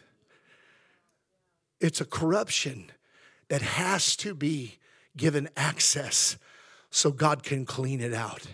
It's 1.82 2.00
a 2.00 2.06
corruption 2.06 2.92
that 3.50 3.64
has 3.64 4.16
to 4.18 4.36
be 4.36 4.78
given 5.18 5.50
access 5.58 6.38
so 6.92 7.10
God 7.10 7.42
can 7.42 7.66
clean 7.66 8.02
it 8.02 8.14
out. 8.14 8.46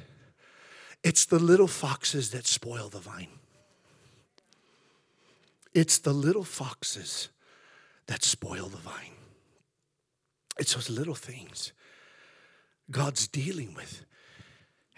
It's 1.03 1.25
the 1.25 1.39
little 1.39 1.67
foxes 1.67 2.31
that 2.31 2.47
spoil 2.47 2.87
the 2.87 2.99
vine. 2.99 3.27
It's 5.73 5.97
the 5.97 6.13
little 6.13 6.45
foxes 6.45 7.27
that 8.07 8.23
spoil 8.23 8.69
the 8.69 8.77
vine. 8.77 9.17
It's 10.57 10.73
those 10.73 10.89
little 10.89 11.15
things. 11.15 11.73
God's 12.91 13.27
dealing 13.27 13.73
with. 13.73 14.05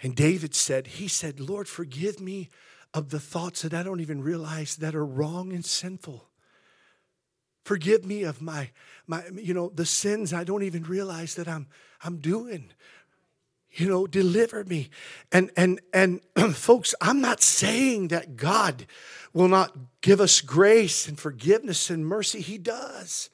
And 0.01 0.15
David 0.15 0.55
said, 0.55 0.87
He 0.87 1.07
said, 1.07 1.39
Lord, 1.39 1.67
forgive 1.67 2.19
me 2.19 2.49
of 2.93 3.09
the 3.09 3.19
thoughts 3.19 3.61
that 3.61 3.73
I 3.73 3.83
don't 3.83 4.01
even 4.01 4.21
realize 4.21 4.75
that 4.77 4.95
are 4.95 5.05
wrong 5.05 5.53
and 5.53 5.63
sinful. 5.65 6.27
Forgive 7.63 8.05
me 8.05 8.23
of 8.23 8.41
my, 8.41 8.71
my 9.07 9.23
you 9.33 9.53
know, 9.53 9.69
the 9.69 9.85
sins 9.85 10.33
I 10.33 10.43
don't 10.43 10.63
even 10.63 10.83
realize 10.83 11.35
that 11.35 11.47
I'm, 11.47 11.67
I'm 12.03 12.17
doing. 12.17 12.71
You 13.73 13.87
know, 13.87 14.07
deliver 14.07 14.65
me. 14.65 14.89
And 15.31 15.51
and 15.55 15.79
and 15.93 16.21
folks, 16.53 16.93
I'm 16.99 17.21
not 17.21 17.41
saying 17.41 18.09
that 18.09 18.35
God 18.35 18.85
will 19.31 19.47
not 19.47 19.75
give 20.01 20.19
us 20.19 20.41
grace 20.41 21.07
and 21.07 21.17
forgiveness 21.17 21.89
and 21.89 22.05
mercy. 22.05 22.41
He 22.41 22.57
does. 22.57 23.29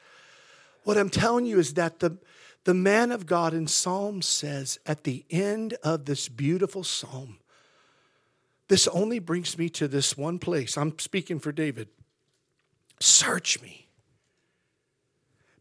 What 0.84 0.98
I'm 0.98 1.10
telling 1.10 1.46
you 1.46 1.58
is 1.58 1.74
that 1.74 2.00
the 2.00 2.18
the 2.68 2.74
man 2.74 3.14
of 3.14 3.26
God 3.26 3.54
in 3.54 3.66
Psalm 3.66 4.22
says 4.22 4.78
at 4.86 5.06
the 5.06 5.24
end 5.30 5.78
of 5.84 6.04
this 6.04 6.28
beautiful 6.28 6.84
psalm, 6.84 7.40
this 8.68 8.90
only 8.90 9.20
brings 9.20 9.58
me 9.58 9.70
to 9.70 9.88
this 9.88 10.18
one 10.18 10.38
place. 10.38 10.78
I'm 10.78 11.00
speaking 11.00 11.40
for 11.40 11.54
David. 11.54 11.88
Search 13.00 13.62
me. 13.62 13.88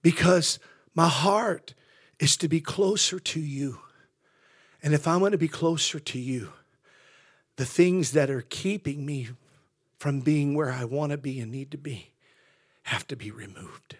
Because 0.02 0.58
my 0.96 1.06
heart 1.06 1.74
is 2.18 2.36
to 2.38 2.48
be 2.48 2.60
closer 2.60 3.20
to 3.20 3.38
you. 3.38 3.78
And 4.82 4.92
if 4.92 5.06
I'm 5.06 5.20
going 5.20 5.30
to 5.30 5.38
be 5.38 5.46
closer 5.46 6.00
to 6.00 6.18
you, 6.18 6.54
the 7.54 7.64
things 7.64 8.10
that 8.12 8.30
are 8.30 8.42
keeping 8.42 9.06
me 9.06 9.28
from 9.96 10.22
being 10.22 10.56
where 10.56 10.72
I 10.72 10.84
want 10.84 11.12
to 11.12 11.18
be 11.18 11.38
and 11.38 11.52
need 11.52 11.70
to 11.70 11.78
be 11.78 12.10
have 12.82 13.06
to 13.06 13.14
be 13.14 13.30
removed. 13.30 13.94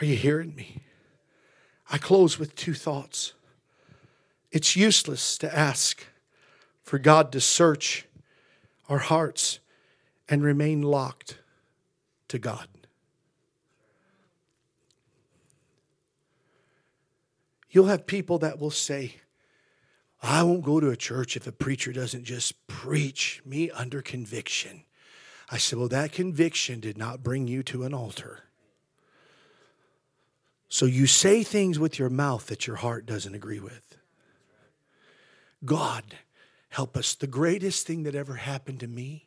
Are 0.00 0.04
you 0.04 0.14
hearing 0.14 0.54
me? 0.54 0.82
I 1.90 1.98
close 1.98 2.38
with 2.38 2.54
two 2.54 2.74
thoughts. 2.74 3.32
It's 4.52 4.76
useless 4.76 5.36
to 5.38 5.56
ask 5.56 6.06
for 6.82 6.98
God 6.98 7.32
to 7.32 7.40
search 7.40 8.06
our 8.88 8.98
hearts 8.98 9.58
and 10.28 10.42
remain 10.42 10.82
locked 10.82 11.38
to 12.28 12.38
God. 12.38 12.68
You'll 17.70 17.86
have 17.86 18.06
people 18.06 18.38
that 18.38 18.58
will 18.58 18.70
say, 18.70 19.16
I 20.22 20.42
won't 20.42 20.64
go 20.64 20.80
to 20.80 20.90
a 20.90 20.96
church 20.96 21.36
if 21.36 21.46
a 21.46 21.52
preacher 21.52 21.92
doesn't 21.92 22.24
just 22.24 22.66
preach 22.66 23.40
me 23.44 23.70
under 23.70 24.02
conviction. 24.02 24.82
I 25.48 25.58
said, 25.58 25.78
Well, 25.78 25.88
that 25.88 26.12
conviction 26.12 26.80
did 26.80 26.98
not 26.98 27.22
bring 27.22 27.48
you 27.48 27.62
to 27.64 27.84
an 27.84 27.94
altar. 27.94 28.49
So 30.72 30.86
you 30.86 31.08
say 31.08 31.42
things 31.42 31.80
with 31.80 31.98
your 31.98 32.08
mouth 32.08 32.46
that 32.46 32.68
your 32.68 32.76
heart 32.76 33.04
doesn't 33.04 33.34
agree 33.34 33.58
with. 33.58 33.98
God, 35.64 36.04
help 36.68 36.96
us. 36.96 37.16
The 37.16 37.26
greatest 37.26 37.88
thing 37.88 38.04
that 38.04 38.14
ever 38.14 38.36
happened 38.36 38.78
to 38.80 38.86
me 38.86 39.26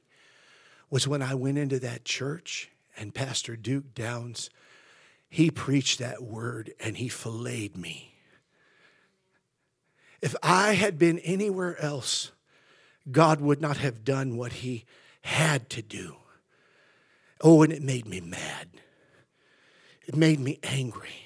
was 0.90 1.06
when 1.06 1.22
I 1.22 1.36
went 1.36 1.58
into 1.58 1.80
that 1.80 2.06
church 2.06 2.72
and 2.98 3.14
Pastor 3.14 3.58
Duke 3.58 3.94
Downs, 3.94 4.50
he 5.30 5.52
preached 5.52 6.00
that 6.00 6.24
word 6.24 6.74
and 6.80 6.96
he 6.96 7.10
filleted 7.10 7.76
me. 7.76 8.16
If 10.22 10.36
I 10.42 10.76
had 10.76 10.98
been 10.98 11.20
anywhere 11.20 11.78
else, 11.82 12.32
God 13.12 13.42
would 13.42 13.60
not 13.60 13.78
have 13.78 14.06
done 14.06 14.38
what 14.38 14.54
he 14.54 14.86
had 15.24 15.70
to 15.72 15.82
do. 15.82 16.16
Oh, 17.42 17.64
and 17.64 17.74
it 17.74 17.84
made 17.84 18.08
me 18.08 18.22
mad. 18.22 18.70
It 20.08 20.16
made 20.16 20.40
me 20.40 20.60
angry. 20.64 21.23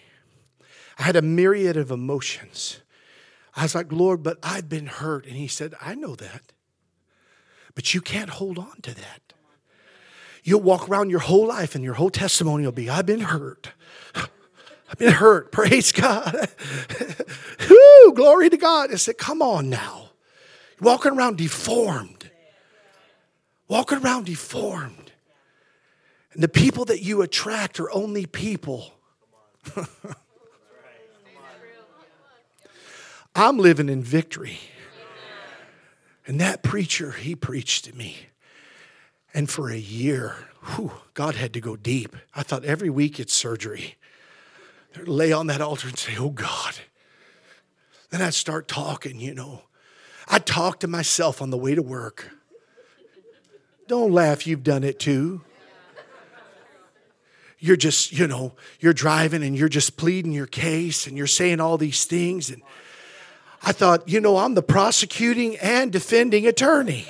I 0.98 1.04
had 1.04 1.16
a 1.16 1.22
myriad 1.22 1.78
of 1.78 1.91
emotions. 1.91 2.82
I 3.56 3.64
was 3.64 3.76
like, 3.76 3.91
Lord, 3.91 4.24
but 4.24 4.38
I've 4.43 4.70
been 4.70 4.88
hurt. 4.88 5.26
And 5.26 5.36
he 5.36 5.48
said, 5.48 5.74
I 5.82 5.95
know 5.95 6.16
that. 6.16 6.54
But 7.76 7.93
you 7.93 8.02
can't 8.02 8.30
hold 8.30 8.58
on 8.58 8.82
to 8.82 8.93
that. 8.93 9.34
You'll 10.43 10.62
walk 10.62 10.88
around 10.89 11.10
your 11.10 11.20
whole 11.20 11.48
life 11.48 11.76
and 11.76 11.84
your 11.84 11.95
whole 11.95 12.10
testimony 12.10 12.64
will 12.64 12.72
be, 12.72 12.89
I've 12.89 13.06
been 13.06 13.20
hurt. 13.20 13.72
I've 14.16 14.98
been 14.98 15.12
hurt. 15.12 15.52
Praise 15.52 15.91
God. 15.91 16.50
Woo, 17.70 18.14
glory 18.14 18.50
to 18.50 18.58
God. 18.58 18.91
I 18.91 18.95
said, 18.95 19.18
come 19.18 19.41
on 19.41 19.70
now. 19.70 20.12
Walking 20.80 21.12
around 21.12 21.38
deformed. 21.38 22.32
Walking 23.68 23.98
around 24.00 24.28
deformed. 24.28 25.12
And 26.34 26.41
the 26.41 26.48
people 26.48 26.86
that 26.86 27.02
you 27.02 27.22
attract 27.22 27.80
are 27.80 27.91
only 27.91 28.26
people. 28.26 28.93
I'm 33.38 33.57
living 33.57 33.88
in 33.88 34.01
victory. 34.01 34.59
And 36.25 36.41
that 36.41 36.63
preacher, 36.63 37.11
he 37.11 37.35
preached 37.35 37.85
to 37.85 37.95
me. 37.95 38.17
And 39.33 39.47
for 39.49 39.69
a 39.69 39.77
year, 39.77 40.35
whew, 40.63 40.91
God 41.13 41.35
had 41.35 41.53
to 41.53 41.61
go 41.61 41.75
deep. 41.75 42.15
I 42.35 42.41
thought 42.41 42.65
every 42.65 42.89
week 42.89 43.19
it's 43.19 43.33
surgery. 43.33 43.95
I'd 44.95 45.07
lay 45.07 45.31
on 45.31 45.47
that 45.47 45.61
altar 45.61 45.88
and 45.88 45.97
say, 45.97 46.17
Oh 46.17 46.31
God. 46.31 46.75
Then 48.09 48.21
I'd 48.21 48.33
start 48.33 48.67
talking, 48.67 49.19
you 49.19 49.33
know. 49.33 49.61
I'd 50.27 50.45
talk 50.45 50.79
to 50.79 50.88
myself 50.88 51.41
on 51.41 51.51
the 51.51 51.57
way 51.57 51.75
to 51.75 51.81
work. 51.81 52.31
Don't 53.88 54.11
laugh, 54.11 54.47
you've 54.47 54.63
done 54.63 54.83
it 54.83 54.99
too. 54.99 55.41
You're 57.59 57.77
just, 57.77 58.11
you 58.11 58.27
know, 58.27 58.55
you're 58.79 58.93
driving 58.93 59.43
and 59.43 59.57
you're 59.57 59.69
just 59.69 59.97
pleading 59.97 60.31
your 60.31 60.45
case 60.47 61.07
and 61.07 61.17
you're 61.17 61.27
saying 61.27 61.59
all 61.59 61.77
these 61.77 62.05
things. 62.05 62.49
And 62.49 62.61
I 63.62 63.72
thought, 63.72 64.08
you 64.08 64.22
know, 64.22 64.38
I'm 64.38 64.53
the 64.53 64.62
prosecuting 64.62 65.58
and 65.58 65.91
defending 65.91 66.47
attorney. 66.47 67.08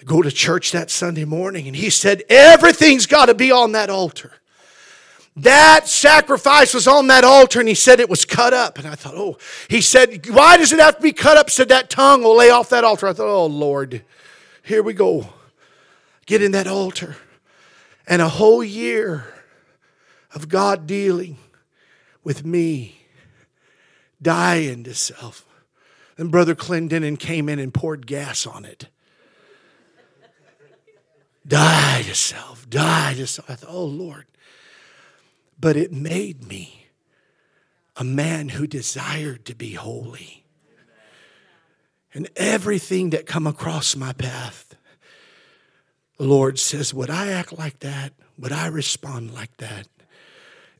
I 0.00 0.04
go 0.04 0.22
to 0.22 0.30
church 0.30 0.72
that 0.72 0.90
Sunday 0.90 1.24
morning 1.24 1.66
and 1.66 1.76
he 1.76 1.90
said, 1.90 2.22
Everything's 2.28 3.06
got 3.06 3.26
to 3.26 3.34
be 3.34 3.50
on 3.52 3.72
that 3.72 3.90
altar. 3.90 4.32
That 5.38 5.86
sacrifice 5.86 6.74
was 6.74 6.88
on 6.88 7.06
that 7.08 7.22
altar 7.22 7.60
and 7.60 7.68
he 7.68 7.74
said 7.76 8.00
it 8.00 8.10
was 8.10 8.24
cut 8.24 8.52
up. 8.52 8.76
And 8.76 8.88
I 8.88 8.96
thought, 8.96 9.14
oh, 9.14 9.38
he 9.68 9.80
said, 9.80 10.28
why 10.30 10.56
does 10.56 10.72
it 10.72 10.80
have 10.80 10.96
to 10.96 11.02
be 11.02 11.12
cut 11.12 11.36
up? 11.36 11.48
Said 11.48 11.68
that 11.68 11.90
tongue 11.90 12.24
will 12.24 12.36
lay 12.36 12.50
off 12.50 12.70
that 12.70 12.82
altar. 12.82 13.06
I 13.06 13.12
thought, 13.12 13.28
oh, 13.28 13.46
Lord, 13.46 14.02
here 14.64 14.82
we 14.82 14.94
go. 14.94 15.28
Get 16.26 16.42
in 16.42 16.50
that 16.52 16.66
altar. 16.66 17.16
And 18.08 18.20
a 18.20 18.28
whole 18.28 18.64
year 18.64 19.32
of 20.34 20.48
God 20.48 20.86
dealing 20.86 21.38
with 22.22 22.44
me, 22.44 22.96
dying 24.20 24.84
to 24.84 24.94
self. 24.94 25.46
And 26.16 26.30
Brother 26.30 26.54
Clendenin 26.54 27.18
came 27.18 27.48
in 27.48 27.58
and 27.58 27.72
poured 27.72 28.06
gas 28.06 28.46
on 28.46 28.64
it. 28.64 28.88
die 31.46 32.02
to 32.02 32.14
self, 32.14 32.68
die 32.68 33.14
to 33.14 33.26
self. 33.26 33.50
I 33.50 33.54
thought, 33.54 33.70
oh 33.70 33.84
Lord. 33.84 34.26
But 35.60 35.76
it 35.76 35.92
made 35.92 36.46
me 36.46 36.86
a 37.96 38.04
man 38.04 38.50
who 38.50 38.66
desired 38.66 39.44
to 39.46 39.54
be 39.54 39.74
holy. 39.74 40.44
And 42.14 42.28
everything 42.36 43.10
that 43.10 43.26
come 43.26 43.46
across 43.46 43.96
my 43.96 44.12
path, 44.12 44.76
the 46.16 46.24
Lord 46.24 46.58
says, 46.58 46.94
Would 46.94 47.10
I 47.10 47.28
act 47.28 47.58
like 47.58 47.80
that? 47.80 48.12
Would 48.38 48.52
I 48.52 48.66
respond 48.66 49.34
like 49.34 49.56
that? 49.58 49.88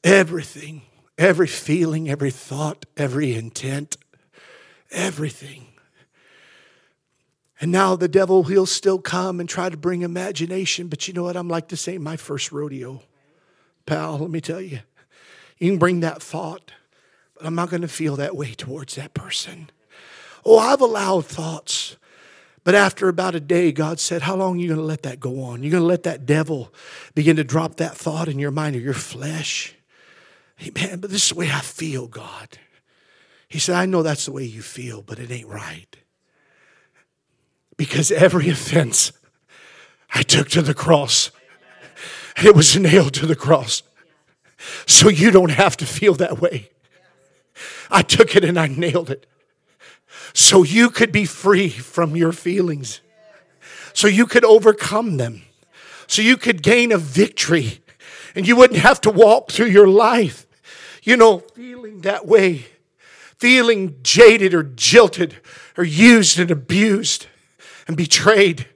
Everything, 0.05 0.83
every 1.17 1.47
feeling, 1.47 2.09
every 2.09 2.31
thought, 2.31 2.87
every 2.97 3.35
intent, 3.35 3.97
everything. 4.91 5.67
And 7.61 7.73
now 7.73 7.97
the 7.97 8.09
devil, 8.09 8.45
he'll 8.45 8.67
still 8.67 8.99
come 9.01 9.41
and 9.41 9.49
try 9.49 9.69
to 9.69 9.77
bring 9.77 10.03
imagination. 10.03 10.87
But 10.89 11.09
you 11.09 11.15
know 11.15 11.25
what? 11.25 11.37
I'm 11.37 11.49
like 11.49 11.69
to 11.69 11.77
say, 11.77 11.99
my 11.99 12.17
first 12.17 12.53
rodeo. 12.53 13.03
Pal, 13.85 14.19
let 14.19 14.31
me 14.31 14.41
tell 14.41 14.61
you, 14.61 14.81
you 15.59 15.71
can 15.73 15.79
bring 15.79 16.01
that 16.01 16.23
thought, 16.23 16.73
but 17.35 17.47
I'm 17.47 17.55
not 17.55 17.71
going 17.71 17.83
to 17.83 17.89
feel 17.89 18.17
that 18.17 18.37
way 18.37 18.55
towards 18.55 18.95
that 18.95 19.15
person. 19.15 19.71
Oh, 20.45 20.59
I've 20.59 20.81
allowed 20.81 21.27
thoughts. 21.27 21.97
But 22.63 22.75
after 22.75 23.09
about 23.09 23.35
a 23.35 23.41
day, 23.41 23.73
God 23.73 23.99
said, 23.99 24.23
How 24.23 24.37
long 24.37 24.57
are 24.57 24.61
you 24.61 24.69
going 24.69 24.81
to 24.81 24.85
let 24.85 25.03
that 25.03 25.19
go 25.19 25.43
on? 25.43 25.63
You're 25.63 25.73
going 25.73 25.83
to 25.83 25.87
let 25.87 26.03
that 26.05 26.27
devil 26.27 26.73
begin 27.15 27.37
to 27.37 27.45
drop 27.45 27.77
that 27.77 27.97
thought 27.97 28.29
in 28.29 28.39
your 28.39 28.51
mind 28.51 28.77
or 28.77 28.81
your 28.81 28.95
flesh? 28.95 29.75
Hey, 30.59 30.73
man, 30.75 30.99
but 30.99 31.11
this 31.11 31.23
is 31.23 31.29
the 31.31 31.37
way 31.37 31.51
I 31.51 31.61
feel, 31.61 32.09
God. 32.09 32.59
He 33.49 33.61
said, 33.61 33.77
I 33.77 33.87
know 33.87 34.03
that's 34.03 34.27
the 34.27 34.33
way 34.33 34.45
you 34.45 34.61
feel, 34.61 35.03
but 35.03 35.21
it 35.21 35.31
ain't 35.31 35.47
right. 35.47 35.97
Because 37.77 38.11
every 38.11 38.49
offense 38.51 39.13
I 40.13 40.23
took 40.23 40.49
to 40.51 40.63
the 40.63 40.75
cross, 40.75 41.31
and 42.37 42.45
it 42.45 42.57
was 42.57 42.77
nailed 42.77 43.15
to 43.15 43.27
the 43.27 43.37
cross. 43.37 43.83
So 44.85 45.09
you 45.09 45.31
don't 45.31 45.53
have 45.53 45.77
to 45.77 45.87
feel 45.87 46.15
that 46.15 46.41
way. 46.41 46.71
I 47.89 48.03
took 48.03 48.35
it 48.35 48.43
and 48.43 48.59
I 48.59 48.67
nailed 48.67 49.11
it. 49.11 49.27
So 50.35 50.65
you 50.65 50.91
could 50.91 51.13
be 51.13 51.25
free 51.25 51.69
from 51.69 52.17
your 52.17 52.33
feelings. 52.33 53.01
So 53.93 54.09
you 54.09 54.27
could 54.27 54.45
overcome 54.45 55.17
them. 55.17 55.43
So 56.09 56.21
you 56.21 56.37
could 56.37 56.63
gain 56.63 56.91
a 56.91 56.99
victory 56.99 57.81
and 58.35 58.47
you 58.47 58.57
wouldn't 58.57 58.81
have 58.81 59.01
to 59.03 59.11
walk 59.11 59.53
through 59.53 59.67
your 59.67 59.89
life 59.89 60.48
you 61.03 61.17
know, 61.17 61.39
feeling 61.39 62.01
that 62.03 62.27
way, 62.27 62.67
feeling 63.39 63.97
jaded 64.03 64.55
or 64.55 64.63
jilted 64.63 65.37
or 65.77 65.85
used 65.85 66.39
and 66.39 66.51
abused 66.51 67.27
and 67.87 67.97
betrayed. 67.97 68.67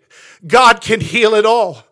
God 0.46 0.80
can 0.80 1.00
heal 1.00 1.34
it 1.34 1.46
all. 1.46 1.84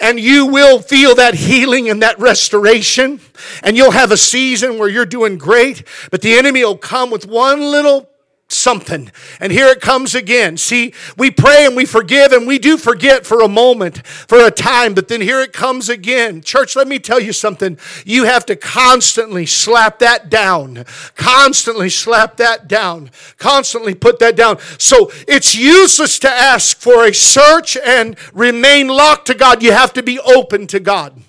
And 0.00 0.20
you 0.20 0.46
will 0.46 0.80
feel 0.80 1.14
that 1.16 1.34
healing 1.34 1.88
and 1.90 2.02
that 2.02 2.18
restoration. 2.18 3.20
And 3.62 3.76
you'll 3.76 3.90
have 3.90 4.12
a 4.12 4.16
season 4.16 4.78
where 4.78 4.88
you're 4.88 5.04
doing 5.06 5.38
great, 5.38 5.82
but 6.10 6.22
the 6.22 6.34
enemy 6.34 6.64
will 6.64 6.78
come 6.78 7.10
with 7.10 7.26
one 7.26 7.60
little 7.60 8.08
something. 8.48 9.12
And 9.40 9.52
here 9.52 9.68
it 9.68 9.80
comes 9.80 10.14
again. 10.14 10.56
See, 10.56 10.94
we 11.16 11.30
pray 11.30 11.66
and 11.66 11.76
we 11.76 11.84
forgive 11.84 12.32
and 12.32 12.46
we 12.46 12.58
do 12.58 12.78
forget 12.78 13.26
for 13.26 13.40
a 13.40 13.48
moment, 13.48 14.06
for 14.06 14.44
a 14.44 14.50
time, 14.50 14.94
but 14.94 15.08
then 15.08 15.20
here 15.20 15.40
it 15.40 15.52
comes 15.52 15.88
again. 15.88 16.40
Church, 16.40 16.74
let 16.74 16.88
me 16.88 16.98
tell 16.98 17.20
you 17.20 17.32
something. 17.32 17.78
You 18.04 18.24
have 18.24 18.46
to 18.46 18.56
constantly 18.56 19.44
slap 19.44 19.98
that 19.98 20.30
down. 20.30 20.84
Constantly 21.14 21.90
slap 21.90 22.38
that 22.38 22.68
down. 22.68 23.10
Constantly 23.36 23.94
put 23.94 24.18
that 24.20 24.36
down. 24.36 24.58
So 24.78 25.10
it's 25.26 25.54
useless 25.54 26.18
to 26.20 26.30
ask 26.30 26.78
for 26.78 27.04
a 27.04 27.12
search 27.12 27.76
and 27.76 28.16
remain 28.32 28.88
locked 28.88 29.26
to 29.26 29.34
God. 29.34 29.62
You 29.62 29.72
have 29.72 29.92
to 29.92 30.02
be 30.02 30.18
open 30.20 30.66
to 30.68 30.80
God. 30.80 31.20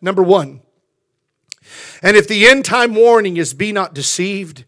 Number 0.00 0.22
one. 0.22 0.60
And 2.02 2.16
if 2.16 2.28
the 2.28 2.46
end 2.46 2.66
time 2.66 2.94
warning 2.94 3.38
is 3.38 3.54
be 3.54 3.72
not 3.72 3.94
deceived, 3.94 4.64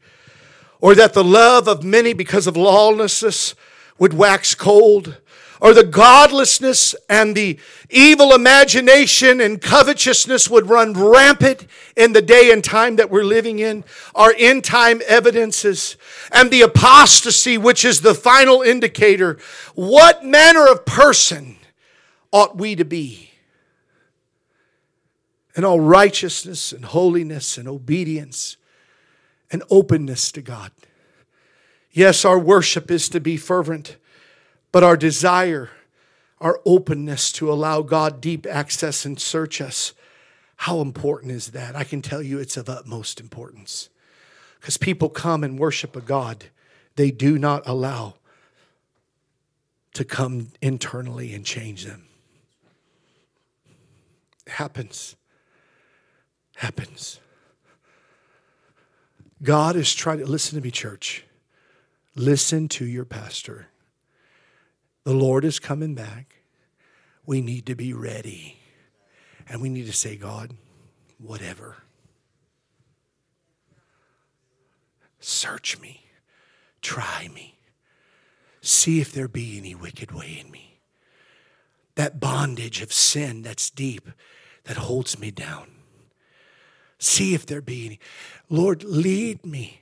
or 0.86 0.94
that 0.94 1.14
the 1.14 1.24
love 1.24 1.66
of 1.66 1.82
many 1.82 2.12
because 2.12 2.46
of 2.46 2.56
lawlessness 2.56 3.56
would 3.98 4.14
wax 4.14 4.54
cold, 4.54 5.16
or 5.60 5.74
the 5.74 5.82
godlessness 5.82 6.94
and 7.08 7.34
the 7.34 7.58
evil 7.90 8.32
imagination 8.32 9.40
and 9.40 9.60
covetousness 9.60 10.48
would 10.48 10.68
run 10.68 10.92
rampant 10.92 11.66
in 11.96 12.12
the 12.12 12.22
day 12.22 12.52
and 12.52 12.62
time 12.62 12.94
that 12.94 13.10
we're 13.10 13.24
living 13.24 13.58
in, 13.58 13.82
are 14.14 14.32
end 14.38 14.62
time 14.62 15.02
evidences, 15.08 15.96
and 16.30 16.52
the 16.52 16.62
apostasy, 16.62 17.58
which 17.58 17.84
is 17.84 18.02
the 18.02 18.14
final 18.14 18.62
indicator. 18.62 19.38
What 19.74 20.24
manner 20.24 20.68
of 20.68 20.86
person 20.86 21.56
ought 22.30 22.56
we 22.56 22.76
to 22.76 22.84
be? 22.84 23.32
In 25.56 25.64
all 25.64 25.80
righteousness 25.80 26.70
and 26.70 26.84
holiness 26.84 27.58
and 27.58 27.66
obedience 27.66 28.56
and 29.50 29.62
openness 29.70 30.32
to 30.32 30.42
God. 30.42 30.72
Yes, 31.92 32.24
our 32.24 32.38
worship 32.38 32.90
is 32.90 33.08
to 33.08 33.20
be 33.20 33.36
fervent, 33.36 33.96
but 34.72 34.84
our 34.84 34.96
desire, 34.96 35.70
our 36.40 36.60
openness 36.66 37.32
to 37.32 37.50
allow 37.50 37.82
God 37.82 38.20
deep 38.20 38.46
access 38.46 39.04
and 39.04 39.18
search 39.18 39.60
us, 39.60 39.92
how 40.56 40.80
important 40.80 41.32
is 41.32 41.48
that? 41.48 41.76
I 41.76 41.84
can 41.84 42.02
tell 42.02 42.22
you 42.22 42.38
it's 42.38 42.56
of 42.56 42.68
utmost 42.68 43.20
importance. 43.20 43.88
Because 44.60 44.76
people 44.76 45.08
come 45.08 45.44
and 45.44 45.58
worship 45.58 45.94
a 45.96 46.00
God 46.00 46.46
they 46.96 47.10
do 47.10 47.38
not 47.38 47.62
allow 47.66 48.14
to 49.92 50.04
come 50.04 50.48
internally 50.60 51.34
and 51.34 51.44
change 51.44 51.84
them. 51.84 52.06
It 54.46 54.52
happens. 54.54 55.14
Happens. 56.56 57.20
God 59.46 59.76
is 59.76 59.94
trying 59.94 60.18
to 60.18 60.26
listen 60.26 60.58
to 60.58 60.64
me, 60.64 60.72
church. 60.72 61.24
Listen 62.16 62.66
to 62.70 62.84
your 62.84 63.04
pastor. 63.04 63.68
The 65.04 65.14
Lord 65.14 65.44
is 65.44 65.60
coming 65.60 65.94
back. 65.94 66.34
We 67.24 67.40
need 67.40 67.64
to 67.66 67.76
be 67.76 67.92
ready. 67.92 68.58
And 69.48 69.62
we 69.62 69.68
need 69.68 69.86
to 69.86 69.92
say, 69.92 70.16
God, 70.16 70.54
whatever. 71.18 71.76
Search 75.20 75.78
me. 75.78 76.06
Try 76.82 77.28
me. 77.32 77.56
See 78.62 79.00
if 79.00 79.12
there 79.12 79.28
be 79.28 79.58
any 79.58 79.76
wicked 79.76 80.10
way 80.10 80.42
in 80.44 80.50
me. 80.50 80.80
That 81.94 82.18
bondage 82.18 82.82
of 82.82 82.92
sin 82.92 83.42
that's 83.42 83.70
deep, 83.70 84.10
that 84.64 84.76
holds 84.76 85.20
me 85.20 85.30
down. 85.30 85.75
See 86.98 87.34
if 87.34 87.46
there 87.46 87.60
be 87.60 87.86
any. 87.86 88.00
Lord, 88.48 88.84
lead 88.84 89.44
me 89.44 89.80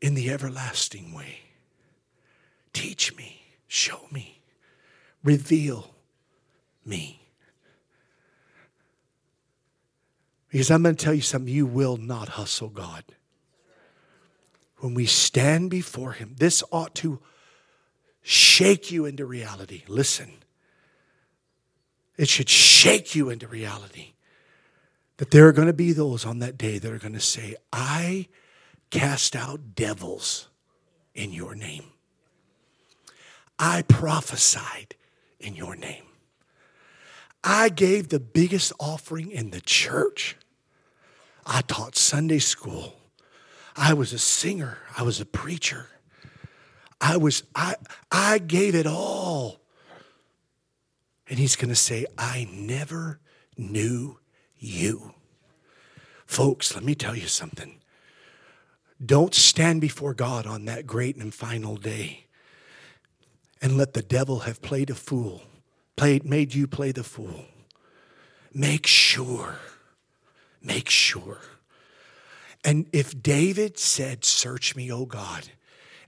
in 0.00 0.14
the 0.14 0.30
everlasting 0.30 1.14
way. 1.14 1.40
Teach 2.72 3.16
me, 3.16 3.40
show 3.66 4.06
me, 4.12 4.42
reveal 5.24 5.94
me. 6.84 7.20
Because 10.50 10.70
I'm 10.70 10.82
going 10.82 10.94
to 10.94 11.04
tell 11.04 11.14
you 11.14 11.22
something, 11.22 11.52
you 11.52 11.66
will 11.66 11.96
not 11.96 12.30
hustle 12.30 12.68
God 12.68 13.04
when 14.78 14.94
we 14.94 15.06
stand 15.06 15.70
before 15.70 16.12
Him, 16.12 16.34
this 16.38 16.62
ought 16.70 16.94
to 16.96 17.20
shake 18.22 18.90
you 18.90 19.06
into 19.06 19.24
reality. 19.24 19.82
Listen, 19.88 20.32
it 22.16 22.28
should 22.28 22.48
shake 22.48 23.14
you 23.14 23.30
into 23.30 23.46
reality 23.46 24.12
that 25.18 25.30
there 25.30 25.46
are 25.48 25.52
going 25.52 25.66
to 25.66 25.72
be 25.72 25.92
those 25.92 26.26
on 26.26 26.38
that 26.40 26.58
day 26.58 26.78
that 26.78 26.92
are 26.92 26.98
going 26.98 27.14
to 27.14 27.20
say, 27.20 27.56
I 27.72 28.28
cast 28.90 29.34
out 29.34 29.74
devils 29.74 30.48
in 31.14 31.32
your 31.32 31.54
name. 31.54 31.84
I 33.58 33.82
prophesied 33.82 34.94
in 35.40 35.54
your 35.56 35.76
name. 35.76 36.04
I 37.42 37.68
gave 37.68 38.08
the 38.08 38.20
biggest 38.20 38.72
offering 38.78 39.30
in 39.30 39.50
the 39.50 39.60
church. 39.60 40.36
I 41.46 41.62
taught 41.62 41.96
Sunday 41.96 42.40
school. 42.40 42.96
I 43.76 43.94
was 43.94 44.12
a 44.12 44.18
singer, 44.18 44.78
I 44.96 45.02
was 45.02 45.20
a 45.20 45.26
preacher. 45.26 45.88
I 47.00 47.18
was 47.18 47.42
I 47.54 47.76
I 48.10 48.38
gave 48.38 48.74
it 48.74 48.86
all. 48.86 49.60
And 51.28 51.38
he's 51.38 51.56
going 51.56 51.68
to 51.68 51.74
say, 51.74 52.06
"I 52.16 52.48
never 52.50 53.20
knew 53.56 54.18
you." 54.58 55.14
Folks, 56.26 56.74
let 56.74 56.84
me 56.84 56.94
tell 56.94 57.14
you 57.14 57.28
something. 57.28 57.80
Don't 59.04 59.34
stand 59.34 59.80
before 59.80 60.14
God 60.14 60.46
on 60.46 60.64
that 60.64 60.86
great 60.86 61.16
and 61.16 61.32
final 61.32 61.76
day 61.76 62.26
and 63.60 63.76
let 63.76 63.94
the 63.94 64.02
devil 64.02 64.40
have 64.40 64.62
played 64.62 64.90
a 64.90 64.94
fool, 64.94 65.42
played, 65.96 66.24
made 66.24 66.54
you 66.54 66.66
play 66.66 66.92
the 66.92 67.04
fool. 67.04 67.44
Make 68.52 68.86
sure, 68.86 69.56
make 70.62 70.88
sure 70.88 71.40
and 72.66 72.88
if 72.92 73.22
David 73.22 73.78
said, 73.78 74.24
Search 74.24 74.74
me, 74.74 74.90
O 74.90 75.06
God, 75.06 75.50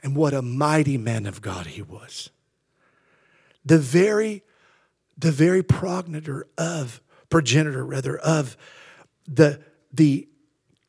and 0.03 0.17
what 0.17 0.35
a 0.35 0.43
mighty 0.43 0.99
man 0.99 1.25
of 1.25 1.41
God 1.41 1.67
he 1.67 1.83
was, 1.83 2.31
the 3.65 3.79
very, 3.79 4.43
the 5.17 5.31
very 5.31 5.63
progenitor 5.63 6.49
of, 6.59 7.01
progenitor 7.31 7.85
rather, 7.85 8.19
of 8.19 8.57
the, 9.27 9.61
the 9.93 10.29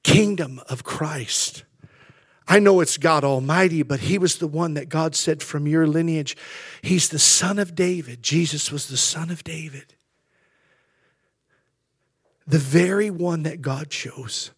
kingdom 0.03 0.61
of 0.69 0.83
Christ. 0.83 1.63
I 2.47 2.59
know 2.59 2.79
it's 2.79 2.97
God 2.97 3.23
Almighty, 3.23 3.83
but 3.83 3.99
He 3.99 4.17
was 4.17 4.37
the 4.37 4.47
one 4.47 4.73
that 4.73 4.89
God 4.89 5.15
said 5.15 5.43
from 5.43 5.67
your 5.67 5.85
lineage, 5.85 6.35
He's 6.81 7.09
the 7.09 7.19
son 7.19 7.59
of 7.59 7.75
David. 7.75 8.23
Jesus 8.23 8.71
was 8.71 8.87
the 8.87 8.97
son 8.97 9.29
of 9.29 9.43
David. 9.43 9.93
The 12.47 12.57
very 12.57 13.11
one 13.11 13.43
that 13.43 13.61
God 13.61 13.91
chose 13.91 14.49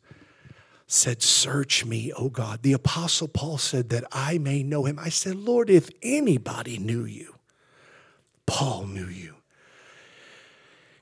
said, 0.88 1.22
Search 1.22 1.86
me, 1.86 2.14
O 2.14 2.30
God. 2.30 2.64
The 2.64 2.72
Apostle 2.72 3.28
Paul 3.28 3.58
said, 3.58 3.90
That 3.90 4.06
I 4.14 4.38
may 4.38 4.64
know 4.64 4.86
him. 4.86 4.98
I 4.98 5.10
said, 5.10 5.36
Lord, 5.36 5.70
if 5.70 5.90
anybody 6.02 6.78
knew 6.78 7.04
you, 7.04 7.36
Paul 8.46 8.86
knew 8.86 9.08
you. 9.08 9.36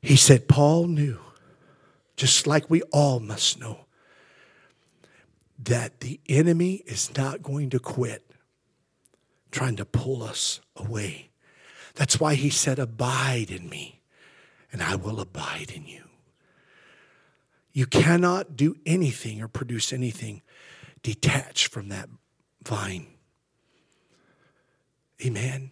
He 0.01 0.15
said, 0.15 0.47
Paul 0.47 0.87
knew, 0.87 1.19
just 2.15 2.47
like 2.47 2.69
we 2.69 2.81
all 2.91 3.19
must 3.19 3.59
know, 3.59 3.85
that 5.57 5.99
the 5.99 6.19
enemy 6.29 6.83
is 6.85 7.15
not 7.17 7.43
going 7.43 7.69
to 7.71 7.79
quit 7.79 8.25
trying 9.51 9.75
to 9.75 9.85
pull 9.85 10.23
us 10.23 10.61
away. 10.75 11.29
That's 11.95 12.19
why 12.19 12.35
he 12.35 12.49
said, 12.49 12.79
Abide 12.79 13.51
in 13.51 13.67
me, 13.67 14.01
and 14.71 14.81
I 14.81 14.95
will 14.95 15.19
abide 15.19 15.71
in 15.75 15.85
you. 15.85 16.03
You 17.73 17.85
cannot 17.85 18.55
do 18.55 18.77
anything 18.85 19.41
or 19.41 19.47
produce 19.47 19.91
anything 19.91 20.41
detached 21.03 21.67
from 21.67 21.89
that 21.89 22.09
vine. 22.63 23.07
Amen. 25.25 25.71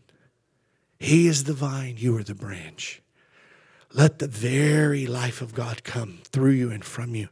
He 0.99 1.27
is 1.27 1.45
the 1.45 1.53
vine, 1.53 1.95
you 1.97 2.17
are 2.17 2.23
the 2.23 2.35
branch. 2.35 3.01
Let 3.97 4.19
the 4.19 4.27
very 4.27 5.07
life 5.07 5.41
of 5.41 5.55
God 5.55 5.83
come 5.83 6.19
through 6.23 6.51
you 6.51 6.69
and 6.69 6.85
from 6.85 7.15
you. 7.15 7.29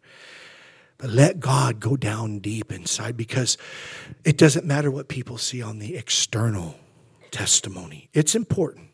But 0.97 1.11
let 1.11 1.39
God 1.39 1.79
go 1.79 1.95
down 1.95 2.39
deep 2.39 2.71
inside 2.71 3.15
because 3.15 3.55
it 4.23 4.35
doesn't 4.35 4.65
matter 4.65 4.89
what 4.89 5.07
people 5.07 5.37
see 5.37 5.61
on 5.61 5.77
the 5.77 5.95
external 5.95 6.79
testimony. 7.29 8.09
It's 8.13 8.33
important. 8.33 8.87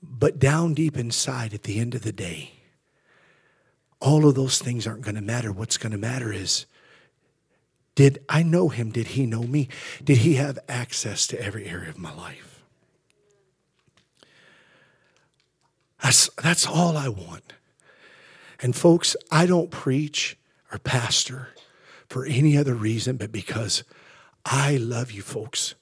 But 0.00 0.38
down 0.38 0.74
deep 0.74 0.96
inside 0.96 1.54
at 1.54 1.64
the 1.64 1.80
end 1.80 1.96
of 1.96 2.02
the 2.02 2.12
day, 2.12 2.52
all 3.98 4.28
of 4.28 4.36
those 4.36 4.60
things 4.60 4.86
aren't 4.86 5.02
going 5.02 5.16
to 5.16 5.20
matter. 5.20 5.50
What's 5.50 5.76
going 5.76 5.92
to 5.92 5.98
matter 5.98 6.32
is 6.32 6.66
did 7.96 8.24
I 8.28 8.44
know 8.44 8.68
him? 8.68 8.90
Did 8.90 9.08
he 9.08 9.26
know 9.26 9.42
me? 9.42 9.68
Did 10.04 10.18
he 10.18 10.34
have 10.34 10.58
access 10.68 11.26
to 11.26 11.40
every 11.42 11.66
area 11.66 11.90
of 11.90 11.98
my 11.98 12.14
life? 12.14 12.51
That's, 16.02 16.28
that's 16.42 16.66
all 16.66 16.96
I 16.96 17.08
want. 17.08 17.52
And 18.60 18.74
folks, 18.74 19.16
I 19.30 19.46
don't 19.46 19.70
preach 19.70 20.36
or 20.72 20.78
pastor 20.78 21.48
for 22.08 22.24
any 22.24 22.56
other 22.56 22.74
reason 22.74 23.16
but 23.16 23.32
because 23.32 23.84
I 24.44 24.76
love 24.76 25.12
you 25.12 25.22
folks. 25.22 25.74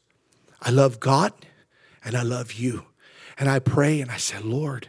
I 0.62 0.70
love 0.70 1.00
God 1.00 1.32
and 2.04 2.16
I 2.16 2.22
love 2.22 2.52
you. 2.52 2.84
And 3.38 3.48
I 3.48 3.58
pray 3.58 4.00
and 4.00 4.10
I 4.10 4.18
say, 4.18 4.38
Lord, 4.40 4.88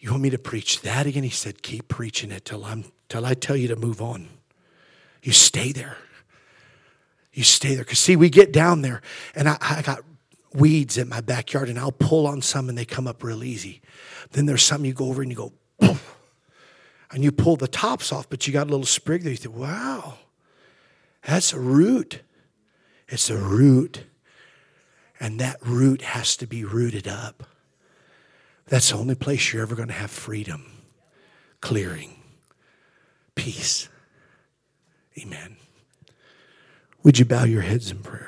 you 0.00 0.10
want 0.10 0.22
me 0.22 0.30
to 0.30 0.38
preach 0.38 0.82
that 0.82 1.06
again? 1.06 1.24
He 1.24 1.30
said, 1.30 1.62
Keep 1.62 1.88
preaching 1.88 2.30
it 2.30 2.44
till, 2.44 2.64
I'm, 2.64 2.84
till 3.08 3.26
I 3.26 3.34
tell 3.34 3.56
you 3.56 3.66
to 3.68 3.76
move 3.76 4.00
on. 4.00 4.28
You 5.22 5.32
stay 5.32 5.72
there. 5.72 5.96
You 7.32 7.42
stay 7.42 7.74
there. 7.74 7.84
Because, 7.84 7.98
see, 7.98 8.14
we 8.14 8.30
get 8.30 8.52
down 8.52 8.82
there, 8.82 9.02
and 9.34 9.48
I, 9.48 9.56
I 9.60 9.82
got 9.82 10.02
weeds 10.54 10.96
in 10.98 11.08
my 11.08 11.20
backyard, 11.20 11.68
and 11.68 11.78
I'll 11.78 11.92
pull 11.92 12.26
on 12.26 12.42
some, 12.42 12.68
and 12.68 12.76
they 12.76 12.84
come 12.84 13.06
up 13.06 13.22
real 13.22 13.44
easy. 13.44 13.80
Then 14.32 14.46
there's 14.46 14.62
some 14.62 14.84
you 14.84 14.92
go 14.92 15.06
over 15.06 15.22
and 15.22 15.30
you 15.30 15.36
go, 15.36 15.52
Poof, 15.80 16.16
and 17.10 17.24
you 17.24 17.32
pull 17.32 17.56
the 17.56 17.68
tops 17.68 18.12
off, 18.12 18.28
but 18.28 18.46
you 18.46 18.52
got 18.52 18.66
a 18.66 18.70
little 18.70 18.86
sprig 18.86 19.22
there. 19.22 19.30
You 19.30 19.36
think, 19.36 19.56
wow, 19.56 20.18
that's 21.22 21.52
a 21.52 21.60
root. 21.60 22.20
It's 23.08 23.30
a 23.30 23.36
root. 23.36 24.04
And 25.20 25.40
that 25.40 25.56
root 25.64 26.02
has 26.02 26.36
to 26.36 26.46
be 26.46 26.64
rooted 26.64 27.08
up. 27.08 27.44
That's 28.66 28.90
the 28.90 28.96
only 28.96 29.14
place 29.14 29.52
you're 29.52 29.62
ever 29.62 29.74
going 29.74 29.88
to 29.88 29.94
have 29.94 30.10
freedom, 30.10 30.70
clearing, 31.60 32.22
peace. 33.34 33.88
Amen. 35.18 35.56
Would 37.02 37.18
you 37.18 37.24
bow 37.24 37.44
your 37.44 37.62
heads 37.62 37.90
in 37.90 38.00
prayer? 38.00 38.27